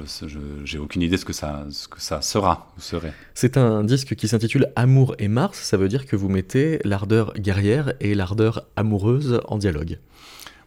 j'ai 0.63 0.77
aucune 0.77 1.01
idée 1.01 1.15
de 1.15 1.21
ce 1.21 1.25
que 1.25 1.33
ça, 1.33 1.65
ce 1.69 1.87
que 1.87 2.01
ça 2.01 2.21
sera 2.21 2.71
ou 2.77 2.81
serait. 2.81 3.13
C'est 3.33 3.57
un 3.57 3.83
disque 3.83 4.15
qui 4.15 4.27
s'intitule 4.27 4.71
Amour 4.75 5.15
et 5.19 5.27
Mars, 5.27 5.59
ça 5.59 5.77
veut 5.77 5.87
dire 5.87 6.05
que 6.05 6.15
vous 6.15 6.29
mettez 6.29 6.79
l'ardeur 6.83 7.33
guerrière 7.33 7.93
et 7.99 8.15
l'ardeur 8.15 8.65
amoureuse 8.75 9.41
en 9.47 9.57
dialogue. 9.57 9.97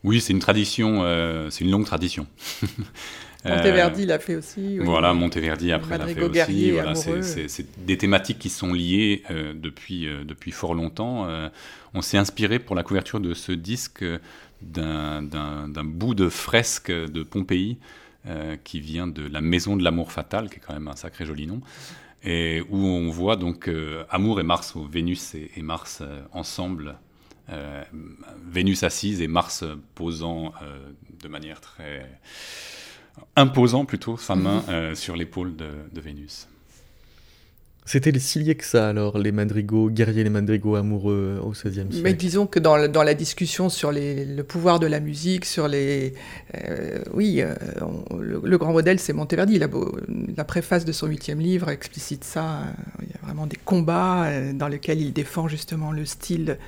Oui, 0.05 0.21
c'est 0.21 0.33
une 0.33 0.41
tradition, 0.41 1.03
euh, 1.03 1.49
c'est 1.51 1.65
une 1.65 1.71
longue 1.71 1.87
tradition. 1.87 2.27
Monteverdi 3.45 4.07
l'a 4.07 4.21
fait 4.21 4.37
aussi. 4.37 4.79
Voilà, 4.79 5.15
Monteverdi 5.15 5.73
après 5.73 5.99
l'a 5.99 6.07
fait 6.07 6.23
aussi. 6.23 6.71
Voilà, 6.71 6.95
c'est 6.95 7.85
des 7.85 7.99
thématiques 7.99 8.39
qui 8.39 8.51
sont 8.51 8.73
liées 8.73 9.25
euh, 9.31 9.53
depuis, 9.53 10.07
euh, 10.07 10.23
depuis 10.25 10.53
fort 10.53 10.75
longtemps. 10.75 11.27
on 11.95 12.03
s'est 12.03 12.19
inspiré 12.19 12.59
pour 12.59 12.77
la 12.77 12.83
couverture 12.83 13.21
de 13.21 13.35
ce 13.35 13.53
disque 13.53 14.05
d'un 14.63 15.85
bout 15.85 16.15
de 16.15 16.29
fresque 16.29 16.91
de 16.91 17.23
Pompéi 17.23 17.79
euh, 18.27 18.57
qui 18.63 18.79
vient 18.79 19.09
de 19.09 19.27
la 19.27 19.41
maison 19.41 19.77
de 19.77 19.83
l'amour 19.83 20.13
fatal, 20.13 20.49
qui 20.49 20.57
est 20.57 20.63
quand 20.65 20.75
même 20.75 20.87
un 20.87 20.95
sacré 20.95 21.27
joli 21.27 21.49
nom, 21.49 21.61
et 22.23 22.63
où 22.71 22.77
on 22.77 23.11
voit 23.11 23.35
donc 23.35 23.69
euh, 23.69 24.05
Amour 24.11 24.39
et 24.39 24.45
Mars, 24.45 24.77
ou 24.77 24.85
Vénus 24.85 25.35
et, 25.35 25.63
Mars 25.63 25.99
euh, 26.03 26.23
ensemble, 26.33 26.97
Vénus 28.47 28.83
assise 28.85 29.21
et 29.21 29.27
Mars 29.27 29.65
posant 29.95 30.55
de 31.21 31.29
manière 31.29 31.61
très 31.61 32.09
imposant 33.37 33.85
plutôt 33.85 34.17
sa 34.17 34.37
main 34.37 34.95
sur 34.95 35.17
l'épaule 35.17 35.55
de, 35.55 35.69
de 35.93 36.01
Vénus. 36.01 36.49
C'était 37.85 38.17
si 38.21 38.39
lié 38.39 38.55
que 38.55 38.65
ça, 38.65 38.89
alors, 38.89 39.19
les 39.19 39.33
madrigaux 39.33 39.91
guerriers, 39.91 40.23
les 40.23 40.31
madrigaux 40.31 40.77
amoureux 40.77 41.41
au 41.43 41.51
XVIe 41.51 41.73
siècle 41.73 42.01
Mais 42.05 42.15
disons 42.15 42.47
que 42.47 42.61
dans, 42.61 42.89
dans 42.89 43.03
la 43.03 43.15
discussion 43.15 43.69
sur 43.69 43.91
les, 43.91 44.25
le 44.25 44.45
pouvoir 44.45 44.79
de 44.79 44.87
la 44.87 45.01
musique, 45.01 45.45
sur 45.45 45.67
les... 45.67 46.15
Euh, 46.55 47.03
oui, 47.13 47.43
euh, 47.43 47.57
le, 48.21 48.57
grand 48.57 48.73
modèle, 48.73 49.01
c'est 49.01 49.13
Monteverdi. 49.13 49.59
La, 49.59 49.67
la, 50.37 50.45
préface 50.45 50.85
de 50.85 50.93
son 50.93 51.09
huitième 51.09 51.41
livre 51.41 51.71
explicite 51.71 52.23
ça. 52.23 52.61
Il 53.03 53.09
y 53.09 53.15
a 53.15 53.27
vraiment 53.27 53.49
des 53.49 53.59
combats 53.65 54.27
euh, 54.27 54.53
dans 54.53 54.69
lesquels 54.69 55.01
il 55.01 55.13
défend 55.13 55.49
justement 55.49 55.91
le 55.91 56.05
style, 56.05 56.59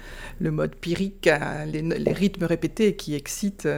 le 0.41 0.51
mode 0.51 0.75
pyrique, 0.75 1.31
les, 1.73 1.83
les 1.83 2.13
rythmes 2.13 2.45
répétés 2.45 2.97
qui 2.97 3.15
excitent, 3.15 3.69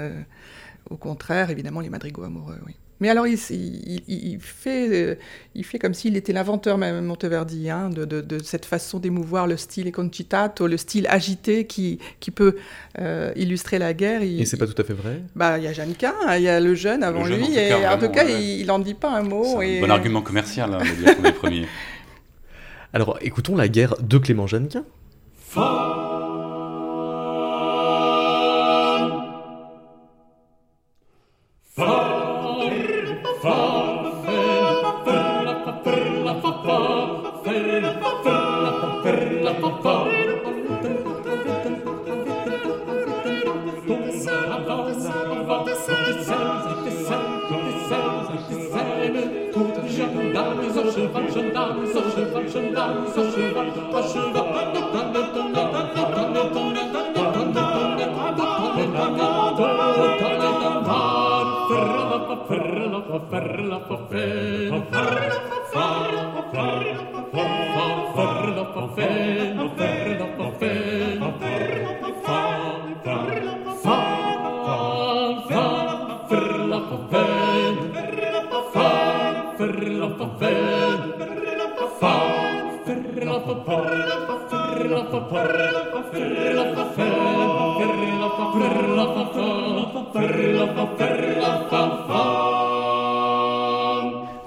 au 0.88 0.96
contraire, 0.96 1.50
évidemment, 1.50 1.80
les 1.80 1.90
madrigaux 1.90 2.24
amoureux, 2.24 2.58
oui. 2.66 2.76
Mais 3.00 3.10
alors, 3.10 3.26
il, 3.26 3.36
fait, 3.36 4.88
euh, 4.90 5.14
il 5.54 5.64
fait 5.64 5.78
comme 5.78 5.92
s'il 5.92 6.16
était 6.16 6.32
l'inventeur 6.32 6.78
même, 6.78 7.04
Monteverdi, 7.04 7.68
hein, 7.68 7.90
de, 7.90 8.38
cette 8.42 8.64
façon 8.64 8.98
d'émouvoir 8.98 9.46
le 9.46 9.56
style 9.56 9.92
concitato, 9.92 10.66
le 10.66 10.78
style 10.78 11.06
agité 11.08 11.66
qui, 11.66 11.98
qui 12.20 12.30
peut 12.30 12.56
euh, 12.98 13.32
illustrer 13.36 13.78
la 13.78 13.92
guerre. 13.92 14.22
Il, 14.22 14.40
et 14.40 14.46
c'est 14.46 14.56
pas 14.56 14.66
tout 14.66 14.80
à 14.80 14.84
fait 14.84 14.94
vrai 14.94 15.22
bah, 15.34 15.58
Il 15.58 15.64
y 15.64 15.66
a 15.66 15.72
Jeannequin, 15.74 16.14
il 16.36 16.42
y 16.42 16.48
a 16.48 16.58
le 16.58 16.74
jeune 16.74 17.02
avant 17.02 17.26
lui, 17.26 17.44
en 17.44 17.52
et 17.52 17.86
en 17.86 17.98
tout 17.98 18.08
cas, 18.08 18.24
il 18.24 18.64
n'en 18.66 18.78
dit 18.78 18.94
pas 18.94 19.10
un 19.10 19.22
mot. 19.22 19.44
C'est 19.60 19.78
un 19.78 19.80
bon 19.80 19.90
argument 19.90 20.22
commercial, 20.22 20.72
hein, 20.72 20.78
de 20.78 21.04
dire 21.04 21.16
qu'on 21.16 21.24
est 21.24 21.32
premier. 21.32 21.66
Alors, 22.94 23.18
écoutons 23.20 23.56
la 23.56 23.68
guerre 23.68 23.94
de 24.00 24.16
Clément 24.16 24.46
Jeannequin. 24.46 24.84
Ferla, 62.46 63.18
ferla, 63.28 63.78
ferla, 63.78 63.78
ferla, 63.78 64.90
ferla, 68.14 68.64
ferla, 68.94 69.65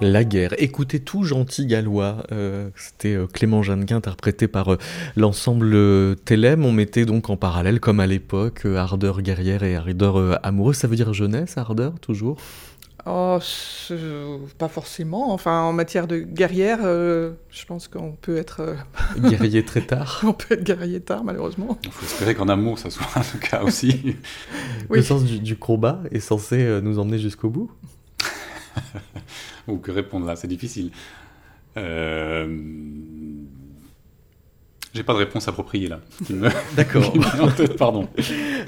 La 0.02 0.24
guerre. 0.24 0.54
Écoutez 0.58 1.00
tout 1.00 1.24
gentil 1.24 1.66
gallois. 1.66 2.24
Euh, 2.32 2.70
c'était 2.76 3.14
euh, 3.14 3.26
Clément 3.26 3.62
Jeannequin 3.62 3.96
interprété 3.96 4.48
par 4.48 4.72
euh, 4.72 4.78
l'ensemble 5.16 6.16
Télém. 6.24 6.64
On 6.64 6.72
mettait 6.72 7.04
donc 7.04 7.30
en 7.30 7.36
parallèle, 7.36 7.80
comme 7.80 8.00
à 8.00 8.06
l'époque, 8.06 8.66
ardeur 8.66 9.22
guerrière 9.22 9.62
et 9.62 9.76
ardeur 9.76 10.38
amoureuse. 10.44 10.76
Ça 10.76 10.88
veut 10.88 10.96
dire 10.96 11.12
jeunesse, 11.14 11.56
ardeur 11.56 11.98
toujours? 12.00 12.36
Oh, 13.06 13.38
pas 14.58 14.68
forcément. 14.68 15.32
Enfin, 15.32 15.62
en 15.62 15.72
matière 15.72 16.06
de 16.06 16.18
guerrière, 16.18 16.80
je 16.82 17.64
pense 17.66 17.88
qu'on 17.88 18.12
peut 18.12 18.36
être. 18.36 18.76
guerrier 19.18 19.64
très 19.64 19.80
tard. 19.86 20.20
on 20.24 20.32
peut 20.32 20.54
être 20.54 20.64
guerrier 20.64 21.00
tard, 21.00 21.24
malheureusement. 21.24 21.78
Il 21.84 21.90
faut 21.90 22.04
espérer 22.04 22.34
qu'en 22.34 22.48
amour, 22.48 22.78
ça 22.78 22.90
soit 22.90 23.06
le 23.34 23.38
cas 23.40 23.62
aussi. 23.62 24.16
Le 24.90 25.02
sens 25.02 25.24
du 25.24 25.56
combat 25.56 26.00
est 26.10 26.20
censé 26.20 26.80
nous 26.82 26.98
emmener 26.98 27.18
jusqu'au 27.18 27.48
bout 27.48 27.70
Ou 29.68 29.78
que 29.78 29.90
répondre 29.92 30.26
là, 30.26 30.36
c'est 30.36 30.48
difficile. 30.48 30.90
Euh... 31.76 32.46
J'ai 34.92 35.04
pas 35.04 35.12
de 35.12 35.18
réponse 35.18 35.46
appropriée 35.46 35.88
là. 35.88 36.00
D'accord. 36.74 37.12
Pardon. 37.78 38.08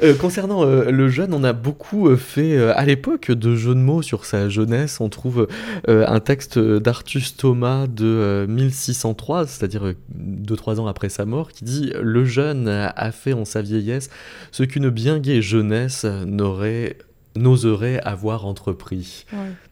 Euh, 0.02 0.14
concernant 0.14 0.64
euh, 0.64 0.90
le 0.90 1.08
jeune, 1.08 1.32
on 1.32 1.44
a 1.44 1.52
beaucoup 1.52 2.08
euh, 2.08 2.16
fait 2.16 2.58
à 2.58 2.84
l'époque 2.84 3.30
de 3.30 3.54
jeux 3.54 3.74
de 3.74 3.80
mots 3.80 4.02
sur 4.02 4.24
sa 4.24 4.48
jeunesse. 4.48 5.00
On 5.00 5.08
trouve 5.08 5.46
un 5.86 6.20
texte 6.20 6.58
d'Artus 6.58 7.36
Thomas 7.36 7.86
de 7.86 8.46
1603, 8.48 9.46
c'est-à-dire 9.46 9.94
2-3 10.16 10.80
ans 10.80 10.86
après 10.86 11.08
sa 11.08 11.24
mort, 11.24 11.52
qui 11.52 11.64
dit 11.64 11.92
Le 12.00 12.24
jeune 12.24 12.68
a 12.68 13.12
fait 13.12 13.32
en 13.32 13.44
sa 13.44 13.62
vieillesse 13.62 14.10
ce 14.50 14.62
qu'une 14.64 14.90
bien 14.90 15.18
gaie 15.18 15.42
jeunesse 15.42 16.04
n'aurait 16.04 16.96
n'oserait 17.36 18.00
avoir 18.00 18.46
entrepris. 18.46 19.24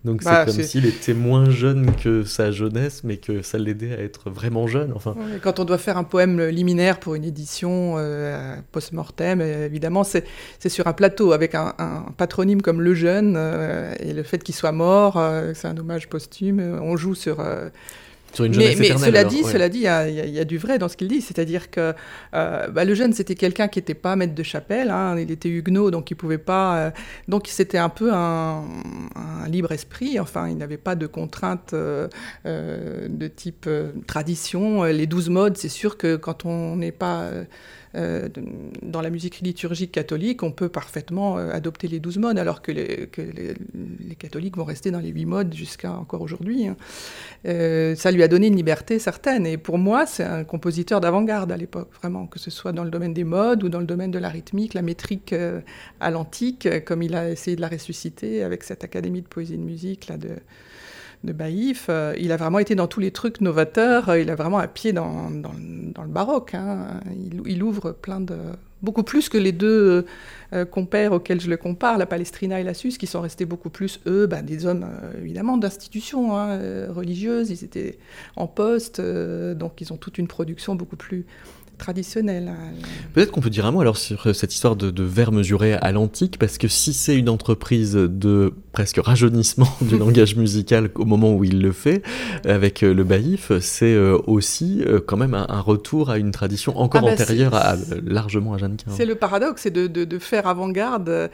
Donc 0.04 0.22
c'est 0.22 0.30
bah, 0.30 0.44
comme 0.46 0.62
s'il 0.62 0.86
était 0.86 1.14
moins 1.14 1.50
jeune 1.50 1.94
que 1.94 2.24
sa 2.24 2.50
jeunesse, 2.50 3.02
mais 3.04 3.18
que 3.18 3.42
ça 3.42 3.58
l'aidait 3.58 3.94
à 3.94 4.00
être 4.00 4.30
vraiment 4.30 4.66
jeune. 4.66 4.92
Enfin. 4.94 5.14
quand 5.42 5.60
on 5.60 5.64
doit 5.64 5.78
faire 5.78 5.98
un 5.98 6.04
poème 6.04 6.40
liminaire 6.48 7.00
pour 7.00 7.14
une 7.14 7.24
édition 7.24 7.94
euh, 7.98 8.56
post-mortem, 8.72 9.40
euh, 9.40 9.66
évidemment, 9.66 10.04
c'est 10.04 10.24
sur 10.68 10.86
un 10.86 10.92
plateau 10.92 11.32
avec 11.32 11.54
un, 11.54 11.74
patronyme 12.16 12.62
comme 12.62 12.80
Le 12.80 12.94
Jeune, 12.94 13.34
euh, 13.36 13.94
et 14.00 14.12
le 14.12 14.22
fait 14.22 14.42
qu'il 14.42 14.54
soit 14.54 14.72
mort, 14.72 15.20
c'est 15.54 15.68
un 15.68 15.76
hommage 15.76 16.08
posthume. 16.08 16.78
On 16.82 16.96
joue 16.96 17.14
sur 17.14 17.44
mais, 18.38 18.74
cela 18.76 19.24
dit, 19.24 19.42
cela 19.44 19.68
dit, 19.68 19.78
il 19.78 20.34
y, 20.34 20.38
a 20.38 20.44
du 20.44 20.58
vrai 20.58 20.78
dans 20.78 20.88
ce 20.88 20.96
qu'il 20.96 21.08
dit, 21.08 21.20
c'est-à-dire 21.20 21.70
que 21.70 21.94
euh, 22.34 22.68
bah, 22.68 22.84
le 22.84 22.94
jeune, 22.94 23.12
c'était 23.12 23.34
quelqu'un 23.34 23.68
qui 23.68 23.78
n'était 23.78 23.94
pas 23.94 24.16
maître 24.16 24.34
de 24.34 24.42
chapelle, 24.42 24.90
hein, 24.90 25.16
il 25.18 25.30
était 25.30 25.48
huguenot, 25.48 25.90
donc 25.90 26.10
il 26.10 26.14
pouvait 26.14 26.38
pas, 26.38 26.76
euh, 26.76 26.90
donc 27.28 27.46
c'était 27.48 27.78
un 27.78 27.88
peu 27.88 28.12
un, 28.12 28.64
libre 29.48 29.72
esprit. 29.72 30.20
Enfin, 30.20 30.48
il 30.48 30.56
n'avait 30.56 30.76
pas 30.76 30.94
de 30.94 31.06
contraintes 31.06 31.72
euh, 31.74 32.08
de 32.44 33.26
type 33.26 33.68
tradition. 34.06 34.84
Les 34.84 35.06
douze 35.06 35.28
modes, 35.28 35.56
c'est 35.56 35.68
sûr 35.68 35.96
que 35.96 36.16
quand 36.16 36.44
on 36.44 36.76
n'est 36.76 36.92
pas 36.92 37.30
dans 37.94 39.00
la 39.00 39.10
musique 39.10 39.40
liturgique 39.40 39.92
catholique, 39.92 40.42
on 40.42 40.52
peut 40.52 40.68
parfaitement 40.68 41.38
euh, 41.38 41.50
adopter 41.50 41.88
les 41.88 41.98
douze 41.98 42.18
modes, 42.18 42.38
alors 42.38 42.62
que, 42.62 42.70
les, 42.70 43.08
les, 43.16 44.14
catholiques 44.14 44.56
vont 44.56 44.64
rester 44.64 44.90
dans 44.90 45.00
les 45.00 45.08
huit 45.08 45.26
modes 45.26 45.52
jusqu'à 45.54 45.92
encore 45.92 46.20
aujourd'hui. 46.20 46.68
Hein. 46.68 46.76
Euh, 47.46 47.94
ça 47.96 48.10
lui 48.10 48.22
a 48.22 48.28
donné 48.28 48.46
une 48.46 48.56
liberté 48.56 48.98
certaine. 48.98 49.46
Et 49.46 49.56
pour 49.56 49.78
moi, 49.78 50.06
c'est 50.06 50.24
un 50.24 50.44
compositeur 50.44 51.00
d'avant-garde 51.00 51.50
à 51.50 51.56
l'époque, 51.56 51.90
vraiment, 52.00 52.26
que 52.26 52.38
ce 52.38 52.50
soit 52.50 52.72
dans 52.72 52.84
le 52.84 52.90
domaine 52.90 53.14
des 53.14 53.24
modes 53.24 53.64
ou 53.64 53.68
dans 53.68 53.80
le 53.80 53.86
domaine 53.86 54.10
de 54.10 54.18
la 54.18 54.28
rythmique, 54.28 54.74
la 54.74 54.82
métrique 54.82 55.34
à 56.00 56.10
l'antique, 56.10 56.68
comme 56.84 57.02
il 57.02 57.14
a 57.14 57.30
essayé 57.30 57.56
de 57.56 57.60
la 57.60 57.68
ressusciter 57.68 58.42
avec 58.42 58.62
cette 58.62 58.84
académie 58.84 59.22
de 59.22 59.26
poésie 59.26 59.54
et 59.54 59.58
de 59.58 59.62
musique 59.62 60.06
là, 60.06 60.16
de, 60.16 60.30
de 61.22 61.32
Baïf, 61.32 61.86
euh, 61.88 62.14
il 62.18 62.32
a 62.32 62.36
vraiment 62.36 62.58
été 62.58 62.74
dans 62.74 62.86
tous 62.86 63.00
les 63.00 63.10
trucs 63.10 63.40
novateurs, 63.40 64.08
euh, 64.08 64.20
il 64.20 64.30
a 64.30 64.34
vraiment 64.34 64.58
un 64.58 64.66
pied 64.66 64.92
dans, 64.92 65.30
dans, 65.30 65.52
le 65.52 66.08
baroque. 66.08 66.54
Hein. 66.54 67.00
Il, 67.44 67.62
ouvre 67.62 67.92
plein 67.92 68.20
de... 68.20 68.36
beaucoup 68.82 69.02
plus 69.02 69.28
que 69.28 69.36
les 69.36 69.52
deux 69.52 70.06
euh, 70.54 70.64
compères 70.64 71.12
auxquels 71.12 71.40
je 71.40 71.50
le 71.50 71.58
compare, 71.58 71.98
la 71.98 72.06
Palestrina 72.06 72.58
et 72.58 72.64
la 72.64 72.72
Suisse, 72.72 72.96
qui 72.96 73.06
sont 73.06 73.20
restés 73.20 73.44
beaucoup 73.44 73.68
plus, 73.68 74.00
eux, 74.06 74.26
ben, 74.26 74.42
des 74.42 74.64
hommes 74.64 74.86
évidemment 75.20 75.58
d'institutions 75.58 76.38
hein, 76.38 76.58
religieuses, 76.88 77.50
ils 77.50 77.64
étaient 77.64 77.98
en 78.36 78.46
poste, 78.46 79.00
donc 79.00 79.82
ils 79.82 79.92
ont 79.92 79.98
toute 79.98 80.16
une 80.16 80.28
production 80.28 80.74
beaucoup 80.74 80.96
plus 80.96 81.26
traditionnel. 81.80 82.48
Hein. 82.48 82.72
Peut-être 83.14 83.32
qu'on 83.32 83.40
peut 83.40 83.50
dire 83.50 83.66
un 83.66 83.72
mot 83.72 83.80
alors 83.80 83.96
sur 83.96 84.26
euh, 84.26 84.32
cette 84.32 84.54
histoire 84.54 84.76
de, 84.76 84.90
de 84.90 85.02
verre 85.02 85.32
mesuré 85.32 85.72
à 85.72 85.90
l'antique, 85.90 86.38
parce 86.38 86.58
que 86.58 86.68
si 86.68 86.92
c'est 86.92 87.16
une 87.16 87.28
entreprise 87.28 87.94
de 87.94 88.52
presque 88.72 89.00
rajeunissement 89.02 89.68
du 89.80 89.98
langage 89.98 90.36
musical 90.36 90.90
au 90.94 91.06
moment 91.06 91.32
où 91.34 91.42
il 91.42 91.60
le 91.60 91.72
fait, 91.72 92.02
avec 92.44 92.84
euh, 92.84 92.94
le 92.94 93.02
baïf, 93.02 93.50
c'est 93.60 93.94
euh, 93.94 94.18
aussi 94.26 94.84
quand 95.06 95.16
même 95.16 95.34
un, 95.34 95.60
retour 95.60 96.10
à 96.10 96.18
une 96.18 96.30
tradition 96.30 96.78
encore 96.78 97.02
ah 97.02 97.06
bah, 97.06 97.12
antérieure 97.12 97.54
à, 97.54 97.76
largement 98.04 98.54
à 98.54 98.58
Jeannequin. 98.58 98.90
C'est 98.90 99.04
le 99.04 99.14
paradoxe, 99.14 99.62
c'est 99.62 99.70
de, 99.70 99.86
de, 99.86 100.18
faire 100.18 100.46
avant-garde 100.46 101.30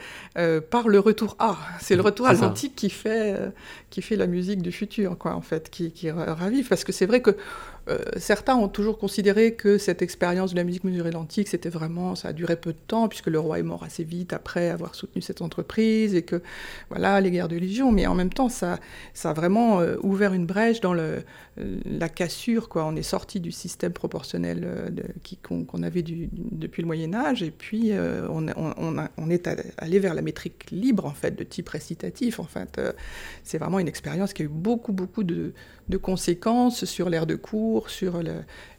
par 0.69 0.87
le 0.87 0.99
retour 0.99 1.35
à. 1.39 1.57
C'est 1.79 1.95
le 1.95 2.01
retour 2.01 2.27
à 2.27 2.33
l'antique 2.33 2.75
qui 2.75 2.89
fait, 2.89 3.35
qui 3.89 4.01
fait 4.01 4.15
la 4.15 4.27
musique 4.27 4.61
du 4.61 4.71
futur, 4.71 5.17
quoi, 5.17 5.33
en 5.33 5.41
fait, 5.41 5.69
qui, 5.69 5.91
qui 5.91 6.09
ravive. 6.11 6.67
Parce 6.67 6.83
que 6.83 6.91
c'est 6.91 7.05
vrai 7.05 7.21
que 7.21 7.35
euh, 7.89 7.99
certains 8.17 8.55
ont 8.55 8.67
toujours 8.67 8.97
considéré 8.97 9.53
que 9.53 9.77
cette 9.77 10.01
expérience 10.01 10.51
de 10.51 10.57
la 10.57 10.63
musique 10.63 10.83
mesurée 10.83 11.11
l'antique, 11.11 11.47
c'était 11.47 11.69
vraiment, 11.69 12.15
ça 12.15 12.29
a 12.29 12.33
duré 12.33 12.55
peu 12.55 12.73
de 12.73 12.77
temps, 12.87 13.07
puisque 13.07 13.27
le 13.27 13.39
roi 13.39 13.59
est 13.59 13.63
mort 13.63 13.83
assez 13.83 14.03
vite 14.03 14.33
après 14.33 14.69
avoir 14.69 14.95
soutenu 14.95 15.21
cette 15.21 15.41
entreprise, 15.41 16.13
et 16.13 16.23
que, 16.23 16.41
voilà, 16.89 17.21
les 17.21 17.31
guerres 17.31 17.47
de 17.47 17.55
Légion, 17.55 17.91
mais 17.91 18.05
en 18.05 18.15
même 18.15 18.31
temps, 18.31 18.49
ça, 18.49 18.79
ça 19.13 19.29
a 19.29 19.33
vraiment 19.33 19.79
euh, 19.79 19.95
ouvert 20.03 20.33
une 20.33 20.45
brèche 20.45 20.81
dans 20.81 20.93
le, 20.93 21.23
la 21.85 22.09
cassure, 22.09 22.67
quoi. 22.67 22.85
On 22.85 22.95
est 22.95 23.03
sorti 23.03 23.39
du 23.39 23.51
système 23.51 23.93
proportionnel 23.93 24.61
euh, 24.65 24.89
qu'on 25.43 25.83
avait 25.83 26.03
depuis 26.03 26.81
le 26.81 26.87
Moyen-Âge, 26.87 27.43
et 27.43 27.51
puis 27.51 27.91
on, 28.29 28.47
on, 29.17 29.29
est 29.29 29.47
allé 29.77 29.99
vers 29.99 30.13
la 30.13 30.21
métrique 30.21 30.69
libre, 30.71 31.05
en 31.05 31.13
fait, 31.13 31.35
de 31.35 31.43
type 31.43 31.69
récitatif, 31.69 32.39
en 32.39 32.43
fait. 32.43 32.81
c'est 33.43 33.57
vraiment 33.57 33.79
une 33.79 33.87
expérience 33.87 34.33
qui 34.33 34.41
a 34.41 34.45
eu 34.45 34.49
beaucoup, 34.49 34.91
beaucoup 34.91 35.23
de 35.23 35.53
de 35.89 35.97
conséquences 35.97 36.85
sur 36.85 37.09
l'air 37.09 37.25
de 37.25 37.35
cours, 37.35 37.89
sur 37.89 38.21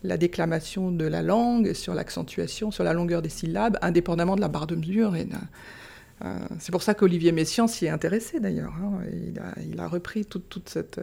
la 0.02 0.16
déclamation 0.16 0.90
de 0.90 1.06
la 1.06 1.22
langue, 1.22 1.72
sur 1.72 1.94
l'accentuation, 1.94 2.70
sur 2.70 2.84
la 2.84 2.92
longueur 2.92 3.22
des 3.22 3.28
syllabes, 3.28 3.78
indépendamment 3.82 4.36
de 4.36 4.40
la 4.40 4.48
barre 4.48 4.66
de 4.66 4.76
mesure. 4.76 5.14
Euh, 5.14 6.38
c'est 6.58 6.72
pour 6.72 6.82
ça 6.82 6.94
qu'Olivier 6.94 7.32
Messiaen 7.32 7.66
s'y 7.66 7.86
est 7.86 7.90
intéressé 7.90 8.40
d'ailleurs. 8.40 8.74
Hein. 8.82 9.00
Il, 9.70 9.80
a, 9.80 9.88
repris 9.88 10.24
tout, 10.24 10.42
cette, 10.66 11.00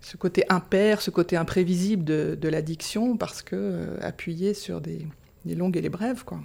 ce 0.00 0.16
côté 0.16 0.44
impair, 0.48 1.00
ce 1.00 1.10
côté 1.10 1.36
imprévisible 1.36 2.04
de, 2.04 2.48
la 2.48 2.60
diction, 2.60 3.16
parce 3.16 3.42
que 3.42 3.56
euh, 3.56 3.96
appuyé 4.00 4.52
sur 4.52 4.80
des, 4.80 5.06
des 5.44 5.54
longues 5.54 5.76
et 5.76 5.80
les 5.80 5.88
brèves. 5.88 6.24
Quoi. 6.24 6.40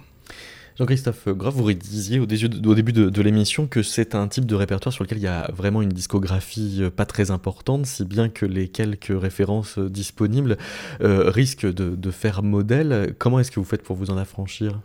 Jean-Christophe 0.78 1.26
Groff, 1.30 1.54
vous 1.54 1.72
disiez 1.72 2.20
au, 2.20 2.26
début 2.26 2.92
de, 2.92 3.22
l'émission 3.22 3.66
que 3.66 3.82
c'est 3.82 4.14
un 4.14 4.28
type 4.28 4.46
de 4.46 4.54
répertoire 4.54 4.92
sur 4.92 5.02
lequel 5.02 5.18
il 5.18 5.24
y 5.24 5.26
a 5.26 5.50
vraiment 5.52 5.82
une 5.82 5.88
discographie 5.88 6.78
euh, 6.82 6.90
pas 6.90 7.04
très 7.04 7.32
importante, 7.32 7.84
si 7.84 8.04
bien 8.04 8.28
que 8.28 8.46
les 8.46 8.68
quelques 8.68 9.10
références 9.10 9.78
euh, 9.78 9.90
disponibles 9.90 10.56
euh, 11.00 11.30
risquent 11.30 11.66
de, 11.66 12.10
faire 12.12 12.44
modèle. 12.44 13.12
Comment 13.18 13.40
est-ce 13.40 13.50
que 13.50 13.58
vous 13.58 13.66
faites 13.66 13.82
pour 13.82 13.96
vous 13.96 14.10
en 14.10 14.16
affranchir? 14.16 14.78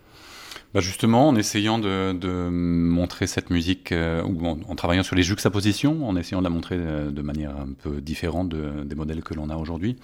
Bah 0.73 0.79
justement, 0.79 1.27
en 1.27 1.35
essayant 1.35 1.77
de, 1.77 2.49
montrer 2.49 3.27
cette 3.27 3.49
musique, 3.49 3.93
ou 3.93 4.45
en, 4.45 4.75
travaillant 4.75 5.03
sur 5.03 5.15
les 5.15 5.23
juxtapositions, 5.23 6.07
en 6.07 6.15
essayant 6.15 6.39
de 6.39 6.45
la 6.45 6.49
montrer 6.49 6.77
de 6.77 7.21
manière 7.21 7.51
un 7.51 7.73
peu 7.73 8.01
différente 8.01 8.49
des 8.49 8.95
modèles 8.95 9.23
que 9.23 9.33
l'on 9.35 9.49
a 9.49 9.55
aujourd'hui. 9.55 9.97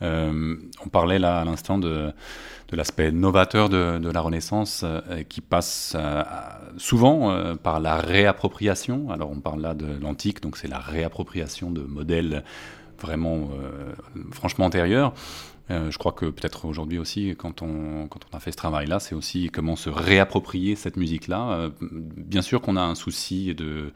on 0.00 0.88
parlait 0.90 1.18
là 1.18 1.40
à 1.40 1.44
l'instant 1.44 1.78
de, 1.78 2.12
l'aspect 2.74 3.12
novateur 3.12 3.68
de, 3.68 4.10
la 4.10 4.20
Renaissance 4.20 4.82
euh, 4.84 5.22
qui 5.28 5.40
passe 5.40 5.94
euh, 5.96 6.22
souvent 6.76 7.30
euh, 7.30 7.54
par 7.54 7.80
la 7.80 7.96
réappropriation. 7.96 9.10
Alors 9.10 9.30
on 9.30 9.40
parle 9.40 9.60
là 9.60 9.74
de 9.74 9.86
l'antique, 10.00 10.42
donc 10.42 10.56
c'est 10.56 10.68
la 10.68 10.78
réappropriation 10.78 11.70
de 11.70 11.82
modèles 11.82 12.44
vraiment 13.00 13.50
franchement 14.32 14.66
antérieurs. 14.66 15.14
je 15.68 15.96
crois 15.98 16.12
que 16.12 16.26
peut-être 16.26 16.64
aujourd'hui 16.66 16.98
aussi, 16.98 17.34
quand 17.36 17.62
on, 17.62 18.06
quand 18.08 18.20
on 18.32 18.36
a 18.36 18.40
fait 18.40 18.52
ce 18.52 18.56
travail-là, 18.56 19.00
c'est 19.00 19.14
aussi 19.14 19.50
comment 19.50 19.76
se 19.76 19.90
réapproprier 19.90 20.76
cette 20.76 20.96
musique-là. 20.96 21.70
bien 21.80 22.42
sûr 22.42 22.60
qu'on 22.60 22.76
a 22.76 22.82
un 22.82 22.94
souci 22.94 23.54
de, 23.54 23.92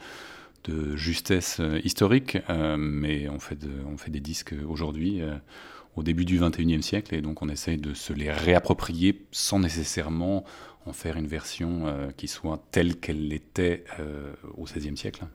de 0.65 0.97
justesse 0.97 1.61
historique, 1.85 2.39
mais 2.79 3.29
on 3.29 3.39
fait, 3.39 3.59
on 3.91 3.97
fait 3.97 4.11
des 4.11 4.21
disques 4.21 4.55
aujourd'hui 4.69 5.23
au 5.99 6.03
début 6.03 6.25
du 6.25 6.41
21e 6.41 6.83
siècle, 6.83 7.15
et 7.15 7.21
donc 7.21 7.43
on 7.43 7.49
essaye 7.49 7.77
de 7.77 7.93
se 7.93 8.13
les 8.13 8.31
réapproprier 8.31 9.27
sans 9.33 9.59
nécessairement 9.59 10.45
en 10.87 10.93
faire 10.93 11.17
une 11.17 11.27
version 11.27 11.87
euh, 11.87 12.11
qui 12.17 12.29
soit 12.29 12.63
telle 12.71 12.97
qu'elle 12.97 13.29
l'était 13.29 13.85
euh, 13.99 14.33
au 14.57 14.65
XVIe 14.65 14.97
siècle. 14.97 15.27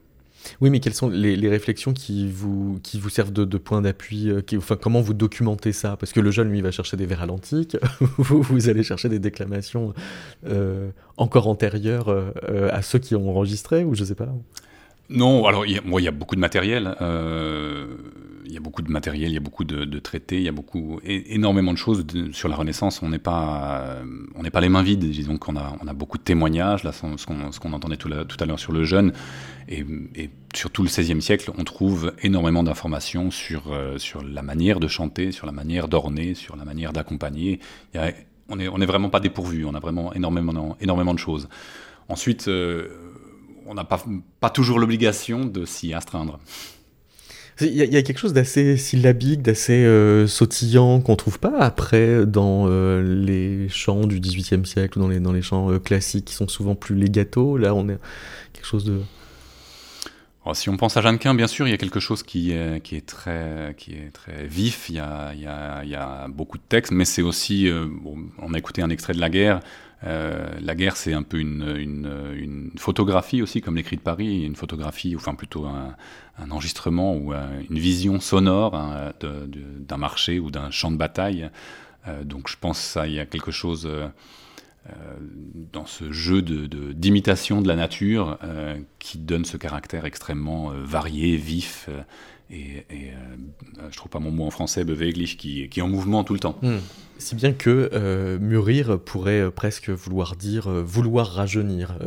Oui, 0.62 0.70
mais 0.70 0.80
quelles 0.80 0.94
sont 0.94 1.10
les, 1.10 1.50
réflexions 1.50 1.94
qui 1.94 2.30
vous, 2.30 2.80
qui 2.84 3.00
vous 3.00 3.10
servent 3.10 3.32
de, 3.32 3.58
point 3.58 3.82
d'appui 3.82 4.30
euh, 4.30 4.42
enfin, 4.58 4.76
Comment 4.76 5.02
vous 5.02 5.14
documentez 5.14 5.72
ça? 5.72 5.98
Parce 5.98 6.12
que 6.12 6.20
le 6.20 6.32
jeune, 6.32 6.50
lui, 6.50 6.62
va 6.62 6.72
chercher 6.72 6.98
des 6.98 7.06
vers 7.06 7.22
à 7.22 7.26
l'antique, 7.26 7.78
vous, 8.18 8.70
allez 8.70 8.84
chercher 8.84 9.10
des 9.10 9.20
déclamations 9.20 9.94
encore 11.18 11.48
antérieures 11.48 12.10
à 12.50 12.82
ceux 12.82 13.00
qui 13.00 13.16
ont 13.16 13.30
enregistré, 13.30 13.84
ou 13.84 13.96
je 13.96 14.04
sais 14.04 14.16
pas 14.16 14.30
non, 15.10 15.46
alors 15.46 15.66
il 15.66 15.74
y, 15.74 16.08
a 16.08 16.12
beaucoup 16.12 16.36
de 16.36 16.40
matériel. 16.40 16.96
Euh, 17.02 17.98
il 18.46 18.54
y 18.54 18.58
a 18.58 18.60
beaucoup 18.60 18.82
de 18.82 18.90
matériel, 18.90 19.30
il 19.30 19.34
y 19.34 19.38
a 19.38 19.42
beaucoup 19.42 19.64
de, 19.64 20.00
traités, 20.00 20.38
il 20.38 20.44
y 20.44 20.50
a 20.50 20.52
beaucoup, 20.52 21.00
énormément 21.04 21.74
de 21.74 21.78
choses 21.78 22.06
sur 22.32 22.50
la 22.50 22.56
Renaissance. 22.56 23.02
On 23.04 23.10
n'est 23.10 23.20
pas, 23.20 23.98
on 24.36 24.44
n'est 24.44 24.52
pas 24.52 24.62
les 24.62 24.70
mains 24.70 24.84
vides. 24.84 25.08
Disons 25.08 25.38
qu'on 25.38 25.56
a, 25.56 25.76
on 25.82 25.88
a 25.88 25.94
beaucoup 25.94 26.18
de 26.18 26.24
témoignages. 26.24 26.84
Là, 26.84 26.92
ce 26.94 27.60
qu'on 27.60 27.74
entendait 27.74 27.98
tout, 27.98 28.10
à 28.12 28.46
l'heure 28.46 28.60
sur 28.60 28.72
le 28.72 28.86
jeune, 28.86 29.14
et, 29.80 29.86
et, 30.16 30.30
sur 30.56 30.70
tout 30.70 30.84
le 30.84 30.90
XVIe 30.90 31.22
siècle, 31.22 31.52
on 31.58 31.64
trouve 31.64 32.14
énormément 32.22 32.64
d'informations 32.64 33.32
sur 33.32 33.64
sur 33.98 34.24
la 34.24 34.42
manière 34.42 34.80
de 34.80 34.88
chanter, 34.88 35.32
sur 35.32 35.46
la 35.48 35.52
manière 35.52 35.88
d'orner, 35.88 36.36
sur 36.36 36.56
la 36.56 36.66
manière 36.66 36.94
d'accompagner. 36.94 37.60
On 38.50 38.58
n'est 38.58 38.68
on 38.68 38.80
est 38.80 38.86
vraiment 38.86 39.10
pas 39.10 39.20
dépourvu. 39.20 39.66
On 39.66 39.74
a 39.74 39.80
vraiment 39.80 40.14
énormément, 40.14 40.78
énormément 40.80 41.14
de 41.14 41.20
choses. 41.20 41.50
Ensuite, 42.08 42.48
on 43.66 43.74
n'a 43.74 43.84
pas, 43.84 44.04
pas 44.40 44.50
toujours 44.50 44.80
l'obligation 44.80 45.46
de 45.46 45.66
s'y 45.66 45.94
astreindre. 45.94 46.40
Il 47.62 47.68
y, 47.68 47.98
a 47.98 48.02
quelque 48.02 48.18
chose 48.18 48.34
d'assez 48.34 48.78
syllabique, 48.78 49.44
d'assez 49.44 49.86
euh, 49.86 50.26
sautillant 50.26 51.02
qu'on 51.02 51.16
trouve 51.16 51.38
pas 51.38 51.60
après 51.60 52.26
dans 52.26 52.66
euh, 52.68 53.04
les 53.04 53.70
chants 53.70 54.08
du 54.08 54.20
XVIIIe 54.20 54.66
siècle 54.66 54.98
dans 54.98 55.08
les, 55.08 55.20
dans 55.20 55.32
les 55.32 55.44
chants 55.44 55.72
euh, 55.72 55.78
classiques 55.78 56.26
qui 56.26 56.34
sont 56.34 56.48
souvent 56.48 56.74
plus 56.74 56.96
legato. 56.96 57.58
Là, 57.58 57.76
on 57.76 57.88
est 57.90 58.00
quelque 58.54 58.66
chose 58.66 58.86
de. 58.86 58.98
Si 60.54 60.70
on 60.70 60.78
pense 60.78 60.98
à 60.98 61.02
Jeannequin, 61.02 61.34
bien 61.36 61.48
sûr, 61.48 61.68
il 61.68 61.72
y 61.72 61.74
a 61.74 61.78
quelque 61.78 62.00
chose 62.00 62.24
qui 62.24 62.52
est, 62.52 63.06
très, 63.06 63.76
vif, 64.44 64.90
il 64.90 64.96
y 64.96 65.00
a, 65.00 66.28
beaucoup 66.28 66.58
de 66.58 66.64
textes, 66.68 66.92
mais 66.92 67.06
c'est 67.06 67.22
aussi, 67.22 67.70
on 68.40 68.54
a 68.54 68.58
écouté 68.58 68.82
un 68.82 68.90
extrait 68.90 69.14
de 69.14 69.20
La 69.20 69.30
Guerre, 69.30 69.62
euh, 70.06 70.50
la 70.60 70.76
guerre, 70.76 70.98
c'est 70.98 71.14
un 71.14 71.24
peu 71.24 71.40
une, 71.40 72.72
photographie 72.78 73.42
aussi, 73.42 73.62
comme 73.62 73.76
l'écrit 73.76 73.96
de 73.96 74.02
Paris, 74.02 74.44
une 74.44 74.56
photographie, 74.56 75.16
enfin 75.16 75.36
plutôt 75.36 75.66
un, 75.66 75.96
enregistrement 76.50 77.16
ou 77.16 77.34
une 77.34 77.80
vision 77.80 78.20
sonore 78.20 78.76
hein, 78.76 79.14
d'un 79.22 79.98
marché 79.98 80.40
ou 80.40 80.52
d'un 80.52 80.72
champ 80.72 80.92
de 80.92 80.98
bataille. 80.98 81.50
Euh, 82.08 82.24
donc 82.24 82.50
je 82.50 82.58
pense 82.60 82.98
qu'il 83.02 83.14
y 83.14 83.20
a 83.20 83.26
quelque 83.26 83.52
chose 83.52 83.86
euh, 83.86 84.08
dans 85.72 85.86
ce 85.86 86.12
jeu 86.12 86.42
d'imitation 86.42 87.62
de, 87.62 87.68
la 87.68 87.76
nature 87.76 88.38
qui 89.00 89.18
donne 89.18 89.46
ce 89.46 89.56
caractère 89.58 90.06
extrêmement 90.06 90.72
varié, 90.84 91.38
vif 91.38 91.90
et, 92.50 92.86
je 93.90 93.98
trouve 93.98 94.10
pas 94.10 94.20
mon 94.20 94.32
mot 94.32 94.46
en 94.46 94.52
français, 94.52 94.84
beweglich, 94.84 95.38
qui, 95.38 95.70
qui 95.70 95.80
est 95.80 95.84
en 95.84 95.88
mouvement 95.88 96.24
tout 96.24 96.34
le 96.34 96.40
temps. 96.40 96.58
Hmm. 96.62 96.78
Si 97.24 97.36
bien 97.36 97.54
que 97.54 97.90
euh, 97.94 98.40
mûrir 98.40 99.00
pourrait 99.00 99.40
euh, 99.40 99.50
presque 99.50 99.90
vouloir 99.90 100.36
dire 100.36 100.68
euh, 100.68 100.84
vouloir 100.84 101.28
rajeunir. 101.28 101.98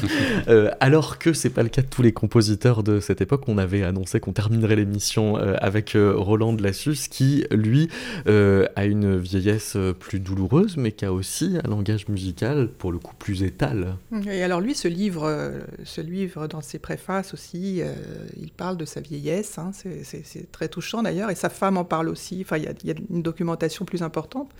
alors 0.80 1.18
que 1.18 1.32
c'est 1.32 1.50
pas 1.50 1.62
le 1.62 1.68
cas 1.68 1.82
de 1.82 1.88
tous 1.88 2.02
les 2.02 2.12
compositeurs 2.12 2.82
de 2.82 3.00
cette 3.00 3.20
époque. 3.20 3.42
On 3.48 3.58
avait 3.58 3.82
annoncé 3.82 4.20
qu'on 4.20 4.32
terminerait 4.32 4.76
l'émission 4.76 5.36
avec 5.36 5.96
Roland 5.96 6.52
de 6.52 6.62
Lassus, 6.62 7.08
qui 7.10 7.44
lui 7.50 7.88
a 8.26 8.84
une 8.84 9.18
vieillesse 9.18 9.76
plus 9.98 10.20
douloureuse, 10.20 10.76
mais 10.76 10.92
qui 10.92 11.04
a 11.04 11.12
aussi 11.12 11.58
un 11.62 11.68
langage 11.68 12.08
musical 12.08 12.68
pour 12.68 12.92
le 12.92 12.98
coup 12.98 13.14
plus 13.18 13.42
étal. 13.42 13.96
Et 14.30 14.42
alors 14.42 14.60
lui, 14.60 14.74
ce 14.74 14.88
livre, 14.88 15.52
ce 15.84 16.00
livre 16.00 16.46
dans 16.46 16.60
ses 16.60 16.78
préfaces 16.78 17.34
aussi, 17.34 17.82
il 18.40 18.50
parle 18.50 18.76
de 18.76 18.84
sa 18.84 19.00
vieillesse. 19.00 19.58
Hein, 19.58 19.70
c'est 20.02 20.52
très 20.52 20.68
touchant 20.68 21.02
d'ailleurs, 21.02 21.30
et 21.30 21.34
sa 21.34 21.48
femme 21.48 21.76
en 21.76 21.84
parle 21.84 22.08
aussi. 22.08 22.40
Enfin, 22.42 22.56
il 22.58 22.64
y, 22.64 22.90
a 22.90 22.94
une 23.10 23.22
documentation 23.22 23.84
plus 23.84 24.02
importante. 24.02 24.50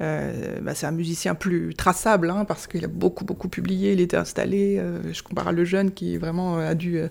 Euh, 0.00 0.58
bah, 0.60 0.74
c'est 0.74 0.86
un 0.86 0.92
musicien 0.92 1.34
plus 1.34 1.74
traçable 1.74 2.30
hein, 2.30 2.44
parce 2.46 2.66
qu'il 2.66 2.84
a 2.84 2.88
beaucoup 2.88 3.24
beaucoup 3.24 3.48
publié, 3.48 3.92
il 3.92 4.00
était 4.00 4.16
installé. 4.16 4.78
Euh, 4.78 5.12
je 5.12 5.22
compare 5.22 5.48
à 5.48 5.52
le 5.52 5.64
jeune 5.64 5.92
qui 5.92 6.16
vraiment 6.16 6.58
a 6.58 6.74
dû 6.74 6.98
euh, 6.98 7.08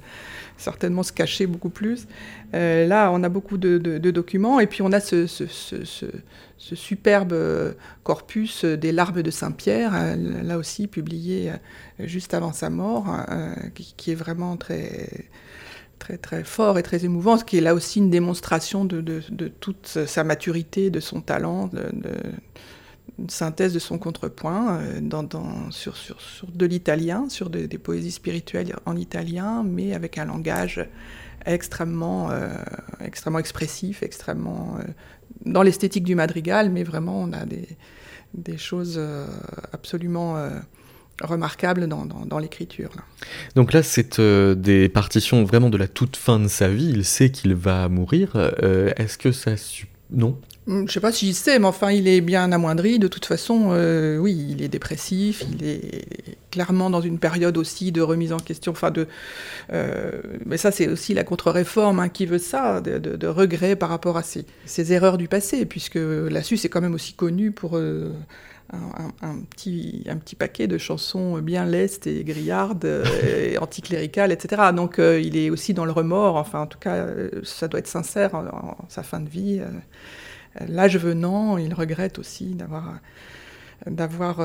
certainement 0.58 1.04
se 1.04 1.14
cacher 1.14 1.46
beaucoup 1.48 1.70
plus. 1.70 2.08
là, 2.54 3.12
on 3.12 3.24
a 3.24 3.30
beaucoup 3.30 3.58
de, 3.58 3.78
documents 4.12 4.60
et 4.60 4.68
puis 4.68 4.82
on 4.82 4.92
a 4.92 5.00
ce, 5.00 5.26
superbe 6.58 7.36
corpus 8.04 8.66
des 8.66 8.92
larmes 8.92 9.22
de 9.22 9.32
Saint-Pierre, 9.32 9.94
là 10.44 10.58
aussi 10.58 10.88
publié 10.88 11.52
juste 12.00 12.34
avant 12.34 12.52
sa 12.52 12.70
mort, 12.70 13.08
qui, 13.74 14.12
est 14.12 14.16
vraiment 14.16 14.58
très 14.58 15.30
très 16.02 16.18
très 16.18 16.44
fort 16.44 16.80
et 16.80 16.84
très 16.84 17.06
émouvant, 17.06 17.38
ce 17.38 17.46
qui 17.46 17.58
est 17.58 17.62
là 17.62 17.76
aussi 17.76 18.00
une 18.00 18.10
démonstration 18.10 18.86
de, 18.86 19.22
toute 19.60 19.88
sa 19.88 20.24
maturité, 20.24 20.90
de 20.90 21.00
son 21.00 21.22
talent, 21.22 21.68
de, 21.68 21.92
une 23.20 23.30
synthèse 23.30 23.74
de 23.74 23.80
son 23.80 24.00
contrepoint 24.00 24.80
euh, 24.80 25.00
dans, 25.00 25.28
sur, 25.70 25.96
sur, 25.96 26.20
sur, 26.20 26.48
de 26.48 26.66
l'italien, 26.66 27.30
sur 27.30 27.50
des 27.50 27.78
poésies 27.78 28.12
spirituelles 28.12 28.76
en 28.86 28.96
italien, 28.98 29.64
mais 29.64 29.94
avec 29.94 30.18
un 30.18 30.26
langage 30.26 30.84
extrêmement, 31.46 32.32
euh, 32.32 32.50
extrêmement 33.00 33.40
expressif, 33.40 34.02
extrêmement 34.02 34.78
euh, 34.80 34.84
dans 35.46 35.62
l'esthétique 35.62 36.04
du 36.04 36.16
madrigal, 36.16 36.72
mais 36.72 36.84
vraiment 36.84 37.22
on 37.22 37.32
a 37.32 37.46
des, 37.46 37.68
des 38.34 38.58
choses 38.58 39.00
absolument 39.72 40.36
remarquable 41.22 41.88
dans, 41.88 42.06
dans, 42.06 42.40
l'écriture. 42.40 42.90
Donc 43.56 43.74
là, 43.74 43.84
c'est 43.84 44.20
euh, 44.20 44.56
des 44.56 44.90
partitions 44.90 45.44
vraiment 45.44 45.70
de 45.70 45.78
la 45.78 45.88
toute 45.88 46.16
fin 46.16 46.40
de 46.40 46.48
sa 46.48 46.70
vie. 46.70 46.90
Il 46.90 47.06
sait 47.06 47.30
qu'il 47.30 47.56
va 47.56 47.88
mourir. 47.90 48.32
Euh, 48.36 48.92
est-ce 48.98 49.18
que 49.18 49.32
ça... 49.32 49.52
Non? 50.12 50.38
Hmm, 50.68 50.80
je 50.80 50.82
ne 50.82 50.88
sais 50.88 51.00
pas 51.00 51.12
s'il 51.12 51.34
sait, 51.34 51.58
mais 51.58 51.66
enfin, 51.66 51.92
il 51.92 52.08
est 52.08 52.22
bien 52.22 52.52
amoindri. 52.52 53.00
De 53.00 53.08
toute 53.08 53.26
façon, 53.26 53.70
euh, 53.72 54.18
oui, 54.18 54.48
il 54.50 54.62
est 54.62 54.68
dépressif. 54.68 55.44
Il 55.54 55.66
est 55.66 56.38
clairement 56.52 56.90
dans 56.90 57.02
une 57.02 57.18
période 57.18 57.58
aussi 57.58 57.92
de 57.92 58.02
remise 58.02 58.34
en 58.34 58.38
question. 58.38 58.74
Enfin, 58.74 58.92
de, 58.92 59.08
mais 60.46 60.58
ça, 60.58 60.72
c'est 60.72 60.88
aussi 60.88 61.14
la 61.14 61.24
contre-réforme 61.24 62.00
hein, 62.00 62.10
qui 62.10 62.26
veut 62.26 62.40
ça, 62.40 62.82
de, 62.82 62.98
de, 62.98 63.28
regret 63.28 63.76
par 63.76 63.90
rapport 63.90 64.18
à 64.18 64.24
ses, 64.24 64.46
ses, 64.66 64.92
erreurs 64.92 65.18
du 65.18 65.28
passé, 65.28 65.66
puisque 65.66 65.98
Lassus 65.98 66.60
est 66.66 66.70
quand 66.70 66.82
même 66.82 66.94
aussi 66.94 67.14
connu 67.14 67.52
pour 67.52 67.80
un, 68.72 69.40
petit, 69.50 70.06
paquet 70.38 70.68
de 70.68 70.78
chansons 70.78 71.40
bien 71.40 71.66
lestes 71.66 72.08
et 72.08 72.24
grillardes, 72.24 73.04
et 73.24 73.58
anticléricales, 73.58 74.32
etc. 74.32 74.72
Donc 74.74 75.00
euh, 75.00 75.20
il 75.20 75.38
est 75.38 75.50
aussi 75.50 75.74
dans 75.74 75.86
le 75.86 75.92
remords, 75.92 76.38
enfin 76.38 76.62
en 76.62 76.68
tout 76.68 76.80
cas 76.80 76.96
euh, 76.96 77.42
ça 77.44 77.68
doit 77.68 77.80
être 77.80 77.88
sincère 77.88 78.36
en, 78.36 78.78
sa 78.88 79.04
fin 79.04 79.20
de 79.20 79.30
vie. 79.30 79.60
Euh, 79.60 80.66
l'âge 80.68 80.98
venant, 80.98 81.58
il 81.58 81.74
regrette 81.74 82.20
aussi 82.20 82.56
d'avoir 82.56 84.40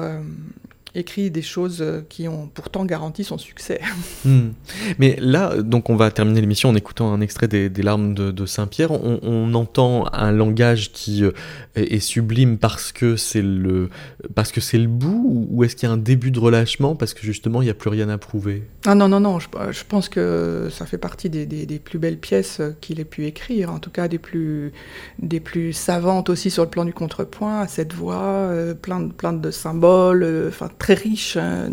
écrit 0.95 1.31
des 1.31 1.43
choses 1.43 1.79
euh, 1.81 2.01
qui 2.09 2.29
ont 2.29 2.49
pourtant 2.53 2.85
garanti 2.85 3.25
son 3.25 3.39
succès. 3.39 3.81
Hmm. 4.25 4.53
Mais 4.99 5.17
là, 5.21 5.63
donc 5.63 5.89
on 5.89 5.95
va 5.95 6.11
terminer 6.11 6.41
l'émission 6.41 6.71
en 6.71 6.75
écoutant 6.75 7.13
un 7.13 7.21
extrait 7.21 7.47
des, 7.47 7.69
larmes 7.69 8.15
de, 8.15 8.47
Saint-Pierre. 8.47 8.91
On, 8.91 9.55
entend 9.55 10.13
un 10.13 10.33
langage 10.33 10.91
qui 10.91 11.23
euh, 11.23 11.31
est, 11.77 12.01
sublime 12.01 12.59
parce 12.59 12.91
que 12.91 13.15
c'est 13.17 13.43
le 13.43 13.89
parce 14.35 14.51
que 14.51 14.61
c'est 14.61 14.79
le 14.79 14.89
bout 14.89 15.47
ou 15.51 15.63
est-ce 15.63 15.77
qu'il 15.77 15.89
y 15.89 15.91
a 15.91 15.95
un 15.95 15.99
début 15.99 16.31
de 16.33 16.41
relâchement 16.41 16.97
parce 16.97 17.15
que 17.15 17.23
justement 17.23 17.63
il 17.63 17.67
n'y 17.67 17.71
a 17.71 17.75
plus 17.75 17.91
rien 17.91 18.09
à 18.09 18.19
prouver? 18.19 18.65
Ah 18.85 18.95
non 18.95 19.09
non 19.09 19.21
non, 19.21 19.39
je, 19.39 19.85
pense 19.89 20.09
que 20.09 20.69
ça 20.71 20.87
fait 20.87 20.99
partie 20.99 21.31
des, 21.31 21.47
plus 21.79 21.99
belles 21.99 22.19
pièces 22.19 22.61
qu'il 22.81 22.99
ait 22.99 23.05
pu 23.05 23.27
écrire, 23.27 23.71
en 23.71 23.79
tout 23.79 23.91
cas 23.91 24.09
des 24.09 24.19
plus 24.19 24.73
des 25.21 25.41
plus 25.41 25.73
savantes 25.73 26.31
aussi 26.31 26.51
sur 26.51 26.65
le 26.65 26.71
plan 26.71 26.85
du 26.85 26.93
contrepoint, 26.93 27.67
cette 27.69 27.93
voix, 27.93 28.23
euh, 28.23 28.75
plein 28.75 29.01
de 29.01 29.13
plein 29.13 29.33
de 29.33 29.51
symboles, 29.51 30.47
enfin 30.49 30.69
très 30.87 30.95
riche 30.95 31.37
hein, 31.37 31.69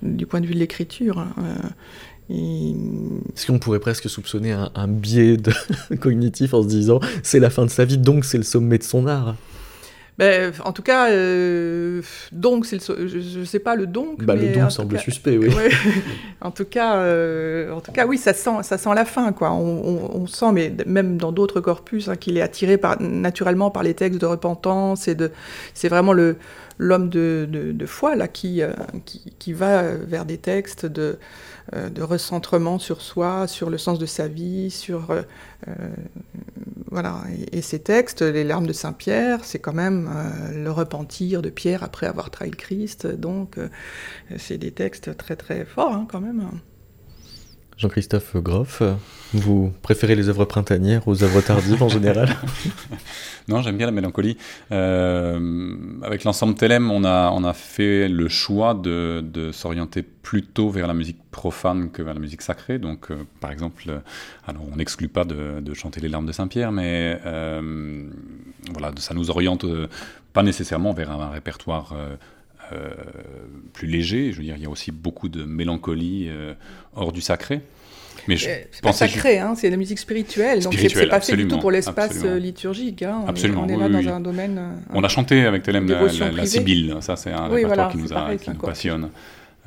du 0.00 0.24
point 0.24 0.40
de 0.40 0.46
vue 0.46 0.54
de 0.54 0.58
l'écriture. 0.58 1.18
Hein, 1.18 1.34
euh, 2.30 3.20
Est-ce 3.36 3.46
qu'on 3.46 3.58
pourrait 3.58 3.80
presque 3.80 4.08
soupçonner 4.08 4.52
un, 4.52 4.88
biais 4.88 5.36
de 5.36 5.52
cognitif 6.00 6.54
en 6.54 6.62
se 6.62 6.68
disant 6.68 7.00
c'est 7.22 7.38
la 7.38 7.50
fin 7.50 7.66
de 7.66 7.70
sa 7.70 7.84
vie, 7.84 7.98
donc 7.98 8.24
c'est 8.24 8.38
le 8.38 8.44
sommet 8.44 8.78
de 8.78 8.82
son 8.82 9.06
art? 9.06 9.36
Ben, 10.20 10.52
en 10.66 10.72
tout 10.72 10.82
cas, 10.82 11.08
euh, 11.08 12.02
donc, 12.30 12.70
le, 12.70 12.78
je 13.08 13.38
ne 13.38 13.44
sais 13.46 13.58
pas 13.58 13.74
le 13.74 13.86
donc. 13.86 14.22
Bah, 14.22 14.34
le 14.34 14.52
don 14.52 14.68
semble 14.68 14.98
suspect, 14.98 15.38
oui. 15.38 15.48
en, 16.42 16.50
tout 16.50 16.66
cas, 16.66 16.96
euh, 16.96 17.72
en 17.72 17.80
tout 17.80 17.90
cas, 17.90 18.04
oui, 18.04 18.18
ça 18.18 18.34
sent, 18.34 18.62
ça 18.62 18.76
sent 18.76 18.90
la 18.94 19.06
fin. 19.06 19.32
Quoi. 19.32 19.50
On, 19.50 20.26
sent, 20.26 20.52
mais 20.52 20.74
même 20.84 21.16
dans 21.16 21.32
d'autres 21.32 21.62
corpus, 21.62 22.08
hein, 22.08 22.16
qu'il 22.16 22.36
est 22.36 22.42
attiré 22.42 22.76
par, 22.76 23.00
naturellement 23.00 23.70
par 23.70 23.82
les 23.82 23.94
textes 23.94 24.20
de 24.20 24.26
repentance. 24.26 25.08
et 25.08 25.14
de 25.14 25.30
C'est 25.72 25.88
vraiment 25.88 26.12
le, 26.12 26.36
l'homme 26.76 27.08
de, 27.08 27.48
de, 27.50 27.86
foi 27.86 28.14
là, 28.14 28.28
qui, 28.28 28.60
euh, 28.60 28.72
qui, 29.06 29.22
qui, 29.38 29.54
va 29.54 29.84
vers 29.94 30.26
des 30.26 30.36
textes 30.36 30.84
de, 30.84 31.16
de 31.72 32.02
recentrement 32.02 32.78
sur 32.78 33.00
soi, 33.00 33.46
sur 33.46 33.70
le 33.70 33.78
sens 33.78 33.98
de 33.98 34.06
sa 34.06 34.28
vie, 34.28 34.70
sur 34.70 35.10
euh, 35.10 35.22
voilà. 36.90 37.22
Et, 37.52 37.62
ces 37.62 37.78
textes, 37.78 38.22
les 38.22 38.44
larmes 38.44 38.66
de 38.66 38.72
Saint 38.72 38.92
Pierre, 38.92 39.44
c'est 39.44 39.58
quand 39.58 39.72
même 39.72 40.10
le 40.52 40.70
repentir 40.70 41.42
de 41.42 41.50
Pierre 41.50 41.84
après 41.84 42.06
avoir 42.06 42.30
trahi 42.30 42.50
le 42.50 42.56
Christ. 42.56 43.06
Donc, 43.06 43.58
c'est 44.38 44.58
des 44.58 44.72
textes 44.72 45.16
très 45.16 45.36
très 45.36 45.64
forts 45.64 45.92
hein, 45.92 46.06
quand 46.10 46.20
même. 46.20 46.50
Jean-Christophe 47.80 48.36
Groff, 48.36 48.82
vous 49.32 49.72
préférez 49.80 50.14
les 50.14 50.28
œuvres 50.28 50.44
printanières 50.44 51.08
aux 51.08 51.24
œuvres 51.24 51.40
tardives 51.40 51.82
en 51.82 51.88
général? 51.88 52.28
Non, 53.48 53.62
j'aime 53.62 53.78
bien 53.78 53.86
la 53.86 53.92
mélancolie. 53.92 54.36
Euh, 54.70 55.74
avec 56.02 56.22
l'ensemble 56.22 56.54
Telem, 56.54 56.88
on 56.92 57.02
a, 57.02 57.30
on 57.32 57.42
a 57.42 57.52
fait 57.52 58.06
le 58.06 58.28
choix 58.28 58.74
de, 58.74 59.24
de 59.24 59.50
s'orienter 59.50 60.02
plutôt 60.02 60.70
vers 60.70 60.86
la 60.86 60.94
musique 60.94 61.18
profane 61.32 61.90
que 61.90 62.00
vers 62.00 62.14
la 62.14 62.20
musique 62.20 62.42
sacrée. 62.42 62.78
Donc, 62.78 63.10
euh, 63.10 63.16
par 63.40 63.50
exemple, 63.50 63.82
euh, 63.88 64.52
on 64.70 64.76
n'exclut 64.76 65.08
pas 65.08 65.24
de, 65.24 65.58
de, 65.60 65.74
chanter 65.74 66.00
les 66.00 66.08
larmes 66.08 66.26
de 66.26 66.32
Saint-Pierre, 66.32 66.70
mais 66.70 67.18
voilà, 68.72 68.92
ça 68.98 69.14
nous 69.14 69.30
oriente 69.30 69.66
pas 70.32 70.44
nécessairement 70.44 70.92
vers 70.92 71.10
un 71.10 71.30
répertoire 71.30 71.96
euh, 72.72 72.90
plus 73.72 73.86
léger. 73.86 74.32
Je 74.32 74.38
veux 74.38 74.44
dire, 74.44 74.56
il 74.56 74.62
y 74.62 74.66
a 74.66 74.70
aussi 74.70 74.92
beaucoup 74.92 75.28
de 75.28 75.44
mélancolie 75.44 76.26
euh, 76.28 76.54
hors 76.94 77.12
du 77.12 77.20
sacré. 77.20 77.60
Mais 78.28 78.36
je 78.36 78.48
c'est 78.70 78.82
pas 78.82 78.92
sacré, 78.92 79.38
hein, 79.38 79.54
c'est 79.56 79.70
la 79.70 79.76
musique 79.76 79.98
spirituelle, 79.98 80.62
donc 80.62 80.74
c'est 80.74 81.06
pas 81.06 81.20
fait 81.20 81.36
du 81.36 81.48
tout 81.48 81.58
pour 81.58 81.70
l'espace 81.70 82.22
liturgique. 82.24 83.02
Hein, 83.02 83.22
on 83.24 83.28
absolument, 83.28 83.66
est, 83.66 83.72
on 83.72 83.76
est 83.76 83.88
là 83.88 83.98
oui, 83.98 84.04
dans 84.04 84.12
un 84.12 84.20
domaine. 84.20 84.58
Euh, 84.58 84.92
on 84.92 85.02
a 85.02 85.08
chanté 85.08 85.46
avec 85.46 85.62
Telem 85.62 85.88
la, 85.88 86.02
la, 86.02 86.30
la 86.30 86.46
Sibylle, 86.46 86.96
ça 87.00 87.16
c'est 87.16 87.32
un 87.32 87.48
oui, 87.48 87.64
répertoire 87.64 87.76
voilà, 87.76 87.90
qui 87.90 87.98
nous, 87.98 88.12
a, 88.12 88.14
pareil, 88.14 88.38
qui 88.38 88.50
nous 88.50 88.56
passionne. 88.56 89.10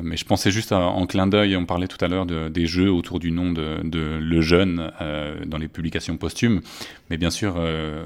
Mais 0.02 0.18
je 0.18 0.26
pensais 0.26 0.52
juste 0.52 0.72
à, 0.72 0.80
en 0.80 1.06
clin 1.06 1.28
d'œil, 1.28 1.56
on 1.56 1.66
parlait 1.66 1.88
tout 1.88 2.04
à 2.04 2.08
l'heure 2.08 2.26
de, 2.26 2.50
des 2.50 2.66
jeux 2.66 2.92
autour 2.92 3.20
du 3.20 3.32
nom 3.32 3.52
de, 3.52 3.78
de 3.84 4.18
Le 4.20 4.42
Jeune 4.42 4.92
euh, 5.02 5.36
dans 5.46 5.58
les 5.58 5.68
publications 5.68 6.18
posthumes. 6.18 6.62
Mais 7.10 7.18
bien 7.18 7.30
sûr, 7.30 7.56
euh, 7.58 8.04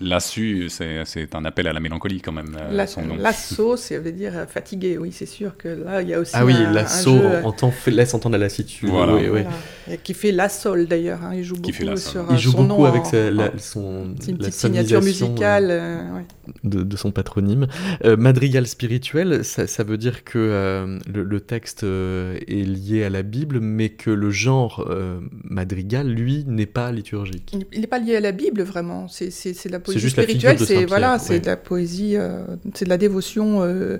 l'assu, 0.00 0.68
c'est 0.68 1.34
un 1.34 1.44
appel 1.44 1.68
à 1.68 1.72
la 1.72 1.80
mélancolie 1.80 2.20
quand 2.20 2.32
même. 2.32 2.56
Euh, 2.60 2.72
L'assaut, 3.18 3.76
ça 3.76 3.98
veut 3.98 4.12
dire 4.12 4.46
fatigué, 4.48 4.98
oui, 4.98 5.12
c'est 5.12 5.26
sûr 5.26 5.56
que 5.56 5.68
là, 5.68 6.02
il 6.02 6.08
y 6.08 6.14
a 6.14 6.20
aussi. 6.20 6.32
Ah 6.34 6.44
oui, 6.44 6.54
l'assaut 6.72 7.20
entend, 7.44 7.72
laisse 7.86 8.14
entendre 8.14 8.36
la 8.36 8.44
lassitude. 8.44 8.88
Voilà. 8.88 9.14
Oui, 9.14 9.22
oui. 9.22 9.42
voilà. 9.86 9.96
Qui 10.02 10.14
fait 10.14 10.32
la 10.32 10.48
sol 10.48 10.86
d'ailleurs, 10.86 11.22
hein, 11.22 11.34
il 11.34 11.44
joue 11.44 11.54
qui 11.56 11.72
beaucoup 11.72 11.96
sur 11.96 12.26
Il 12.30 12.36
joue 12.38 12.50
son 12.52 12.64
beaucoup 12.64 12.80
nom 12.80 12.84
avec 12.84 13.02
en, 13.02 13.04
sa, 13.04 13.30
la, 13.30 13.44
en, 13.46 13.58
son. 13.58 14.14
C'est 14.20 14.32
une 14.32 14.38
petite 14.38 14.54
signature 14.54 15.02
musicale. 15.02 15.68
Euh, 15.70 16.16
ouais. 16.16 16.24
de, 16.64 16.82
de, 16.82 16.96
son 16.96 17.10
patronyme. 17.10 17.66
Euh, 18.04 18.16
madrigal 18.16 18.66
spirituel, 18.66 19.44
ça, 19.44 19.66
ça, 19.66 19.84
veut 19.84 19.96
dire 19.96 20.24
que 20.24 20.38
euh, 20.38 20.98
le, 21.12 21.27
le, 21.28 21.40
texte 21.40 21.82
est 21.84 22.66
lié 22.66 23.04
à 23.04 23.10
la 23.10 23.22
Bible, 23.22 23.60
mais 23.60 23.90
que 23.90 24.10
le 24.10 24.30
genre 24.30 24.86
euh, 24.88 25.20
madrigal, 25.44 26.08
lui, 26.08 26.44
n'est 26.46 26.66
pas 26.66 26.92
liturgique. 26.92 27.56
Il 27.72 27.80
n'est 27.80 27.86
pas 27.86 27.98
lié 27.98 28.16
à 28.16 28.20
la 28.20 28.32
Bible, 28.32 28.62
vraiment. 28.62 29.06
C'est 29.08 29.70
la 29.70 29.80
poésie 29.80 30.10
spirituelle. 30.10 30.58
C'est 30.58 30.84
voilà, 30.84 31.18
c'est 31.18 31.40
de 31.40 31.46
la 31.46 31.56
poésie, 31.56 32.16
euh, 32.16 32.44
c'est 32.74 32.84
de 32.84 32.90
la 32.90 32.98
dévotion 32.98 33.62
euh, 33.62 33.98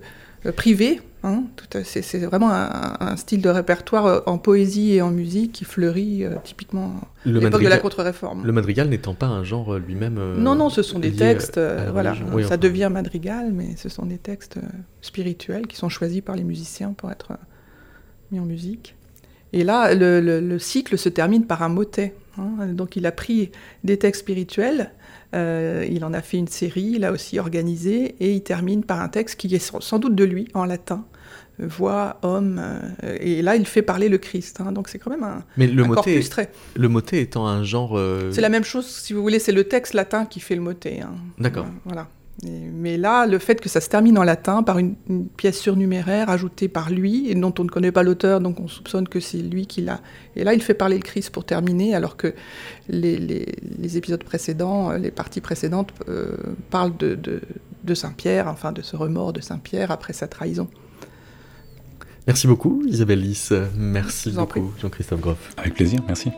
privée. 0.57 1.01
Hein, 1.25 1.45
c'est 1.83 2.19
vraiment 2.19 2.51
un, 2.53 2.97
un, 3.01 3.17
style 3.17 3.43
de 3.43 3.49
répertoire 3.49 4.23
en 4.27 4.39
poésie 4.39 4.95
et 4.95 5.03
en 5.03 5.11
musique 5.11 5.53
qui 5.53 5.65
fleurit 5.65 6.25
typiquement 6.45 6.95
à 7.27 7.29
l'époque 7.29 7.63
de 7.63 7.69
la 7.69 7.79
contre-réforme. 7.79 8.47
Le 8.47 8.53
madrigal 8.53 8.89
n'étant 8.89 9.15
pas 9.15 9.27
un 9.27 9.43
genre 9.43 9.79
lui-même. 9.79 10.15
non, 10.37 10.55
non, 10.55 10.71
ce 10.71 10.83
sont 10.83 11.01
des 11.01 11.13
textes. 11.13 11.61
voilà, 11.93 12.15
oui, 12.33 12.43
ça 12.43 12.51
enfin. 12.51 12.57
devient 12.57 12.89
madrigal, 12.93 13.51
mais 13.53 13.77
ce 13.77 13.89
sont 13.89 14.07
des 14.07 14.19
textes 14.19 14.59
spirituels 15.01 15.67
qui 15.67 15.77
sont 15.77 15.89
choisis 15.89 16.21
par 16.21 16.37
les 16.37 16.45
musiciens 16.45 16.93
pour 16.93 17.11
être 17.11 17.33
mis 18.31 18.39
en 18.39 18.45
musique. 18.45 18.95
Et 19.53 19.65
là, 19.65 19.95
le, 19.95 20.21
le, 20.21 20.41
le, 20.41 20.59
cycle 20.59 20.99
se 20.99 21.09
termine 21.09 21.47
par 21.47 21.63
un 21.63 21.69
motet. 21.69 22.15
Hein. 22.39 22.67
Donc 22.69 22.97
il 22.97 23.07
a 23.07 23.13
pris 23.13 23.51
des 23.85 23.99
textes 23.99 24.21
spirituels, 24.21 24.91
euh, 25.35 25.87
il 25.91 26.05
en 26.05 26.13
a 26.15 26.23
fait 26.23 26.39
une 26.39 26.49
série, 26.49 26.93
il 26.97 27.05
a 27.05 27.13
aussi 27.13 27.39
organisé, 27.39 28.15
et 28.21 28.33
il 28.33 28.43
termine 28.43 28.85
par 28.85 29.01
un 29.01 29.09
texte 29.09 29.39
qui 29.39 29.55
est 29.55 29.59
sans 29.59 29.99
doute 29.99 30.15
de 30.15 30.25
lui, 30.25 30.49
en 30.55 30.65
latin. 30.65 31.05
Voix, 31.61 32.19
homme, 32.23 32.61
euh, 32.63 33.17
et 33.21 33.43
là 33.43 33.57
il 33.57 33.67
fait 33.67 33.83
parler 33.83 34.09
le 34.09 34.19
Christ. 34.19 34.61
Hein. 34.61 34.71
Donc 34.71 34.89
c'est 34.89 35.01
quand 35.01 35.11
même 35.11 35.25
un, 35.25 35.43
Mais 35.57 35.67
le 35.67 35.83
un 35.83 35.89
motet, 35.89 36.21
très. 36.21 36.53
Le 36.77 36.89
motet 36.89 37.21
étant 37.21 37.49
un 37.49 37.65
genre. 37.65 37.99
Euh... 37.99 38.31
C'est 38.31 38.41
la 38.41 38.49
même 38.49 38.63
chose, 38.63 38.87
si 38.87 39.13
vous 39.13 39.23
voulez, 39.23 39.41
c'est 39.41 39.51
le 39.51 39.65
texte 39.65 39.93
latin 39.93 40.25
qui 40.25 40.39
fait 40.39 40.55
le 40.55 40.61
motet. 40.61 41.01
Hein. 41.01 41.17
D'accord. 41.37 41.67
voilà. 41.85 42.09
Et, 42.45 42.49
mais 42.73 42.97
là, 42.97 43.27
le 43.27 43.39
fait 43.39 43.61
que 43.61 43.69
ça 43.69 43.81
se 43.81 43.89
termine 43.89 44.17
en 44.19 44.23
latin 44.23 44.63
par 44.63 44.79
une, 44.79 44.95
une, 45.09 45.27
pièce 45.27 45.59
surnuméraire 45.59 46.31
ajoutée 46.31 46.69
par 46.69 46.91
lui 46.91 47.29
et 47.29 47.35
dont 47.35 47.53
on 47.59 47.65
ne 47.65 47.69
connaît 47.69 47.93
pas 47.93 48.03
l'auteur, 48.03 48.41
donc 48.41 48.61
on 48.61 48.69
soupçonne 48.69 49.09
que 49.09 49.19
c'est 49.21 49.39
lui 49.39 49.67
qui 49.67 49.81
l'a. 49.81 50.01
Et 50.37 50.45
là, 50.45 50.55
il 50.55 50.63
fait 50.63 50.75
parler 50.75 50.97
le 50.97 51.03
Christ 51.03 51.31
pour 51.31 51.45
terminer, 51.45 51.95
alors 51.95 52.17
que 52.17 52.35
les, 52.89 53.19
les, 53.19 53.47
les 53.79 53.97
épisodes 53.97 54.23
précédents, 54.23 54.93
les 54.93 55.11
parties 55.11 55.41
précédentes 55.41 55.93
euh, 56.09 56.37
parlent 56.71 56.97
de, 56.97 57.15
de, 57.15 57.41
de 57.85 57.95
Saint-Pierre, 57.95 58.47
enfin 58.49 58.73
de 58.73 58.83
ce 58.83 58.97
remords 58.97 59.33
de 59.33 59.41
Saint-Pierre 59.41 59.91
après 59.91 60.13
sa 60.13 60.29
trahison. 60.29 60.69
Merci 62.27 62.47
beaucoup, 62.47 62.83
Isabelle 62.87 63.21
Lys. 63.21 63.53
Merci 63.75 64.31
beaucoup, 64.31 64.73
Jean-Christophe 64.81 65.21
Groff. 65.21 65.51
Avec 65.57 65.75
plaisir, 65.75 66.01
merci. 66.07 66.31